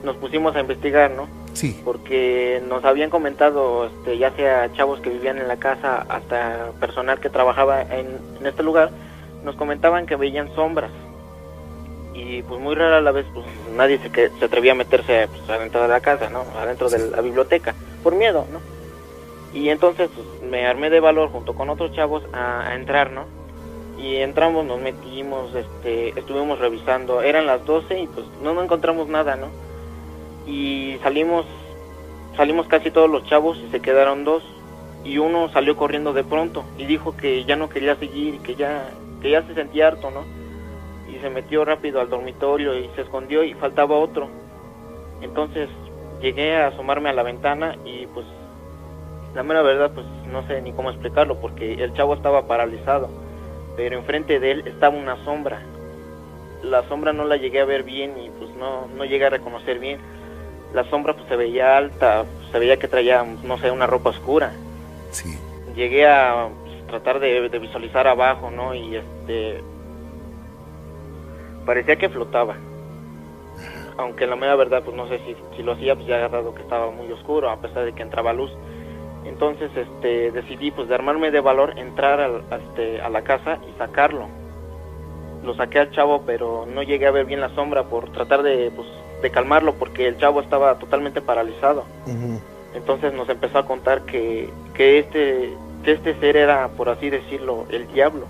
Nos 0.03 0.17
pusimos 0.17 0.53
a 0.55 0.59
investigar, 0.59 1.11
¿no? 1.11 1.27
Sí. 1.53 1.81
Porque 1.85 2.61
nos 2.67 2.83
habían 2.83 3.09
comentado, 3.09 3.85
este, 3.85 4.17
ya 4.17 4.31
sea 4.31 4.71
chavos 4.73 4.99
que 4.99 5.09
vivían 5.09 5.37
en 5.37 5.47
la 5.47 5.57
casa, 5.57 6.05
hasta 6.09 6.71
personal 6.79 7.19
que 7.21 7.29
trabajaba 7.29 7.81
en, 7.83 8.17
en 8.39 8.45
este 8.45 8.63
lugar, 8.63 8.89
nos 9.45 9.55
comentaban 9.55 10.05
que 10.05 10.15
veían 10.17 10.53
sombras. 10.55 10.91
Y 12.13 12.43
pues 12.43 12.61
muy 12.61 12.75
rara 12.75 12.97
a 12.97 13.01
la 13.01 13.11
vez, 13.11 13.25
pues 13.33 13.45
nadie 13.75 13.97
se, 13.99 14.11
que, 14.11 14.29
se 14.37 14.45
atrevía 14.45 14.73
a 14.73 14.75
meterse 14.75 15.27
pues, 15.27 15.49
adentro 15.49 15.81
de 15.81 15.87
la 15.87 15.99
casa, 15.99 16.29
¿no? 16.29 16.43
Adentro 16.59 16.89
de 16.89 17.09
la 17.09 17.21
biblioteca, 17.21 17.73
por 18.03 18.15
miedo, 18.15 18.45
¿no? 18.51 18.59
Y 19.53 19.69
entonces 19.69 20.09
pues, 20.15 20.49
me 20.49 20.65
armé 20.65 20.89
de 20.89 20.99
valor 20.99 21.29
junto 21.29 21.53
con 21.53 21.69
otros 21.69 21.91
chavos 21.93 22.23
a, 22.33 22.73
entrar, 22.75 23.11
¿no? 23.11 23.25
y 23.97 24.17
entramos, 24.17 24.65
nos 24.65 24.81
metimos, 24.81 25.55
este, 25.55 26.09
estuvimos 26.19 26.59
revisando, 26.59 27.21
eran 27.21 27.45
las 27.45 27.63
12 27.65 27.99
y 27.99 28.07
pues 28.07 28.25
no, 28.41 28.53
no 28.53 28.61
encontramos 28.61 29.07
nada, 29.07 29.37
¿no? 29.37 29.47
Y 30.45 30.97
salimos, 31.01 31.45
salimos 32.35 32.67
casi 32.67 32.91
todos 32.91 33.09
los 33.09 33.23
chavos 33.25 33.57
y 33.65 33.71
se 33.71 33.79
quedaron 33.79 34.25
dos 34.25 34.43
y 35.05 35.19
uno 35.19 35.49
salió 35.49 35.77
corriendo 35.77 36.11
de 36.11 36.23
pronto 36.23 36.65
y 36.77 36.85
dijo 36.85 37.15
que 37.15 37.45
ya 37.45 37.55
no 37.55 37.69
quería 37.69 37.95
seguir, 37.95 38.39
que 38.39 38.55
ya, 38.55 38.89
que 39.21 39.29
ya 39.29 39.43
se 39.43 39.53
sentía 39.53 39.87
harto, 39.87 40.11
¿no? 40.11 40.23
Se 41.23 41.29
metió 41.29 41.63
rápido 41.63 42.01
al 42.01 42.09
dormitorio 42.09 42.77
y 42.77 42.89
se 42.95 43.01
escondió 43.01 43.45
y 43.45 43.53
faltaba 43.53 43.95
otro. 43.95 44.27
Entonces 45.21 45.69
llegué 46.21 46.57
a 46.57 46.67
asomarme 46.67 47.09
a 47.09 47.13
la 47.13 47.23
ventana 47.23 47.77
y 47.85 48.07
pues 48.07 48.25
la 49.33 49.41
mera 49.41 49.61
verdad 49.61 49.91
pues 49.93 50.05
no 50.29 50.45
sé 50.47 50.61
ni 50.61 50.73
cómo 50.73 50.89
explicarlo 50.89 51.39
porque 51.39 51.75
el 51.75 51.93
chavo 51.93 52.13
estaba 52.13 52.45
paralizado 52.45 53.09
pero 53.77 53.97
enfrente 53.97 54.39
de 54.39 54.51
él 54.51 54.67
estaba 54.67 54.97
una 54.97 55.23
sombra. 55.23 55.61
La 56.61 56.83
sombra 56.89 57.13
no 57.13 57.23
la 57.23 57.37
llegué 57.37 57.61
a 57.61 57.65
ver 57.65 57.83
bien 57.83 58.19
y 58.19 58.29
pues 58.31 58.51
no, 58.57 58.87
no 58.87 59.05
llegué 59.05 59.25
a 59.25 59.29
reconocer 59.29 59.79
bien. 59.79 59.99
La 60.73 60.83
sombra 60.89 61.13
pues 61.13 61.25
se 61.29 61.37
veía 61.37 61.77
alta, 61.77 62.25
se 62.51 62.59
veía 62.59 62.77
que 62.77 62.89
traía, 62.89 63.23
no 63.43 63.57
sé, 63.59 63.71
una 63.71 63.87
ropa 63.87 64.09
oscura. 64.09 64.53
Sí. 65.11 65.37
Llegué 65.73 66.05
a 66.05 66.49
pues, 66.63 66.87
tratar 66.87 67.19
de, 67.19 67.49
de 67.49 67.59
visualizar 67.59 68.07
abajo, 68.07 68.51
¿no? 68.51 68.73
Y 68.73 68.97
este... 68.97 69.63
Parecía 71.65 71.95
que 71.95 72.09
flotaba. 72.09 72.55
Aunque 73.97 74.25
la 74.25 74.35
mera 74.35 74.55
verdad 74.55 74.81
pues 74.83 74.95
no 74.97 75.07
sé 75.07 75.19
si, 75.19 75.35
si 75.55 75.63
lo 75.63 75.73
hacía 75.73 75.95
pues 75.95 76.07
ya 76.07 76.15
agarrado 76.15 76.55
que 76.55 76.61
estaba 76.63 76.89
muy 76.91 77.11
oscuro 77.11 77.49
a 77.49 77.57
pesar 77.57 77.85
de 77.85 77.93
que 77.93 78.01
entraba 78.01 78.33
luz. 78.33 78.51
Entonces 79.25 79.71
este 79.75 80.31
decidí 80.31 80.71
pues 80.71 80.87
de 80.89 80.95
armarme 80.95 81.31
de 81.31 81.39
valor 81.39 81.77
entrar 81.77 82.19
al- 82.19 82.43
a, 82.51 82.55
este, 82.57 83.01
a 83.01 83.09
la 83.09 83.21
casa 83.21 83.59
y 83.69 83.77
sacarlo. 83.77 84.27
Lo 85.43 85.53
saqué 85.55 85.79
al 85.79 85.91
chavo 85.91 86.23
pero 86.25 86.65
no 86.65 86.81
llegué 86.83 87.05
a 87.05 87.11
ver 87.11 87.25
bien 87.25 87.39
la 87.41 87.49
sombra 87.49 87.83
por 87.83 88.09
tratar 88.11 88.41
de 88.43 88.71
pues 88.75 88.87
de 89.21 89.29
calmarlo 89.31 89.75
porque 89.75 90.07
el 90.07 90.17
chavo 90.17 90.41
estaba 90.41 90.77
totalmente 90.79 91.21
paralizado. 91.21 91.83
Entonces 92.73 93.13
nos 93.13 93.29
empezó 93.29 93.59
a 93.59 93.65
contar 93.67 94.01
que, 94.01 94.49
que 94.73 94.97
este 94.99 95.53
que 95.85 95.91
este 95.91 96.15
ser 96.19 96.35
era 96.37 96.69
por 96.69 96.89
así 96.89 97.09
decirlo 97.11 97.65
el 97.69 97.87
diablo 97.93 98.25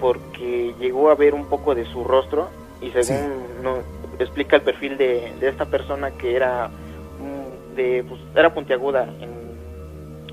porque 0.00 0.74
llegó 0.78 1.10
a 1.10 1.14
ver 1.14 1.34
un 1.34 1.46
poco 1.46 1.74
de 1.74 1.84
su 1.86 2.04
rostro 2.04 2.48
y 2.80 2.90
según 2.90 3.62
no, 3.62 3.76
explica 4.18 4.56
el 4.56 4.62
perfil 4.62 4.96
de, 4.98 5.32
de 5.40 5.48
esta 5.48 5.64
persona 5.66 6.10
que 6.12 6.36
era 6.36 6.68
mm, 6.68 7.74
de 7.76 8.04
pues, 8.08 8.20
era 8.34 8.52
puntiaguda 8.54 9.04
en, 9.20 9.30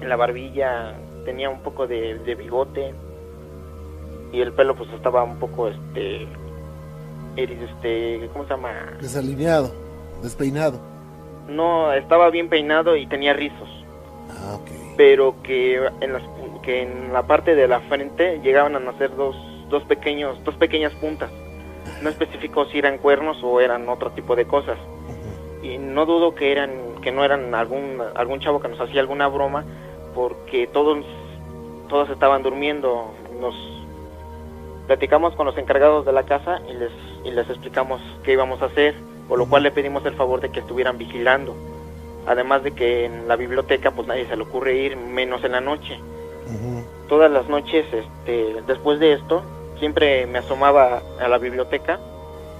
en 0.01 0.09
la 0.09 0.15
barbilla 0.15 0.95
tenía 1.25 1.49
un 1.49 1.59
poco 1.61 1.87
de, 1.87 2.19
de 2.19 2.35
bigote 2.35 2.93
y 4.33 4.41
el 4.41 4.51
pelo 4.53 4.75
pues 4.75 4.89
estaba 4.91 5.23
un 5.23 5.37
poco 5.37 5.67
este 5.69 6.27
este 7.35 8.29
cómo 8.31 8.43
se 8.45 8.51
llama 8.51 8.71
Desalineado, 9.01 9.71
despeinado. 10.21 10.79
no 11.47 11.91
estaba 11.93 12.29
bien 12.29 12.49
peinado 12.49 12.95
y 12.95 13.07
tenía 13.07 13.33
rizos 13.33 13.69
Ah, 14.29 14.55
ok. 14.55 14.69
pero 14.97 15.35
que 15.43 15.75
en 16.01 16.13
las 16.13 16.23
que 16.63 16.83
en 16.83 17.11
la 17.11 17.23
parte 17.23 17.55
de 17.55 17.67
la 17.67 17.81
frente 17.81 18.39
llegaban 18.41 18.75
a 18.75 18.79
nacer 18.79 19.13
dos 19.15 19.35
dos 19.73 19.83
pequeños 19.83 20.41
dos 20.45 20.55
pequeñas 20.55 20.93
puntas. 20.93 21.29
No 22.01 22.09
especificó 22.09 22.65
si 22.65 22.77
eran 22.77 22.97
cuernos 22.97 23.43
o 23.43 23.59
eran 23.59 23.89
otro 23.89 24.11
tipo 24.11 24.35
de 24.37 24.45
cosas. 24.45 24.77
Y 25.61 25.77
no 25.77 26.05
dudo 26.05 26.35
que 26.35 26.51
eran 26.53 26.71
que 27.01 27.11
no 27.11 27.25
eran 27.25 27.53
algún 27.53 28.01
algún 28.15 28.39
chavo 28.39 28.61
que 28.61 28.69
nos 28.69 28.79
hacía 28.79 29.01
alguna 29.01 29.27
broma 29.27 29.65
porque 30.15 30.67
todos 30.67 31.03
todos 31.89 32.09
estaban 32.09 32.43
durmiendo. 32.43 33.11
Nos 33.41 33.55
Platicamos 34.87 35.33
con 35.35 35.45
los 35.45 35.57
encargados 35.57 36.05
de 36.05 36.11
la 36.11 36.23
casa 36.23 36.59
y 36.69 36.73
les, 36.73 36.91
y 37.23 37.31
les 37.31 37.49
explicamos 37.49 38.01
qué 38.23 38.33
íbamos 38.33 38.61
a 38.61 38.65
hacer, 38.65 38.95
por 39.29 39.39
lo 39.39 39.47
cual 39.47 39.63
le 39.63 39.71
pedimos 39.71 40.05
el 40.05 40.13
favor 40.15 40.41
de 40.41 40.49
que 40.49 40.59
estuvieran 40.59 40.97
vigilando. 40.97 41.55
Además 42.27 42.63
de 42.63 42.71
que 42.71 43.05
en 43.05 43.27
la 43.27 43.37
biblioteca 43.37 43.91
pues 43.91 44.07
nadie 44.07 44.27
se 44.27 44.35
le 44.35 44.43
ocurre 44.43 44.75
ir, 44.75 44.97
menos 44.97 45.43
en 45.45 45.53
la 45.53 45.61
noche. 45.61 45.99
Todas 47.07 47.31
las 47.31 47.47
noches, 47.47 47.85
este, 47.93 48.61
después 48.67 48.99
de 48.99 49.13
esto, 49.13 49.43
siempre 49.79 50.25
me 50.27 50.39
asomaba 50.39 51.01
a 51.19 51.27
la 51.27 51.37
biblioteca 51.37 51.99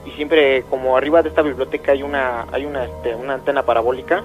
y 0.06 0.12
siempre 0.12 0.64
como 0.70 0.98
arriba 0.98 1.22
de 1.22 1.30
esta 1.30 1.42
biblioteca 1.42 1.94
hay 1.94 2.04
una 2.04 2.46
hay 2.52 2.66
una 2.66 2.86
este, 2.86 3.16
una 3.16 3.36
antena 3.36 3.64
parabólica, 3.64 4.24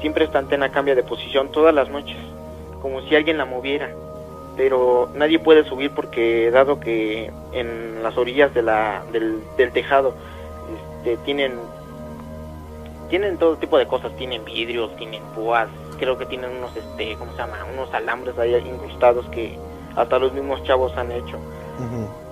siempre 0.00 0.24
esta 0.24 0.38
antena 0.38 0.70
cambia 0.70 0.94
de 0.94 1.02
posición 1.02 1.50
todas 1.52 1.74
las 1.74 1.88
noches, 1.88 2.18
como 2.80 3.00
si 3.02 3.14
alguien 3.14 3.38
la 3.38 3.44
moviera. 3.44 3.90
Pero 4.56 5.08
nadie 5.14 5.38
puede 5.38 5.64
subir 5.64 5.92
porque 5.92 6.50
dado 6.50 6.78
que 6.78 7.32
en 7.52 8.02
las 8.02 8.18
orillas 8.18 8.52
de 8.52 8.60
la, 8.62 9.02
del, 9.10 9.40
del 9.56 9.72
tejado 9.72 10.14
este, 10.98 11.16
tienen 11.24 11.52
tienen 13.08 13.36
todo 13.36 13.56
tipo 13.56 13.78
de 13.78 13.86
cosas, 13.86 14.14
tienen 14.16 14.44
vidrios, 14.44 14.94
tienen 14.96 15.22
púas, 15.34 15.68
creo 15.98 16.18
que 16.18 16.26
tienen 16.26 16.50
unos 16.50 16.74
este, 16.76 17.14
¿cómo 17.16 17.32
se 17.32 17.38
llama? 17.38 17.58
unos 17.72 17.92
alambres 17.94 18.38
ahí 18.38 18.54
incrustados 18.54 19.26
que 19.26 19.56
hasta 19.96 20.18
los 20.18 20.32
mismos 20.32 20.62
chavos 20.64 20.96
han 20.96 21.12
hecho 21.12 21.38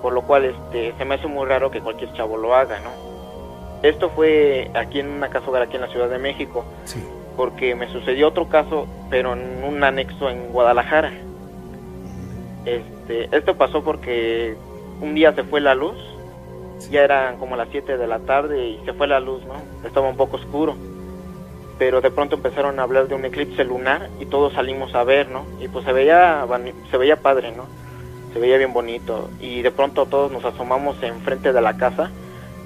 por 0.01 0.13
lo 0.13 0.21
cual 0.23 0.45
este 0.45 0.93
se 0.97 1.05
me 1.05 1.15
hace 1.15 1.27
muy 1.27 1.45
raro 1.45 1.71
que 1.71 1.81
cualquier 1.81 2.13
chavo 2.13 2.37
lo 2.37 2.55
haga, 2.55 2.79
¿no? 2.79 2.89
Esto 3.83 4.09
fue 4.09 4.69
aquí 4.75 4.99
en 4.99 5.09
una 5.09 5.29
casa 5.29 5.47
hogar 5.47 5.63
aquí 5.63 5.75
en 5.75 5.81
la 5.81 5.87
Ciudad 5.87 6.09
de 6.09 6.19
México, 6.19 6.63
porque 7.35 7.75
me 7.75 7.91
sucedió 7.91 8.27
otro 8.27 8.47
caso, 8.47 8.87
pero 9.09 9.33
en 9.33 9.63
un 9.63 9.83
anexo 9.83 10.29
en 10.29 10.49
Guadalajara. 10.51 11.11
Este, 12.65 13.35
esto 13.35 13.55
pasó 13.57 13.83
porque 13.83 14.55
un 15.01 15.15
día 15.15 15.33
se 15.33 15.43
fue 15.43 15.61
la 15.61 15.73
luz, 15.73 15.97
ya 16.91 17.01
eran 17.01 17.37
como 17.37 17.55
las 17.55 17.69
7 17.71 17.97
de 17.97 18.07
la 18.07 18.19
tarde 18.19 18.67
y 18.67 18.85
se 18.85 18.93
fue 18.93 19.07
la 19.07 19.19
luz, 19.19 19.41
¿no? 19.45 19.55
Estaba 19.87 20.09
un 20.09 20.17
poco 20.17 20.37
oscuro, 20.37 20.75
pero 21.79 22.01
de 22.01 22.11
pronto 22.11 22.35
empezaron 22.35 22.79
a 22.79 22.83
hablar 22.83 23.07
de 23.07 23.15
un 23.15 23.25
eclipse 23.25 23.63
lunar 23.63 24.09
y 24.19 24.27
todos 24.27 24.53
salimos 24.53 24.93
a 24.93 25.03
ver, 25.03 25.29
¿no? 25.29 25.45
Y 25.59 25.67
pues 25.67 25.85
se 25.85 25.91
veía, 25.91 26.45
se 26.91 26.97
veía 26.97 27.15
padre, 27.15 27.51
¿no? 27.51 27.65
Se 28.33 28.39
veía 28.39 28.57
bien 28.57 28.73
bonito. 28.73 29.29
Y 29.39 29.61
de 29.61 29.71
pronto 29.71 30.05
todos 30.05 30.31
nos 30.31 30.45
asomamos 30.45 31.01
enfrente 31.03 31.53
de 31.53 31.61
la 31.61 31.77
casa 31.77 32.11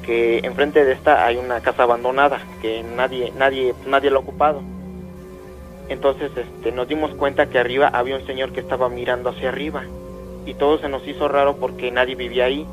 que 0.06 0.40
enfrente 0.44 0.86
de 0.86 0.92
esta 0.94 1.26
hay 1.26 1.38
una 1.38 1.62
casa 1.62 1.84
abandonada 1.84 2.40
que 2.62 2.84
nadie 2.84 3.34
nadie 3.36 3.74
nadie 3.88 4.12
lo 4.12 4.18
ha 4.18 4.22
ocupado. 4.22 4.62
Entonces 5.90 6.32
este 6.36 6.72
nos 6.72 6.88
dimos 6.88 7.12
cuenta 7.16 7.48
que 7.48 7.60
arriba 7.60 7.88
había 7.88 8.16
un 8.16 8.26
señor 8.26 8.52
que 8.52 8.60
estaba 8.60 8.90
mirando 8.90 9.30
hacia 9.30 9.50
arriba. 9.50 9.84
Y 10.46 10.54
todo 10.54 10.78
se 10.78 10.90
nos 10.90 11.08
hizo 11.08 11.28
raro 11.28 11.58
porque 11.58 11.92
nadie 11.92 12.16
vivía 12.16 12.46
ahí. 12.46 12.68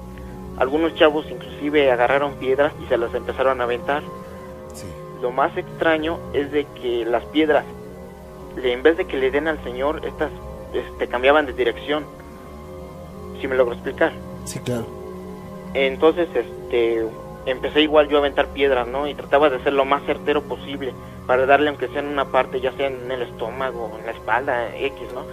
Algunos 0.58 0.94
chavos 0.94 1.26
inclusive 1.30 1.90
agarraron 1.90 2.34
piedras 2.34 2.72
y 2.84 2.86
se 2.88 2.98
las 2.98 3.14
empezaron 3.14 3.60
a 3.60 3.64
aventar. 3.64 4.02
Lo 5.22 5.30
más 5.30 5.56
extraño 5.56 6.18
es 6.34 6.52
de 6.52 6.66
que 6.80 7.06
las 7.06 7.24
piedras 7.26 7.64
en 8.62 8.82
vez 8.82 8.96
de 8.96 9.06
que 9.06 9.16
le 9.16 9.30
den 9.30 9.48
al 9.48 9.62
señor 9.64 10.04
estas 10.04 10.30
este, 10.74 11.08
cambiaban 11.08 11.46
de 11.46 11.52
dirección 11.52 12.04
si 13.42 13.48
me 13.48 13.56
logro 13.56 13.74
explicar. 13.74 14.12
Sí, 14.44 14.60
claro. 14.60 14.86
Entonces, 15.74 16.28
este, 16.34 17.04
empecé 17.44 17.82
igual 17.82 18.08
yo 18.08 18.16
a 18.16 18.20
aventar 18.20 18.46
piedras, 18.48 18.86
¿no? 18.86 19.08
Y 19.08 19.14
trataba 19.14 19.50
de 19.50 19.62
ser 19.62 19.72
lo 19.72 19.84
más 19.84 20.02
certero 20.04 20.42
posible 20.42 20.94
para 21.26 21.44
darle 21.44 21.68
aunque 21.68 21.88
sea 21.88 22.00
en 22.00 22.08
una 22.08 22.26
parte, 22.26 22.60
ya 22.60 22.72
sea 22.72 22.86
en 22.86 23.10
el 23.10 23.22
estómago, 23.22 23.96
en 23.98 24.06
la 24.06 24.12
espalda, 24.12 24.74
X, 24.76 25.08
¿no? 25.12 25.24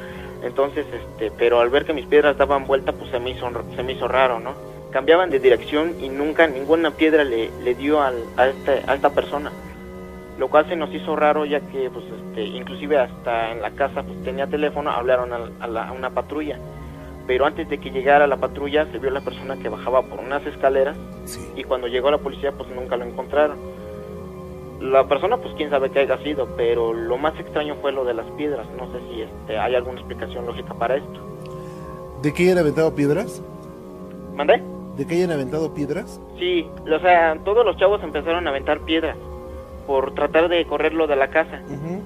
Entonces, 0.46 0.86
este, 0.92 1.32
pero 1.32 1.60
al 1.60 1.70
ver 1.70 1.86
que 1.86 1.94
mis 1.94 2.06
piedras 2.06 2.38
daban 2.38 2.66
vuelta, 2.66 2.94
pues 2.94 3.12
se 3.12 3.20
me 3.20 3.30
hizo, 3.32 3.50
se 3.76 3.84
me 3.84 3.94
hizo 3.94 4.08
raro, 4.08 4.40
¿no? 4.40 4.54
Cambiaban 4.92 5.30
de 5.30 5.40
dirección 5.40 5.96
y 6.02 6.10
nunca 6.10 6.48
ninguna 6.48 6.92
piedra 6.92 7.24
le, 7.24 7.52
le 7.62 7.76
dio 7.76 8.02
al, 8.02 8.24
a, 8.38 8.48
este, 8.48 8.84
a 8.88 8.96
esta 8.96 9.12
persona. 9.12 9.52
Lo 10.40 10.48
cual 10.48 10.68
se 10.68 10.76
nos 10.78 10.92
hizo 10.94 11.16
raro 11.16 11.46
ya 11.46 11.60
que, 11.60 11.90
pues, 11.90 12.06
este, 12.06 12.44
inclusive 12.44 12.98
hasta 12.98 13.52
en 13.52 13.62
la 13.62 13.72
casa, 13.72 14.02
pues 14.02 14.24
tenía 14.24 14.48
teléfono, 14.48 14.90
hablaron 14.90 15.34
a, 15.34 15.66
a 15.66 15.92
una 15.92 16.10
patrulla 16.10 16.58
pero 17.30 17.46
antes 17.46 17.70
de 17.70 17.78
que 17.78 17.92
llegara 17.92 18.26
la 18.26 18.38
patrulla 18.38 18.88
se 18.92 18.98
vio 18.98 19.12
la 19.12 19.22
persona 19.22 19.56
que 19.56 19.70
bajaba 19.70 20.02
por 20.02 20.20
unas 20.20 20.44
escaleras 20.48 20.98
y 21.56 21.64
cuando 21.64 21.88
llegó 21.88 22.10
la 22.10 22.18
policía 22.18 22.52
pues 22.54 22.68
nunca 22.72 22.98
lo 22.98 23.06
encontraron. 23.06 23.56
La 24.82 25.08
persona 25.08 25.38
pues 25.38 25.54
quién 25.56 25.70
sabe 25.70 25.92
qué 25.92 26.00
haya 26.00 26.18
sido, 26.24 26.48
pero 26.58 26.92
lo 26.92 27.20
más 27.20 27.40
extraño 27.40 27.76
fue 27.82 27.92
lo 27.92 28.04
de 28.04 28.16
las 28.16 28.26
piedras, 28.32 28.66
no 28.80 28.92
sé 28.92 29.00
si 29.08 29.22
este, 29.22 29.60
hay 29.60 29.76
alguna 29.76 30.00
explicación 30.00 30.48
lógica 30.48 30.74
para 30.74 30.96
esto. 30.96 31.20
¿De 32.24 32.34
qué 32.34 32.46
hayan 32.46 32.58
aventado 32.58 32.96
piedras? 32.96 33.44
¿Mandé? 34.34 34.64
¿De 34.98 35.06
qué 35.06 35.14
hayan 35.14 35.30
aventado 35.30 35.72
piedras? 35.72 36.20
Sí, 36.40 36.68
o 36.92 37.00
sea, 37.00 37.38
todos 37.46 37.64
los 37.64 37.78
chavos 37.78 38.02
empezaron 38.02 38.48
a 38.48 38.50
aventar 38.50 38.80
piedras 38.80 39.18
por 39.86 40.16
tratar 40.16 40.50
de 40.50 40.66
correrlo 40.66 41.06
de 41.06 41.16
la 41.16 41.30
casa. 41.30 41.62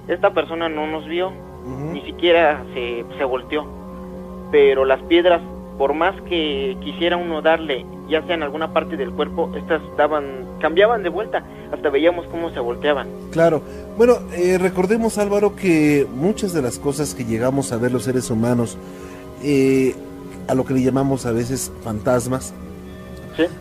Esta 0.09 0.33
persona 0.33 0.67
no 0.67 0.85
nos 0.85 1.07
vio, 1.07 1.31
ni 1.93 2.01
siquiera 2.01 2.65
se, 2.73 3.05
se 3.17 3.23
volteó 3.23 3.82
pero 4.53 4.85
las 4.85 5.01
piedras, 5.01 5.41
por 5.79 5.95
más 5.95 6.13
que 6.29 6.77
quisiera 6.83 7.17
uno 7.17 7.41
darle, 7.41 7.87
ya 8.07 8.23
sea 8.27 8.35
en 8.35 8.43
alguna 8.43 8.71
parte 8.71 8.97
del 8.97 9.09
cuerpo, 9.09 9.51
estas 9.57 9.81
daban, 9.97 10.45
cambiaban 10.61 11.01
de 11.01 11.09
vuelta, 11.09 11.43
hasta 11.71 11.89
veíamos 11.89 12.27
cómo 12.27 12.51
se 12.51 12.59
volteaban. 12.59 13.07
Claro, 13.31 13.63
bueno, 13.97 14.19
eh, 14.31 14.59
recordemos 14.59 15.17
Álvaro 15.17 15.55
que 15.55 16.05
muchas 16.13 16.53
de 16.53 16.61
las 16.61 16.77
cosas 16.77 17.15
que 17.15 17.25
llegamos 17.25 17.71
a 17.71 17.77
ver 17.77 17.91
los 17.91 18.03
seres 18.03 18.29
humanos, 18.29 18.77
eh, 19.41 19.95
a 20.47 20.53
lo 20.53 20.65
que 20.65 20.75
le 20.75 20.83
llamamos 20.83 21.25
a 21.25 21.31
veces 21.31 21.71
fantasmas, 21.83 22.53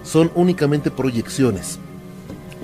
son 0.02 0.30
únicamente 0.34 0.90
proyecciones. 0.90 1.78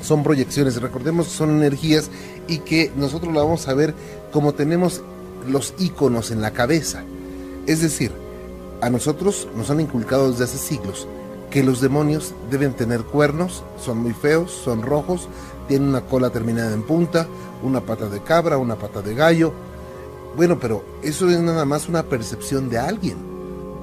Son 0.03 0.22
proyecciones, 0.22 0.83
recordemos 0.83 1.29
que 1.29 1.33
son 1.33 1.57
energías 1.57 2.11
y 2.47 2.59
que 2.59 2.93
nosotros 2.95 3.33
la 3.33 3.41
vamos 3.41 3.68
a 3.68 3.72
ver 3.72 3.95
como 4.33 4.53
tenemos 4.53 5.03
los 5.49 5.72
iconos 5.79 6.31
en 6.31 6.43
la 6.43 6.51
cabeza. 6.51 7.05
Es 7.68 7.82
decir, 7.82 8.10
a 8.80 8.88
nosotros 8.88 9.46
nos 9.54 9.70
han 9.70 9.80
inculcado 9.80 10.30
desde 10.30 10.44
hace 10.44 10.56
siglos 10.56 11.06
que 11.50 11.62
los 11.62 11.82
demonios 11.82 12.34
deben 12.50 12.72
tener 12.72 13.02
cuernos, 13.02 13.62
son 13.76 13.98
muy 13.98 14.12
feos, 14.12 14.50
son 14.50 14.80
rojos, 14.80 15.28
tienen 15.68 15.90
una 15.90 16.00
cola 16.00 16.30
terminada 16.30 16.72
en 16.72 16.82
punta, 16.82 17.26
una 17.62 17.82
pata 17.82 18.06
de 18.08 18.22
cabra, 18.22 18.56
una 18.56 18.76
pata 18.76 19.02
de 19.02 19.14
gallo. 19.14 19.52
Bueno, 20.34 20.56
pero 20.58 20.82
eso 21.02 21.28
es 21.28 21.38
nada 21.40 21.66
más 21.66 21.90
una 21.90 22.04
percepción 22.04 22.70
de 22.70 22.78
alguien. 22.78 23.18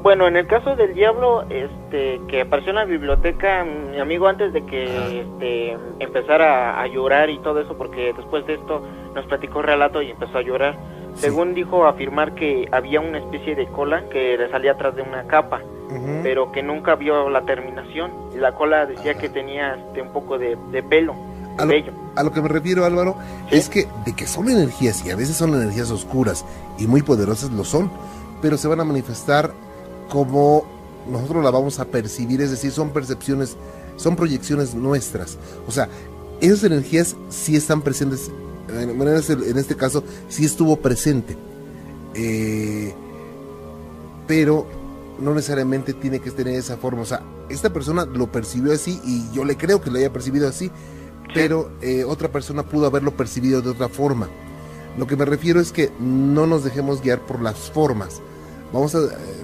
Bueno, 0.02 0.28
en 0.28 0.36
el 0.36 0.48
caso 0.48 0.76
del 0.76 0.96
diablo, 0.96 1.44
este, 1.50 2.20
que 2.28 2.42
apareció 2.42 2.72
en 2.72 2.78
la 2.78 2.86
biblioteca, 2.86 3.64
mi 3.64 4.00
amigo 4.00 4.28
antes 4.28 4.52
de 4.52 4.66
que 4.66 5.22
este, 5.22 5.78
empezara 6.00 6.82
a 6.82 6.88
llorar 6.88 7.30
y 7.30 7.38
todo 7.40 7.60
eso, 7.60 7.78
porque 7.78 8.14
después 8.14 8.48
de 8.48 8.56
esto 8.56 8.82
nos 9.14 9.26
platicó 9.28 9.60
el 9.60 9.68
relato 9.68 10.02
y 10.02 10.10
empezó 10.10 10.40
a 10.40 10.42
llorar 10.42 10.95
según 11.16 11.54
dijo 11.54 11.86
afirmar 11.86 12.36
que 12.36 12.68
había 12.72 13.00
una 13.00 13.20
especie 13.20 13.56
de 13.56 13.68
cola 13.68 14.08
que 14.10 14.38
le 14.38 14.50
salía 14.50 14.74
atrás 14.74 14.96
de 14.96 15.02
una 15.02 15.26
capa, 15.28 15.62
pero 16.24 16.52
que 16.52 16.62
nunca 16.62 16.96
vio 16.96 17.30
la 17.30 17.42
terminación. 17.42 18.12
Y 18.36 18.38
la 18.38 18.54
cola 18.54 18.86
decía 18.86 19.16
que 19.16 19.30
tenía 19.30 19.76
este, 19.76 20.02
un 20.02 20.10
poco 20.10 20.38
de, 20.38 20.58
pelo. 20.90 21.16
A 21.58 21.64
lo, 21.64 21.74
a 22.16 22.24
lo, 22.24 22.32
que 22.34 22.42
me 22.42 22.50
refiero, 22.50 22.84
Álvaro, 22.84 23.16
es 23.50 23.70
que 23.70 23.88
de 24.06 24.14
que 24.14 24.28
son 24.28 24.50
energías, 24.50 25.06
y 25.06 25.12
a 25.12 25.16
veces 25.16 25.38
son 25.38 25.54
energías 25.56 25.90
oscuras 25.90 26.46
y 26.78 26.86
muy 26.86 27.02
poderosas, 27.02 27.50
lo 27.52 27.64
son, 27.64 27.90
pero 28.42 28.58
se 28.58 28.68
van 28.68 28.82
a 28.82 28.84
manifestar 28.84 29.52
como 30.10 30.66
nosotros 31.08 31.44
la 31.44 31.52
vamos 31.52 31.80
a 31.80 31.86
percibir, 31.86 32.42
es 32.42 32.52
decir, 32.52 32.72
son 32.72 32.90
percepciones, 32.90 33.56
son 33.96 34.16
proyecciones 34.16 34.76
nuestras. 34.76 35.38
O 35.68 35.72
sea, 35.72 35.88
esas 36.42 36.66
energías 36.66 37.16
sí 37.30 37.56
están 37.56 37.82
presentes 37.82 38.32
en 38.70 39.58
este 39.58 39.76
caso 39.76 40.04
sí 40.30 40.46
estuvo 40.46 40.78
presente, 40.78 41.36
eh, 42.14 42.94
pero 44.28 44.66
no 45.20 45.34
necesariamente 45.34 45.94
tiene 45.94 46.20
que 46.20 46.32
tener 46.32 46.56
esa 46.56 46.78
forma. 46.78 47.02
O 47.02 47.06
sea, 47.06 47.22
esta 47.50 47.72
persona 47.72 48.06
lo 48.06 48.32
percibió 48.32 48.74
así 48.74 49.00
y 49.06 49.32
yo 49.34 49.46
le 49.46 49.58
creo 49.58 49.82
que 49.82 49.92
lo 49.92 49.98
haya 49.98 50.12
percibido 50.12 50.48
así, 50.48 50.72
pero 51.34 51.72
eh, 51.82 52.04
otra 52.04 52.30
persona 52.30 52.64
pudo 52.64 52.88
haberlo 52.88 53.12
percibido 53.12 53.62
de 53.62 53.70
otra 53.70 53.90
forma. 53.90 54.30
Lo 54.98 55.08
que 55.08 55.16
me 55.16 55.26
refiero 55.26 55.60
es 55.60 55.72
que 55.72 55.92
no 56.00 56.48
nos 56.48 56.64
dejemos 56.64 57.02
guiar 57.02 57.20
por 57.26 57.42
las 57.42 57.72
formas. 57.72 58.22
Vamos 58.72 58.96
a, 58.96 59.00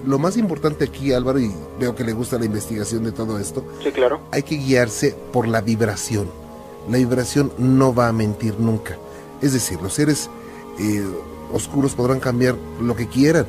lo 0.06 0.18
más 0.18 0.36
importante 0.36 0.84
aquí, 0.84 1.12
Álvaro, 1.12 1.38
y 1.38 1.52
veo 1.78 1.94
que 1.94 2.04
le 2.04 2.12
gusta 2.12 2.38
la 2.38 2.46
investigación 2.46 3.04
de 3.04 3.12
todo 3.12 3.38
esto. 3.38 3.64
Sí, 3.82 3.92
claro. 3.92 4.20
Hay 4.30 4.42
que 4.42 4.56
guiarse 4.56 5.14
por 5.32 5.46
la 5.46 5.60
vibración. 5.60 6.28
La 6.90 6.98
vibración 6.98 7.52
no 7.58 7.94
va 7.94 8.08
a 8.08 8.12
mentir 8.12 8.58
nunca. 8.58 8.96
Es 9.42 9.52
decir, 9.52 9.80
los 9.82 9.92
seres 9.94 10.30
eh, 10.78 11.04
oscuros 11.52 11.94
podrán 11.94 12.20
cambiar 12.20 12.54
lo 12.80 12.94
que 12.96 13.06
quieran, 13.08 13.44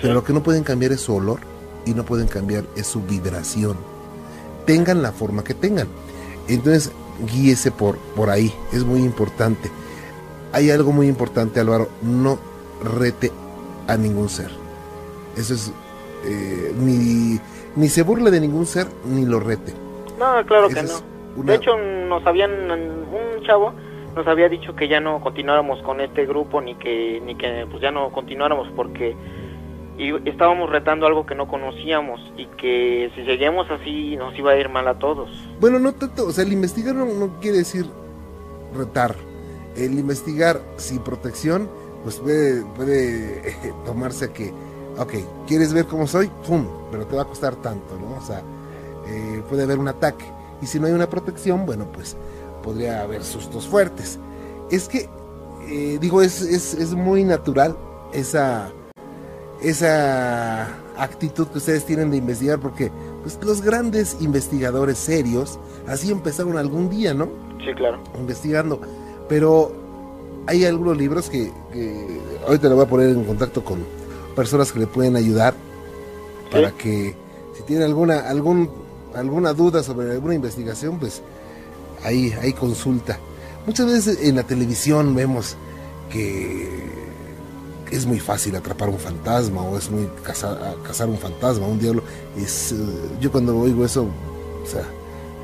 pero 0.00 0.14
lo 0.14 0.24
que 0.24 0.32
no 0.32 0.42
pueden 0.42 0.62
cambiar 0.64 0.92
es 0.92 1.00
su 1.02 1.14
olor 1.14 1.40
y 1.84 1.92
no 1.94 2.04
pueden 2.04 2.28
cambiar 2.28 2.64
es 2.76 2.86
su 2.86 3.02
vibración. 3.02 3.76
Tengan 4.66 5.02
la 5.02 5.12
forma 5.12 5.42
que 5.44 5.54
tengan. 5.54 5.88
Entonces, 6.48 6.92
guíese 7.32 7.70
por, 7.70 7.98
por 8.16 8.30
ahí, 8.30 8.52
es 8.72 8.84
muy 8.84 9.00
importante. 9.00 9.70
Hay 10.52 10.70
algo 10.70 10.92
muy 10.92 11.08
importante, 11.08 11.60
Álvaro, 11.60 11.88
no 12.02 12.38
rete 12.82 13.32
a 13.88 13.96
ningún 13.96 14.28
ser. 14.28 14.50
Eso 15.36 15.54
es, 15.54 15.72
eh, 16.24 16.72
ni 16.78 17.40
ni 17.74 17.88
se 17.88 18.02
burle 18.02 18.30
de 18.30 18.38
ningún 18.38 18.66
ser 18.66 18.86
ni 19.06 19.24
lo 19.24 19.40
rete. 19.40 19.72
No, 20.18 20.44
claro 20.46 20.68
que 20.68 20.82
no. 20.82 20.90
una- 21.36 21.52
De 21.52 21.56
hecho, 21.58 21.74
nos 21.76 22.24
habían, 22.26 22.50
un 22.70 23.42
chavo 23.46 23.72
nos 24.14 24.26
había 24.26 24.48
dicho 24.48 24.74
que 24.74 24.88
ya 24.88 25.00
no 25.00 25.20
continuáramos 25.20 25.82
con 25.82 26.00
este 26.00 26.26
grupo 26.26 26.60
ni 26.60 26.74
que, 26.74 27.20
ni 27.24 27.34
que 27.34 27.66
pues 27.70 27.82
ya 27.82 27.90
no 27.90 28.10
continuáramos 28.10 28.68
porque 28.76 29.16
y 29.98 30.28
estábamos 30.28 30.70
retando 30.70 31.06
algo 31.06 31.26
que 31.26 31.34
no 31.34 31.48
conocíamos 31.48 32.20
y 32.36 32.46
que 32.46 33.10
si 33.14 33.24
seguíamos 33.24 33.70
así 33.70 34.16
nos 34.16 34.36
iba 34.38 34.52
a 34.52 34.56
ir 34.56 34.68
mal 34.68 34.88
a 34.88 34.98
todos. 34.98 35.30
Bueno, 35.60 35.78
no 35.78 35.92
tanto, 35.92 36.26
o 36.26 36.32
sea, 36.32 36.44
el 36.44 36.52
investigar 36.52 36.94
no, 36.94 37.04
no 37.04 37.40
quiere 37.40 37.58
decir 37.58 37.86
retar. 38.74 39.14
El 39.76 39.98
investigar 39.98 40.60
sin 40.76 40.98
protección, 40.98 41.68
pues 42.02 42.16
puede, 42.18 42.64
puede 42.74 43.50
eh, 43.50 43.56
tomarse 43.84 44.32
que, 44.32 44.52
ok, 44.98 45.14
¿quieres 45.46 45.72
ver 45.72 45.86
cómo 45.86 46.06
soy? 46.06 46.30
¡Pum! 46.46 46.66
Pero 46.90 47.06
te 47.06 47.16
va 47.16 47.22
a 47.22 47.26
costar 47.26 47.56
tanto, 47.56 47.96
¿no? 47.98 48.16
O 48.16 48.20
sea, 48.20 48.42
eh, 49.08 49.42
puede 49.48 49.62
haber 49.62 49.78
un 49.78 49.88
ataque. 49.88 50.24
Y 50.60 50.66
si 50.66 50.78
no 50.78 50.86
hay 50.86 50.92
una 50.92 51.08
protección, 51.08 51.66
bueno, 51.66 51.86
pues 51.92 52.16
podría 52.62 53.02
haber 53.02 53.24
sustos 53.24 53.66
fuertes. 53.66 54.18
Es 54.70 54.88
que, 54.88 55.08
eh, 55.68 55.98
digo, 56.00 56.22
es, 56.22 56.40
es, 56.40 56.74
es 56.74 56.94
muy 56.94 57.24
natural 57.24 57.76
esa, 58.12 58.70
esa 59.62 60.68
actitud 60.96 61.48
que 61.48 61.58
ustedes 61.58 61.84
tienen 61.84 62.10
de 62.10 62.18
investigar, 62.18 62.58
porque 62.58 62.90
pues, 63.22 63.38
los 63.42 63.60
grandes 63.62 64.16
investigadores 64.20 64.98
serios 64.98 65.58
así 65.86 66.10
empezaron 66.10 66.56
algún 66.56 66.88
día, 66.88 67.14
¿no? 67.14 67.28
Sí, 67.58 67.72
claro. 67.74 68.00
Investigando. 68.18 68.80
Pero 69.28 69.72
hay 70.46 70.64
algunos 70.64 70.96
libros 70.96 71.28
que, 71.28 71.52
que 71.72 72.20
ahorita 72.46 72.68
le 72.68 72.74
voy 72.74 72.84
a 72.84 72.88
poner 72.88 73.10
en 73.10 73.24
contacto 73.24 73.64
con 73.64 73.78
personas 74.34 74.72
que 74.72 74.80
le 74.80 74.86
pueden 74.86 75.16
ayudar 75.16 75.54
para 76.50 76.70
que 76.72 77.14
si 77.54 77.62
tienen 77.62 77.86
alguna 77.86 78.28
algún 78.28 78.68
alguna 79.14 79.52
duda 79.52 79.82
sobre 79.82 80.10
alguna 80.12 80.34
investigación, 80.34 80.98
pues 80.98 81.22
ahí 82.04 82.32
ahí 82.40 82.52
consulta. 82.52 83.18
Muchas 83.66 83.86
veces 83.86 84.18
en 84.22 84.36
la 84.36 84.42
televisión 84.42 85.14
vemos 85.14 85.56
que 86.10 86.92
es 87.90 88.06
muy 88.06 88.18
fácil 88.18 88.56
atrapar 88.56 88.88
un 88.88 88.98
fantasma 88.98 89.62
o 89.62 89.76
es 89.76 89.90
muy 89.90 90.08
cazar, 90.22 90.76
cazar 90.82 91.08
un 91.08 91.18
fantasma, 91.18 91.66
un 91.66 91.78
diablo. 91.78 92.02
Es, 92.36 92.72
eh, 92.72 92.76
yo 93.20 93.30
cuando 93.30 93.56
oigo 93.58 93.84
eso, 93.84 94.04
o 94.04 94.66
sea, 94.66 94.84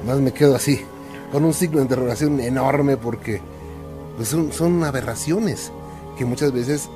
más 0.07 0.19
me 0.19 0.33
quedo 0.33 0.57
así, 0.57 0.81
con 1.31 1.45
un 1.45 1.53
signo 1.53 1.77
de 1.77 1.83
interrogación 1.83 2.41
enorme 2.41 2.97
porque 2.97 3.41
pues 4.17 4.29
son, 4.29 4.53
son 4.53 4.83
aberraciones 4.83 5.71
que 6.17 6.25
muchas 6.25 6.53
veces 6.53 6.89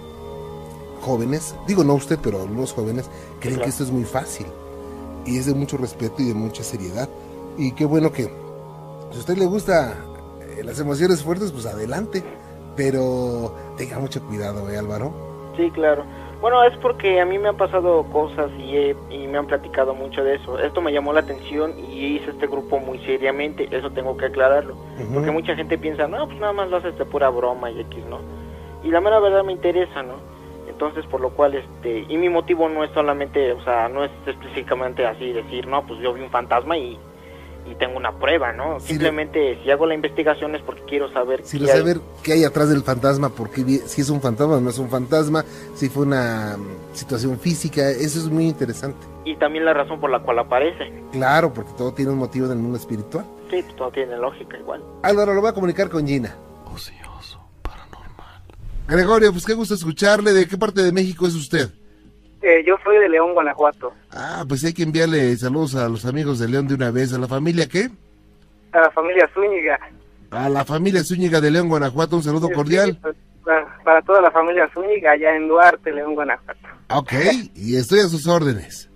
jóvenes, 1.02 1.54
digo 1.66 1.84
no 1.84 1.94
usted, 1.94 2.18
pero 2.22 2.40
algunos 2.40 2.72
jóvenes 2.72 3.06
creen 3.38 3.56
claro. 3.56 3.64
que 3.64 3.70
esto 3.70 3.84
es 3.84 3.90
muy 3.90 4.04
fácil 4.04 4.46
y 5.26 5.36
es 5.36 5.46
de 5.46 5.54
mucho 5.54 5.76
respeto 5.76 6.16
y 6.18 6.28
de 6.28 6.34
mucha 6.34 6.64
seriedad. 6.64 7.08
Y 7.58 7.72
qué 7.72 7.84
bueno 7.84 8.10
que 8.10 8.32
si 9.12 9.18
a 9.18 9.20
usted 9.20 9.36
le 9.36 9.46
gusta 9.46 9.94
eh, 10.40 10.62
las 10.64 10.80
emociones 10.80 11.22
fuertes, 11.22 11.52
pues 11.52 11.66
adelante, 11.66 12.22
pero 12.76 13.54
tenga 13.76 13.98
mucho 13.98 14.22
cuidado, 14.26 14.68
¿eh, 14.70 14.78
Álvaro? 14.78 15.12
Sí, 15.56 15.70
claro. 15.70 16.04
Bueno, 16.40 16.64
es 16.64 16.76
porque 16.78 17.20
a 17.20 17.24
mí 17.24 17.38
me 17.38 17.48
han 17.50 17.56
pasado 17.56 18.02
cosas 18.10 18.50
y, 18.58 18.76
he- 18.76 18.96
y 19.10 19.28
me 19.28 19.38
han 19.38 19.46
platicado 19.46 19.94
mucho 19.94 20.24
de 20.24 20.34
eso. 20.36 20.58
Esto 20.58 20.80
me 20.80 20.92
llamó 20.92 21.12
la 21.12 21.20
atención 21.20 21.74
y 21.78 22.16
hice 22.16 22.30
este 22.30 22.48
grupo 22.48 22.78
muy 22.80 22.98
seriamente, 23.00 23.68
eso 23.70 23.90
tengo 23.90 24.16
que 24.16 24.26
aclararlo. 24.26 24.74
Porque 25.14 25.30
mucha 25.30 25.54
gente 25.54 25.78
piensa, 25.78 26.08
no, 26.08 26.26
pues 26.26 26.40
nada 26.40 26.52
más 26.52 26.68
lo 26.68 26.78
haces 26.78 26.98
de 26.98 27.04
pura 27.04 27.28
broma 27.28 27.70
y 27.70 27.80
X, 27.82 28.04
¿no? 28.10 28.18
Y 28.82 28.88
la 28.90 29.00
mera 29.00 29.20
verdad 29.20 29.44
me 29.44 29.52
interesa, 29.52 30.02
¿no? 30.02 30.14
Entonces, 30.66 31.06
por 31.06 31.20
lo 31.20 31.30
cual, 31.30 31.54
este, 31.54 32.06
y 32.08 32.16
mi 32.16 32.28
motivo 32.28 32.68
no 32.68 32.82
es 32.82 32.90
solamente, 32.92 33.52
o 33.52 33.62
sea, 33.62 33.88
no 33.88 34.02
es 34.04 34.10
específicamente 34.26 35.06
así 35.06 35.32
decir, 35.32 35.68
no, 35.68 35.86
pues 35.86 36.00
yo 36.00 36.12
vi 36.12 36.22
un 36.22 36.30
fantasma 36.30 36.76
y, 36.76 36.98
y 37.70 37.74
tengo 37.76 37.96
una 37.96 38.12
prueba, 38.18 38.52
¿no? 38.52 38.80
Sí, 38.80 38.88
Simplemente, 38.88 39.58
si 39.62 39.70
hago 39.70 39.86
la 39.86 39.94
investigación 39.94 40.54
es 40.54 40.62
porque 40.62 40.82
quiero 40.82 41.10
saber 41.12 41.40
Si 41.44 41.58
hay. 41.58 41.66
saber 41.66 42.00
qué 42.22 42.32
hay 42.34 42.44
atrás 42.44 42.68
del 42.68 42.82
fantasma, 42.82 43.28
porque 43.30 43.62
si 43.86 44.00
es 44.00 44.10
un 44.10 44.20
fantasma 44.20 44.56
o 44.56 44.60
no 44.60 44.70
es 44.70 44.78
un 44.78 44.88
fantasma, 44.90 45.44
si 45.74 45.88
fue 45.88 46.04
una 46.04 46.56
mm, 46.58 46.94
situación 46.94 47.38
física, 47.38 47.88
eso 47.90 48.18
es 48.18 48.26
muy 48.28 48.46
interesante. 48.48 49.06
y 49.24 49.36
también 49.36 49.64
la 49.64 49.72
razón 49.74 50.00
por 50.00 50.10
la 50.10 50.20
cual 50.20 50.38
aparece. 50.40 50.92
Claro, 51.12 51.52
porque 51.54 51.70
todo 51.78 51.92
tiene 51.94 52.10
un 52.10 52.18
motivo 52.18 52.46
en 52.46 52.52
el 52.52 52.58
mundo 52.58 52.76
espiritual. 52.78 53.24
Sí, 53.50 53.62
pues 53.62 53.76
todo 53.76 53.90
tiene 53.90 54.16
lógica 54.16 54.56
igual. 54.58 54.82
Álvaro, 55.02 55.34
lo 55.34 55.40
voy 55.42 55.50
a 55.50 55.54
comunicar 55.54 55.88
con 55.90 56.06
Gina. 56.06 56.34
Ocioso, 56.74 57.38
paranormal. 57.62 58.42
Gregorio, 58.88 59.30
pues 59.32 59.44
qué 59.44 59.54
gusto 59.54 59.74
escucharle. 59.74 60.32
¿De 60.32 60.48
qué 60.48 60.56
parte 60.58 60.82
de 60.82 60.90
México 60.90 61.26
es 61.26 61.34
usted? 61.34 61.70
Eh, 62.42 62.64
yo 62.66 62.76
soy 62.82 62.98
de 62.98 63.08
León, 63.08 63.34
Guanajuato. 63.34 63.92
Ah, 64.10 64.44
pues 64.48 64.64
hay 64.64 64.72
que 64.74 64.82
enviarle 64.82 65.36
saludos 65.36 65.76
a 65.76 65.88
los 65.88 66.04
amigos 66.04 66.38
de 66.40 66.48
León 66.48 66.66
de 66.66 66.74
una 66.74 66.90
vez. 66.90 67.12
¿A 67.14 67.18
la 67.18 67.28
familia 67.28 67.68
qué? 67.68 67.88
A 68.72 68.80
la 68.80 68.90
familia 68.90 69.28
Zúñiga. 69.32 69.78
A 70.30 70.48
la 70.48 70.64
familia 70.64 71.04
Zúñiga 71.04 71.40
de 71.40 71.50
León, 71.50 71.68
Guanajuato, 71.68 72.16
un 72.16 72.22
saludo 72.22 72.48
Sí, 72.48 72.54
cordial. 72.54 72.98
pues, 73.00 73.14
para, 73.44 73.66
para 73.84 74.02
toda 74.02 74.20
la 74.22 74.30
familia 74.30 74.68
Zúñiga 74.74 75.12
allá 75.12 75.36
en 75.36 75.46
Duarte, 75.48 75.92
León, 75.92 76.14
Guanajuato. 76.14 76.60
Ok, 76.90 77.12
y 77.54 77.76
estoy 77.76 78.00
a 78.00 78.08
sus 78.08 78.26
órdenes. 78.26 78.90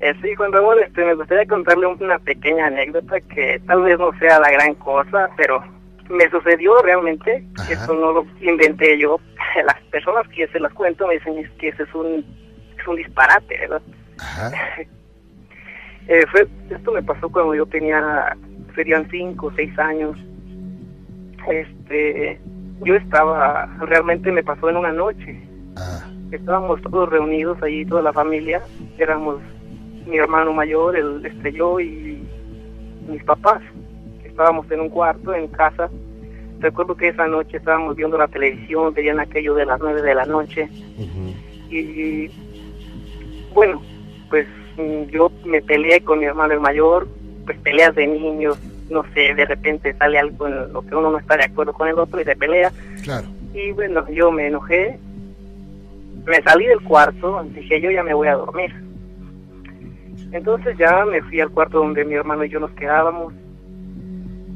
Eh, 0.00 0.12
sí, 0.22 0.34
Juan 0.36 0.52
Ramón, 0.52 0.76
este, 0.84 1.04
me 1.04 1.14
gustaría 1.14 1.46
contarle 1.46 1.86
una 1.86 2.18
pequeña 2.20 2.66
anécdota 2.66 3.20
que 3.20 3.60
tal 3.66 3.82
vez 3.82 3.98
no 3.98 4.10
sea 4.18 4.38
la 4.40 4.50
gran 4.50 4.74
cosa, 4.74 5.28
pero 5.36 5.60
me 6.08 6.28
sucedió 6.30 6.80
realmente. 6.82 7.44
Ajá. 7.58 7.72
Esto 7.72 7.94
no 7.94 8.12
lo 8.12 8.26
inventé 8.40 8.98
yo. 8.98 9.18
Las 9.66 9.80
personas 9.90 10.26
que 10.28 10.46
se 10.48 10.60
las 10.60 10.72
cuento 10.74 11.06
me 11.06 11.14
dicen 11.14 11.34
que 11.58 11.68
ese 11.68 11.82
es 11.82 11.94
un, 11.94 12.24
un 12.88 12.96
disparate, 12.96 13.58
¿verdad? 13.58 13.82
Ajá. 14.18 14.50
Eh, 16.10 16.24
fue, 16.32 16.48
esto 16.70 16.90
me 16.90 17.02
pasó 17.02 17.28
cuando 17.28 17.54
yo 17.54 17.66
tenía, 17.66 18.34
serían 18.74 19.06
cinco 19.10 19.48
o 19.48 19.52
seis 19.52 19.78
años. 19.78 20.16
Este, 21.50 22.40
yo 22.82 22.94
estaba, 22.94 23.66
realmente 23.80 24.32
me 24.32 24.42
pasó 24.42 24.70
en 24.70 24.78
una 24.78 24.90
noche. 24.90 25.38
Ah, 25.76 26.10
Estábamos 26.32 26.80
todos 26.80 27.10
reunidos 27.10 27.62
allí, 27.62 27.84
toda 27.84 28.00
la 28.00 28.14
familia. 28.14 28.62
Éramos 28.96 29.36
mi 30.06 30.16
hermano 30.16 30.54
mayor, 30.54 30.96
el, 30.96 31.26
este, 31.26 31.52
yo 31.52 31.78
y 31.78 32.22
mis 33.06 33.22
papás. 33.24 33.60
Estábamos 34.24 34.70
en 34.70 34.80
un 34.80 34.88
cuarto, 34.88 35.34
en 35.34 35.48
casa. 35.48 35.90
Recuerdo 36.60 36.96
que 36.96 37.08
esa 37.08 37.26
noche 37.26 37.58
estábamos 37.58 37.96
viendo 37.96 38.16
la 38.16 38.28
televisión, 38.28 38.94
veían 38.94 39.20
aquello 39.20 39.54
de 39.54 39.66
las 39.66 39.78
nueve 39.78 40.00
de 40.00 40.14
la 40.14 40.24
noche. 40.24 40.68
ujú. 40.96 41.34
Y 41.70 42.30
bueno, 43.54 43.82
pues 44.28 44.46
mm, 44.76 45.10
yo 45.10 45.30
me 45.44 45.62
peleé 45.62 46.00
con 46.00 46.20
mi 46.20 46.26
hermano 46.26 46.54
el 46.54 46.60
mayor, 46.60 47.08
pues 47.44 47.58
peleas 47.58 47.94
de 47.94 48.06
niños, 48.06 48.58
no 48.90 49.04
sé, 49.14 49.34
de 49.34 49.44
repente 49.44 49.94
sale 49.94 50.18
algo 50.18 50.46
en 50.46 50.72
lo 50.72 50.82
que 50.82 50.94
uno 50.94 51.10
no 51.10 51.18
está 51.18 51.36
de 51.36 51.44
acuerdo 51.44 51.72
con 51.72 51.88
el 51.88 51.98
otro 51.98 52.20
y 52.20 52.24
se 52.24 52.36
pelea. 52.36 52.72
claro. 53.02 53.28
Y 53.54 53.72
bueno, 53.72 54.08
yo 54.10 54.30
me 54.30 54.46
enojé, 54.46 54.98
me 56.26 56.42
salí 56.42 56.66
del 56.66 56.82
cuarto, 56.82 57.42
dije 57.54 57.80
yo 57.80 57.90
ya 57.90 58.02
me 58.02 58.14
voy 58.14 58.28
a 58.28 58.34
dormir. 58.34 58.72
Entonces 60.32 60.76
ya 60.76 61.04
me 61.06 61.22
fui 61.22 61.40
al 61.40 61.50
cuarto 61.50 61.78
donde 61.78 62.04
mi 62.04 62.14
hermano 62.14 62.44
y 62.44 62.50
yo 62.50 62.60
nos 62.60 62.70
quedábamos. 62.72 63.32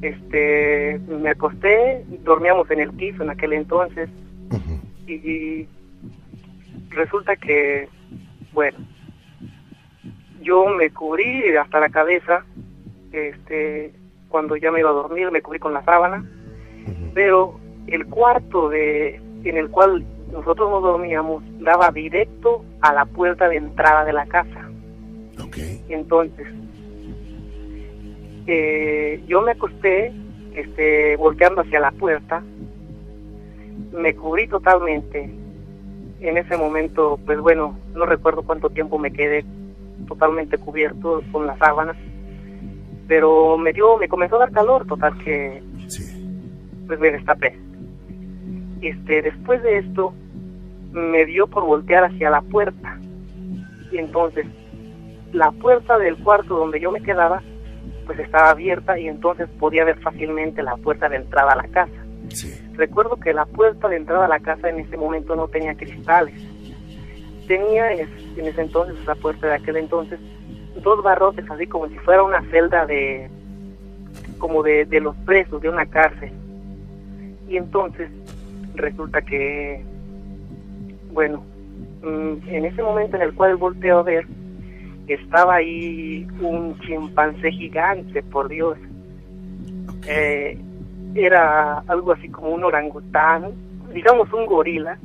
Este, 0.03 1.01
me 1.09 1.31
acosté, 1.31 2.05
dormíamos 2.25 2.71
en 2.71 2.81
el 2.81 2.91
piso 2.93 3.23
en 3.23 3.31
aquel 3.31 3.53
entonces 3.53 4.11
y 5.07 5.67
resulta 6.91 7.37
que, 7.37 7.89
bueno, 8.53 8.79
yo 10.43 10.67
me 10.67 10.91
cubrí 10.91 11.57
hasta 11.57 11.81
la 11.81 11.89
cabeza, 11.89 12.45
este, 13.13 13.93
cuando 14.29 14.57
ya 14.57 14.71
me 14.71 14.81
iba 14.81 14.91
a 14.91 14.95
dormir 14.95 15.31
me 15.31 15.43
cubrí 15.43 15.59
con 15.59 15.75
la 15.75 15.85
sábana, 15.85 16.25
pero 17.15 17.61
el 17.87 18.07
cuarto 18.07 18.69
de 18.69 19.21
en 19.45 19.57
el 19.57 19.69
cual 19.71 20.05
nosotros 20.33 20.71
nos 20.71 20.83
dormíamos 20.83 21.43
daba 21.61 21.91
directo 21.91 22.65
a 22.81 22.93
la 22.95 23.05
puerta 23.05 23.49
de 23.49 23.57
entrada 23.57 24.05
de 24.05 24.13
la 24.13 24.27
casa. 24.27 24.69
Ok. 25.43 25.59
Entonces, 25.89 26.47
eh, 28.47 29.23
yo 29.27 29.43
me 29.43 29.53
acosté, 29.53 30.13
este, 30.55 31.17
volteando 31.17 31.61
hacia 31.61 31.81
la 31.81 31.91
puerta, 31.93 32.43
me 33.93 34.15
cubrí 34.15 34.49
totalmente. 34.49 35.31
En 36.23 36.39
ese 36.39 36.57
momento, 36.57 37.19
pues 37.27 37.39
bueno, 37.41 37.77
no 37.95 38.07
recuerdo 38.07 38.43
cuánto 38.43 38.71
tiempo 38.71 38.97
me 38.99 39.13
quedé 39.13 39.45
totalmente 40.07 40.57
cubierto 40.57 41.23
con 41.33 41.47
las 41.49 41.59
sábanas, 41.59 41.97
pero 43.09 43.59
me 43.59 43.73
dio, 43.73 43.97
me 43.99 44.09
comenzó 44.09 44.37
a 44.37 44.41
dar 44.41 44.53
calor, 44.53 44.87
total 44.87 45.19
que 45.19 45.63
Sí. 45.89 46.85
pues 46.87 47.01
me 47.01 47.11
destapé. 47.11 47.59
Este, 48.81 49.23
después 49.23 49.63
de 49.63 49.79
esto, 49.79 50.15
me 50.93 51.25
dio 51.27 51.47
por 51.49 51.65
voltear 51.65 52.05
hacia 52.05 52.31
la 52.31 52.41
puerta. 52.41 52.99
Y 53.91 53.99
entonces, 53.99 54.47
la 55.33 55.51
puerta 55.51 55.99
del 55.99 56.17
cuarto 56.19 56.57
donde 56.57 56.79
yo 56.81 56.93
me 56.93 57.03
quedaba, 57.03 57.43
pues 58.07 58.19
estaba 58.21 58.51
abierta 58.51 58.99
y 58.99 59.09
entonces 59.09 59.49
podía 59.59 59.85
ver 59.85 59.99
fácilmente 60.01 60.63
la 60.63 60.77
puerta 60.77 61.09
de 61.09 61.17
entrada 61.17 61.53
a 61.53 61.57
la 61.57 61.69
casa. 61.69 61.93
Sí. 62.29 62.53
Recuerdo 62.75 63.17
que 63.17 63.33
la 63.35 63.45
puerta 63.47 63.89
de 63.89 63.97
entrada 63.97 64.25
a 64.27 64.29
la 64.29 64.41
casa 64.41 64.69
en 64.71 64.81
ese 64.81 64.97
momento 64.97 65.37
no 65.37 65.49
tenía 65.49 65.75
cristales. 65.75 66.35
Tenía 67.47 67.93
es- 67.93 68.09
en 68.37 68.47
ese 68.47 68.63
entonces, 68.63 68.97
esa 69.03 69.15
puerta 69.15 69.49
de 69.49 69.55
aquel 69.55 69.77
entonces, 69.77 70.19
dos 70.83 71.03
barrotes, 71.03 71.45
así 71.51 71.67
como 71.67 71.89
si 71.89 71.95
fuera 71.99 72.23
una 72.23 72.43
celda 72.51 72.87
de, 72.87 73.29
como 74.39 74.63
de, 74.63 74.85
de 74.87 75.01
los 75.01 75.15
presos 75.19 75.61
de 75.61 75.69
una 75.69 75.85
cárcel. 75.87 76.31
Y 77.49 77.57
entonces 77.59 78.11
resulta 78.75 79.21
que, 79.21 79.85
bueno, 81.13 81.45
mm, 82.03 82.49
en 82.49 82.65
ese 82.65 82.83
momento 82.83 83.17
en 83.17 83.23
el 83.23 83.35
cual 83.35 83.57
volteo 83.57 83.99
a 83.99 84.03
ver, 84.03 84.27
estaba 85.09 85.57
ahí 85.57 86.27
un 86.41 86.79
chimpancé 86.81 87.51
gigante, 87.51 88.23
por 88.23 88.49
Dios. 88.49 88.79
Eh, 90.07 90.59
era 91.15 91.79
algo 91.89 92.13
así 92.13 92.29
como 92.29 92.51
un 92.51 92.65
orangután, 92.65 93.53
digamos 93.95 94.33
un 94.33 94.47
gorila, 94.47 94.99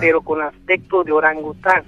pero 0.00 0.20
con 0.22 0.42
aspecto 0.42 1.02
de 1.04 1.12
orangután. 1.12 1.84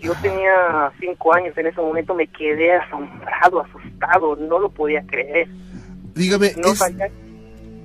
Yo 0.00 0.14
tenía 0.22 0.90
cinco 0.98 1.34
años 1.34 1.56
en 1.58 1.66
ese 1.66 1.80
momento, 1.80 2.14
me 2.14 2.26
quedé 2.26 2.72
asombrado, 2.74 3.60
asustado, 3.60 4.36
no 4.36 4.58
lo 4.58 4.70
podía 4.70 5.02
creer. 5.06 5.48
Dígame, 6.14 6.52
No 6.56 6.72
es- 6.72 6.82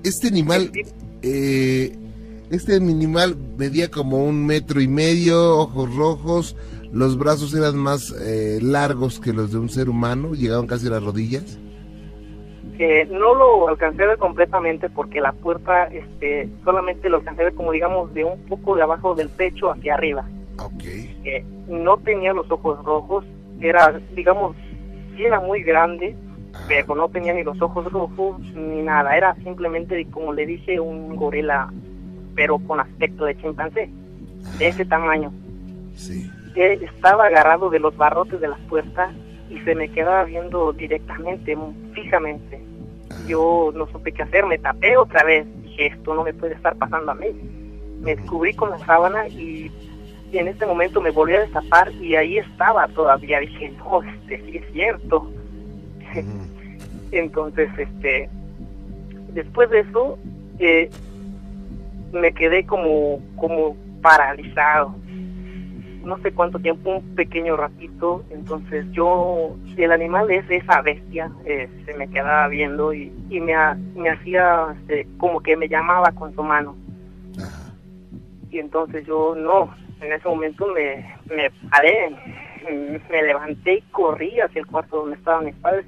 este 0.03 0.27
animal, 0.29 0.71
eh, 1.21 1.93
este 2.51 2.75
animal 2.75 3.35
medía 3.57 3.89
como 3.91 4.23
un 4.23 4.45
metro 4.45 4.79
y 4.79 4.87
medio, 4.87 5.57
ojos 5.57 5.93
rojos, 5.95 6.55
los 6.93 7.17
brazos 7.17 7.53
eran 7.53 7.75
más 7.77 8.13
eh, 8.21 8.59
largos 8.61 9.19
que 9.19 9.33
los 9.33 9.51
de 9.51 9.57
un 9.57 9.67
ser 9.69 9.89
humano, 9.89 10.33
llegaban 10.35 10.67
casi 10.67 10.87
a 10.87 10.91
las 10.91 11.03
rodillas. 11.03 11.59
Eh, 12.77 13.07
no 13.09 13.33
lo 13.35 13.69
alcancé 13.69 14.03
a 14.03 14.07
ver 14.07 14.17
completamente 14.17 14.89
porque 14.89 15.21
la 15.21 15.31
puerta 15.31 15.85
este, 15.85 16.49
solamente 16.65 17.09
lo 17.09 17.17
alcancé 17.17 17.41
a 17.41 17.45
ver 17.45 17.53
como 17.53 17.71
digamos 17.71 18.13
de 18.13 18.25
un 18.25 18.41
poco 18.47 18.75
de 18.75 18.83
abajo 18.83 19.15
del 19.15 19.29
pecho 19.29 19.71
hacia 19.71 19.93
arriba. 19.93 20.27
Eh, 21.23 21.43
no 21.67 21.97
tenía 21.97 22.33
los 22.33 22.49
ojos 22.51 22.83
rojos, 22.83 23.25
era 23.61 23.99
digamos, 24.13 24.55
sí 25.15 25.25
era 25.25 25.39
muy 25.39 25.63
grande, 25.63 26.15
pero 26.67 26.95
no 26.95 27.09
tenía 27.09 27.33
ni 27.33 27.43
los 27.43 27.61
ojos 27.61 27.91
rojos 27.91 28.39
ni 28.53 28.81
nada, 28.81 29.15
era 29.15 29.35
simplemente 29.35 30.05
como 30.11 30.33
le 30.33 30.45
dije 30.45 30.79
un 30.79 31.15
gorila, 31.15 31.71
pero 32.35 32.59
con 32.59 32.79
aspecto 32.79 33.25
de 33.25 33.37
chimpancé, 33.37 33.89
de 34.57 34.67
ese 34.67 34.85
tamaño. 34.85 35.31
Eh, 36.55 36.79
estaba 36.81 37.25
agarrado 37.25 37.69
de 37.69 37.79
los 37.79 37.95
barrotes 37.95 38.39
de 38.39 38.47
la 38.47 38.57
puerta 38.69 39.11
y 39.49 39.59
se 39.59 39.75
me 39.75 39.89
quedaba 39.89 40.23
viendo 40.23 40.73
directamente, 40.73 41.57
fijamente. 41.93 42.59
Yo 43.27 43.71
no 43.73 43.87
supe 43.87 44.11
qué 44.11 44.23
hacer, 44.23 44.45
me 44.45 44.57
tapé 44.57 44.97
otra 44.97 45.23
vez. 45.23 45.45
Dije, 45.63 45.87
esto 45.87 46.15
no 46.15 46.23
me 46.23 46.33
puede 46.33 46.55
estar 46.55 46.75
pasando 46.75 47.11
a 47.11 47.15
mí. 47.15 47.27
Me 48.01 48.15
cubrí 48.17 48.53
con 48.53 48.69
la 48.71 48.79
sábana 48.79 49.27
y 49.27 49.71
en 50.31 50.47
este 50.47 50.65
momento 50.65 51.01
me 51.01 51.11
volví 51.11 51.33
a 51.33 51.41
destapar 51.41 51.91
y 51.93 52.15
ahí 52.15 52.37
estaba 52.37 52.87
todavía. 52.89 53.39
Dije, 53.39 53.73
no, 53.77 54.01
este 54.03 54.41
sí 54.45 54.57
es 54.57 54.73
cierto. 54.73 55.29
Entonces, 57.11 57.69
este, 57.77 58.29
después 59.33 59.69
de 59.69 59.79
eso, 59.81 60.17
eh, 60.59 60.89
me 62.11 62.33
quedé 62.33 62.65
como, 62.65 63.21
como 63.35 63.75
paralizado 64.01 64.95
no 66.05 66.17
sé 66.19 66.31
cuánto 66.31 66.59
tiempo, 66.59 66.97
un 66.97 67.15
pequeño 67.15 67.57
ratito, 67.57 68.23
entonces 68.29 68.85
yo, 68.91 69.55
el 69.75 69.91
animal 69.91 70.29
es 70.31 70.45
esa 70.49 70.81
bestia, 70.81 71.31
eh, 71.45 71.67
se 71.85 71.93
me 71.95 72.07
quedaba 72.07 72.47
viendo 72.47 72.93
y, 72.93 73.11
y 73.29 73.39
me, 73.41 73.53
ha- 73.55 73.77
me 73.95 74.09
hacía 74.09 74.67
este, 74.81 75.07
como 75.17 75.41
que 75.41 75.57
me 75.57 75.67
llamaba 75.67 76.11
con 76.11 76.33
su 76.35 76.43
mano. 76.43 76.75
Y 78.51 78.59
entonces 78.59 79.05
yo 79.05 79.35
no, 79.35 79.73
en 80.01 80.13
ese 80.13 80.27
momento 80.27 80.67
me, 80.73 81.15
me 81.35 81.49
paré, 81.69 82.15
me 83.09 83.23
levanté 83.23 83.75
y 83.75 83.81
corrí 83.91 84.39
hacia 84.39 84.59
el 84.59 84.67
cuarto 84.67 84.97
donde 84.97 85.15
estaban 85.17 85.45
mis 85.45 85.55
padres. 85.55 85.85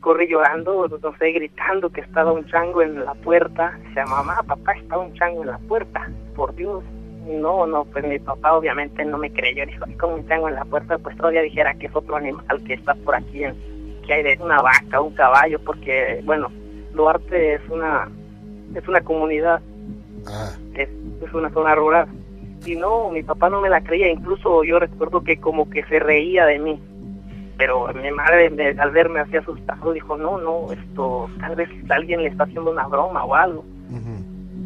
Corrí 0.00 0.28
llorando, 0.28 0.88
no 0.88 1.16
sé, 1.18 1.30
gritando 1.32 1.90
que 1.90 2.00
estaba 2.00 2.32
un 2.32 2.46
chango 2.46 2.80
en 2.82 3.04
la 3.04 3.14
puerta. 3.14 3.78
Decía, 3.86 4.06
mamá, 4.06 4.42
papá, 4.46 4.72
está 4.72 4.98
un 4.98 5.12
chango 5.14 5.42
en 5.42 5.48
la 5.48 5.58
puerta, 5.58 6.08
por 6.34 6.54
Dios. 6.54 6.82
No, 7.26 7.66
no, 7.66 7.84
pues 7.84 8.04
mi 8.06 8.18
papá 8.18 8.54
obviamente 8.56 9.04
no 9.04 9.18
me 9.18 9.30
creyó. 9.30 9.64
Dijo, 9.66 9.84
"Ay, 9.86 9.94
como 9.94 10.14
un 10.14 10.26
chango 10.26 10.48
en 10.48 10.54
la 10.54 10.64
puerta, 10.64 10.98
pues 10.98 11.16
todavía 11.16 11.42
dijera 11.42 11.74
que 11.74 11.86
es 11.86 11.94
otro 11.94 12.16
animal 12.16 12.44
que 12.66 12.74
está 12.74 12.94
por 12.94 13.14
aquí, 13.14 13.44
en- 13.44 13.54
que 14.06 14.14
hay 14.14 14.22
de 14.22 14.38
una 14.42 14.60
vaca, 14.62 15.00
un 15.00 15.14
caballo, 15.14 15.58
porque, 15.64 16.20
bueno, 16.24 16.48
Duarte 16.94 17.54
es 17.54 17.60
una, 17.70 18.08
es 18.74 18.86
una 18.88 19.00
comunidad, 19.02 19.60
es, 20.74 20.88
es 21.22 21.32
una 21.34 21.50
zona 21.50 21.74
rural. 21.74 22.08
Y 22.66 22.74
no, 22.76 23.10
mi 23.10 23.22
papá 23.22 23.48
no 23.48 23.60
me 23.60 23.68
la 23.70 23.80
creía, 23.82 24.10
incluso 24.10 24.64
yo 24.64 24.78
recuerdo 24.78 25.22
que 25.22 25.38
como 25.38 25.68
que 25.70 25.84
se 25.84 25.98
reía 25.98 26.46
de 26.46 26.58
mí. 26.58 26.80
Pero 27.56 27.88
mi 27.94 28.10
madre 28.10 28.48
me- 28.50 28.70
al 28.70 28.90
verme 28.90 29.20
así 29.20 29.36
asustado 29.36 29.92
dijo, 29.92 30.16
no, 30.16 30.38
no, 30.38 30.72
esto, 30.72 31.28
tal 31.40 31.54
vez 31.56 31.68
alguien 31.90 32.22
le 32.22 32.28
está 32.30 32.44
haciendo 32.44 32.70
una 32.70 32.86
broma 32.86 33.24
o 33.24 33.34
algo 33.34 33.64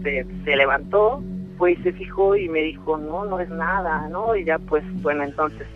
se, 0.03 0.25
se 0.45 0.57
levantó, 0.57 1.23
fue 1.59 1.73
y 1.73 1.77
se 1.77 1.93
fijó 1.93 2.37
y 2.37 2.49
me 2.49 2.61
dijo, 2.61 2.97
no, 2.97 3.25
no 3.25 3.41
es 3.41 3.49
nada, 3.49 4.09
¿no? 4.09 4.35
Y 4.37 4.45
ya 4.45 4.59
pues, 4.59 4.85
bueno, 5.03 5.23
entonces, 5.25 5.67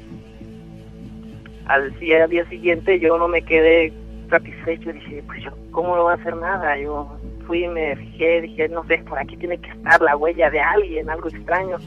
al 1.66 1.96
día, 1.98 2.26
siguiente 2.48 2.98
yo 2.98 3.18
no 3.18 3.28
me 3.28 3.42
quedé 3.42 3.92
satisfecho, 4.30 4.92
dije, 4.92 5.22
pues 5.26 5.42
yo, 5.42 5.50
¿cómo 5.70 5.96
no 5.96 6.04
va 6.04 6.12
a 6.12 6.16
hacer 6.16 6.36
nada? 6.36 6.78
Yo 6.78 7.18
fui 7.46 7.66
me 7.66 7.96
fijé, 7.96 8.42
dije, 8.42 8.68
no 8.68 8.84
sé, 8.84 8.98
por 8.98 9.18
aquí 9.18 9.36
tiene 9.36 9.58
que 9.58 9.70
estar 9.70 10.00
la 10.00 10.16
huella 10.16 10.50
de 10.50 10.60
alguien, 10.60 11.08
algo 11.08 11.28
extraño, 11.28 11.78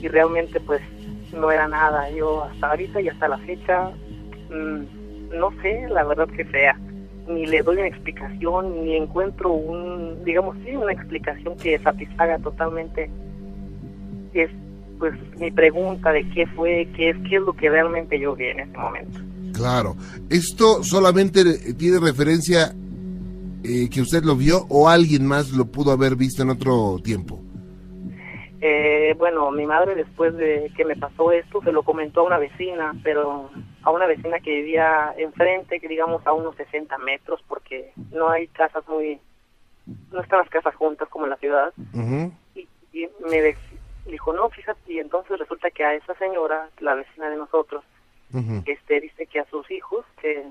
y 0.00 0.08
realmente 0.08 0.58
pues 0.60 0.80
no 1.32 1.50
era 1.50 1.68
nada, 1.68 2.10
yo 2.10 2.44
hasta 2.44 2.70
ahorita 2.70 3.00
y 3.00 3.08
hasta 3.08 3.28
la 3.28 3.38
fecha, 3.38 3.90
mm, 4.50 5.38
no 5.38 5.50
sé 5.62 5.86
la 5.90 6.04
verdad 6.04 6.28
que 6.28 6.44
sea, 6.46 6.78
ni 7.28 7.46
le 7.46 7.62
doy 7.62 7.76
una 7.76 7.86
explicación, 7.86 8.84
ni 8.84 8.96
encuentro 8.96 9.52
un, 9.52 10.24
digamos, 10.24 10.56
sí, 10.64 10.74
una 10.74 10.92
explicación 10.92 11.56
que 11.56 11.78
satisfaga 11.78 12.38
totalmente 12.38 13.10
es 14.34 14.50
pues 14.98 15.14
mi 15.38 15.50
pregunta 15.50 16.12
de 16.12 16.28
qué 16.30 16.46
fue, 16.46 16.88
qué 16.94 17.10
es, 17.10 17.16
qué 17.28 17.36
es 17.36 17.42
lo 17.42 17.52
que 17.54 17.68
realmente 17.68 18.18
yo 18.20 18.36
vi 18.36 18.46
en 18.46 18.60
ese 18.60 18.78
momento. 18.78 19.18
Claro. 19.52 19.96
¿Esto 20.30 20.82
solamente 20.84 21.42
tiene 21.74 21.98
referencia 21.98 22.72
eh, 23.64 23.88
que 23.90 24.00
usted 24.00 24.22
lo 24.22 24.36
vio 24.36 24.64
o 24.68 24.88
alguien 24.88 25.26
más 25.26 25.50
lo 25.50 25.66
pudo 25.66 25.90
haber 25.90 26.14
visto 26.14 26.42
en 26.42 26.50
otro 26.50 26.98
tiempo? 27.02 27.40
Eh, 28.60 29.14
bueno, 29.18 29.50
mi 29.50 29.66
madre 29.66 29.96
después 29.96 30.36
de 30.36 30.70
que 30.76 30.84
me 30.84 30.94
pasó 30.94 31.32
esto 31.32 31.60
se 31.64 31.72
lo 31.72 31.82
comentó 31.82 32.20
a 32.20 32.24
una 32.24 32.38
vecina, 32.38 32.94
pero 33.02 33.50
a 33.82 33.90
una 33.90 34.06
vecina 34.06 34.38
que 34.38 34.54
vivía 34.54 35.12
enfrente, 35.18 35.80
que 35.80 35.88
digamos 35.88 36.24
a 36.28 36.32
unos 36.32 36.54
60 36.54 36.96
metros, 36.98 37.40
porque 37.48 37.92
no 38.12 38.28
hay 38.30 38.46
casas 38.48 38.84
muy, 38.88 39.18
no 40.12 40.20
están 40.20 40.38
las 40.38 40.48
casas 40.48 40.76
juntas 40.76 41.08
como 41.08 41.24
en 41.24 41.30
la 41.30 41.36
ciudad. 41.38 41.72
y 42.54 43.08
me 43.28 43.40
de- 43.40 43.56
dijo, 44.06 44.32
no, 44.32 44.48
fíjate, 44.50 44.92
y 44.92 44.98
entonces 44.98 45.38
resulta 45.38 45.70
que 45.70 45.84
a 45.84 45.94
esa 45.94 46.14
señora, 46.14 46.68
la 46.80 46.94
vecina 46.94 47.30
de 47.30 47.36
nosotros, 47.36 47.84
este 48.66 49.00
dice 49.00 49.26
que 49.26 49.40
a 49.40 49.44
sus 49.46 49.70
hijos, 49.70 50.04
que 50.20 50.42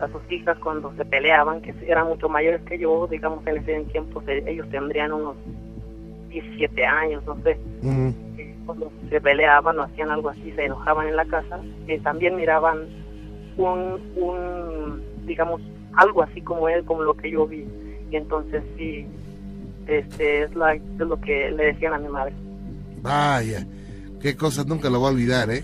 a 0.00 0.08
sus 0.08 0.30
hijas 0.30 0.58
cuando 0.58 0.92
se 0.96 1.04
peleaban, 1.06 1.62
que 1.62 1.74
eran 1.86 2.06
mucho 2.08 2.28
mayores 2.28 2.60
que 2.62 2.78
yo, 2.78 3.06
digamos 3.06 3.46
en 3.46 3.56
ese 3.56 3.80
tiempo 3.92 4.20
se- 4.22 4.48
ellos 4.50 4.68
tendrían 4.70 5.12
unos 5.12 5.36
17 6.28 6.84
años, 6.84 7.24
no 7.24 7.36
sé, 7.42 7.58
eh, 8.38 8.54
cuando 8.66 8.92
se 9.08 9.20
peleaban 9.20 9.78
o 9.78 9.82
hacían 9.84 10.10
algo 10.10 10.28
así, 10.30 10.52
se 10.52 10.64
enojaban 10.66 11.08
en 11.08 11.16
la 11.16 11.24
casa, 11.24 11.60
eh, 11.86 11.98
también 12.00 12.36
miraban 12.36 12.86
un, 13.56 14.00
un, 14.16 15.02
digamos, 15.26 15.60
algo 15.94 16.22
así 16.22 16.40
como 16.42 16.68
él, 16.68 16.84
como 16.84 17.02
lo 17.02 17.14
que 17.14 17.30
yo 17.30 17.46
vi, 17.46 17.64
y 18.10 18.16
entonces 18.16 18.62
sí, 18.76 19.06
este 19.86 20.42
es, 20.42 20.54
la, 20.54 20.74
es 20.74 20.82
lo 20.98 21.20
que 21.20 21.50
le 21.50 21.66
decían 21.66 21.94
a 21.94 21.98
mi 21.98 22.08
madre. 22.08 22.34
Vaya, 23.04 23.66
qué 24.18 24.34
cosas 24.34 24.66
nunca 24.66 24.88
lo 24.88 24.98
voy 24.98 25.08
a 25.08 25.12
olvidar, 25.12 25.50
¿eh? 25.50 25.62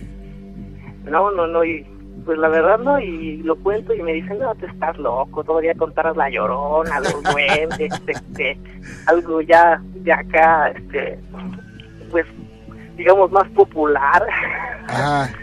No, 1.05 1.30
no, 1.30 1.47
no, 1.47 1.64
y 1.64 1.86
pues 2.26 2.38
la 2.38 2.49
verdad 2.49 2.78
no, 2.78 3.01
y 3.01 3.38
lo 3.38 3.57
cuento 3.57 3.95
y 3.95 4.03
me 4.03 4.12
dicen, 4.12 4.38
no, 4.38 4.55
te 4.57 4.66
estás 4.66 4.99
loco, 4.99 5.43
todavía 5.43 5.74
contaras 5.74 6.14
la 6.18 6.28
llorona, 6.28 7.01
los 7.01 7.22
duendes, 7.32 7.95
este, 8.07 8.59
algo 9.07 9.41
ya 9.41 9.80
de 9.95 10.12
acá, 10.12 10.68
este, 10.68 11.18
pues, 12.11 12.26
digamos, 12.99 13.32
más 13.32 13.49
popular. 13.53 14.22
Ah, 14.88 15.26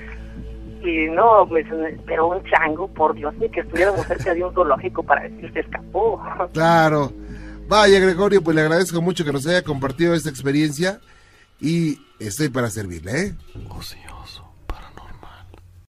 Y 0.83 1.09
no, 1.09 1.45
pues, 1.49 1.65
pero 2.05 2.27
un 2.27 2.43
chango, 2.43 2.87
por 2.87 3.15
Dios, 3.15 3.33
ni 3.39 3.49
que 3.49 3.61
estuviéramos 3.61 4.05
cerca 4.05 4.35
de 4.35 4.43
un 4.43 4.53
zoológico 4.53 5.01
para 5.01 5.23
decir 5.23 5.51
se 5.51 5.61
escapó. 5.61 6.21
claro. 6.53 7.11
Vaya, 7.67 7.99
Gregorio, 7.99 8.41
pues 8.41 8.55
le 8.55 8.61
agradezco 8.61 9.01
mucho 9.01 9.25
que 9.25 9.33
nos 9.33 9.45
haya 9.47 9.63
compartido 9.63 10.13
esta 10.13 10.29
experiencia 10.29 11.01
y 11.59 11.99
estoy 12.19 12.49
para 12.49 12.69
servirle, 12.69 13.21
¿eh? 13.21 13.35
Oh. 13.69 13.81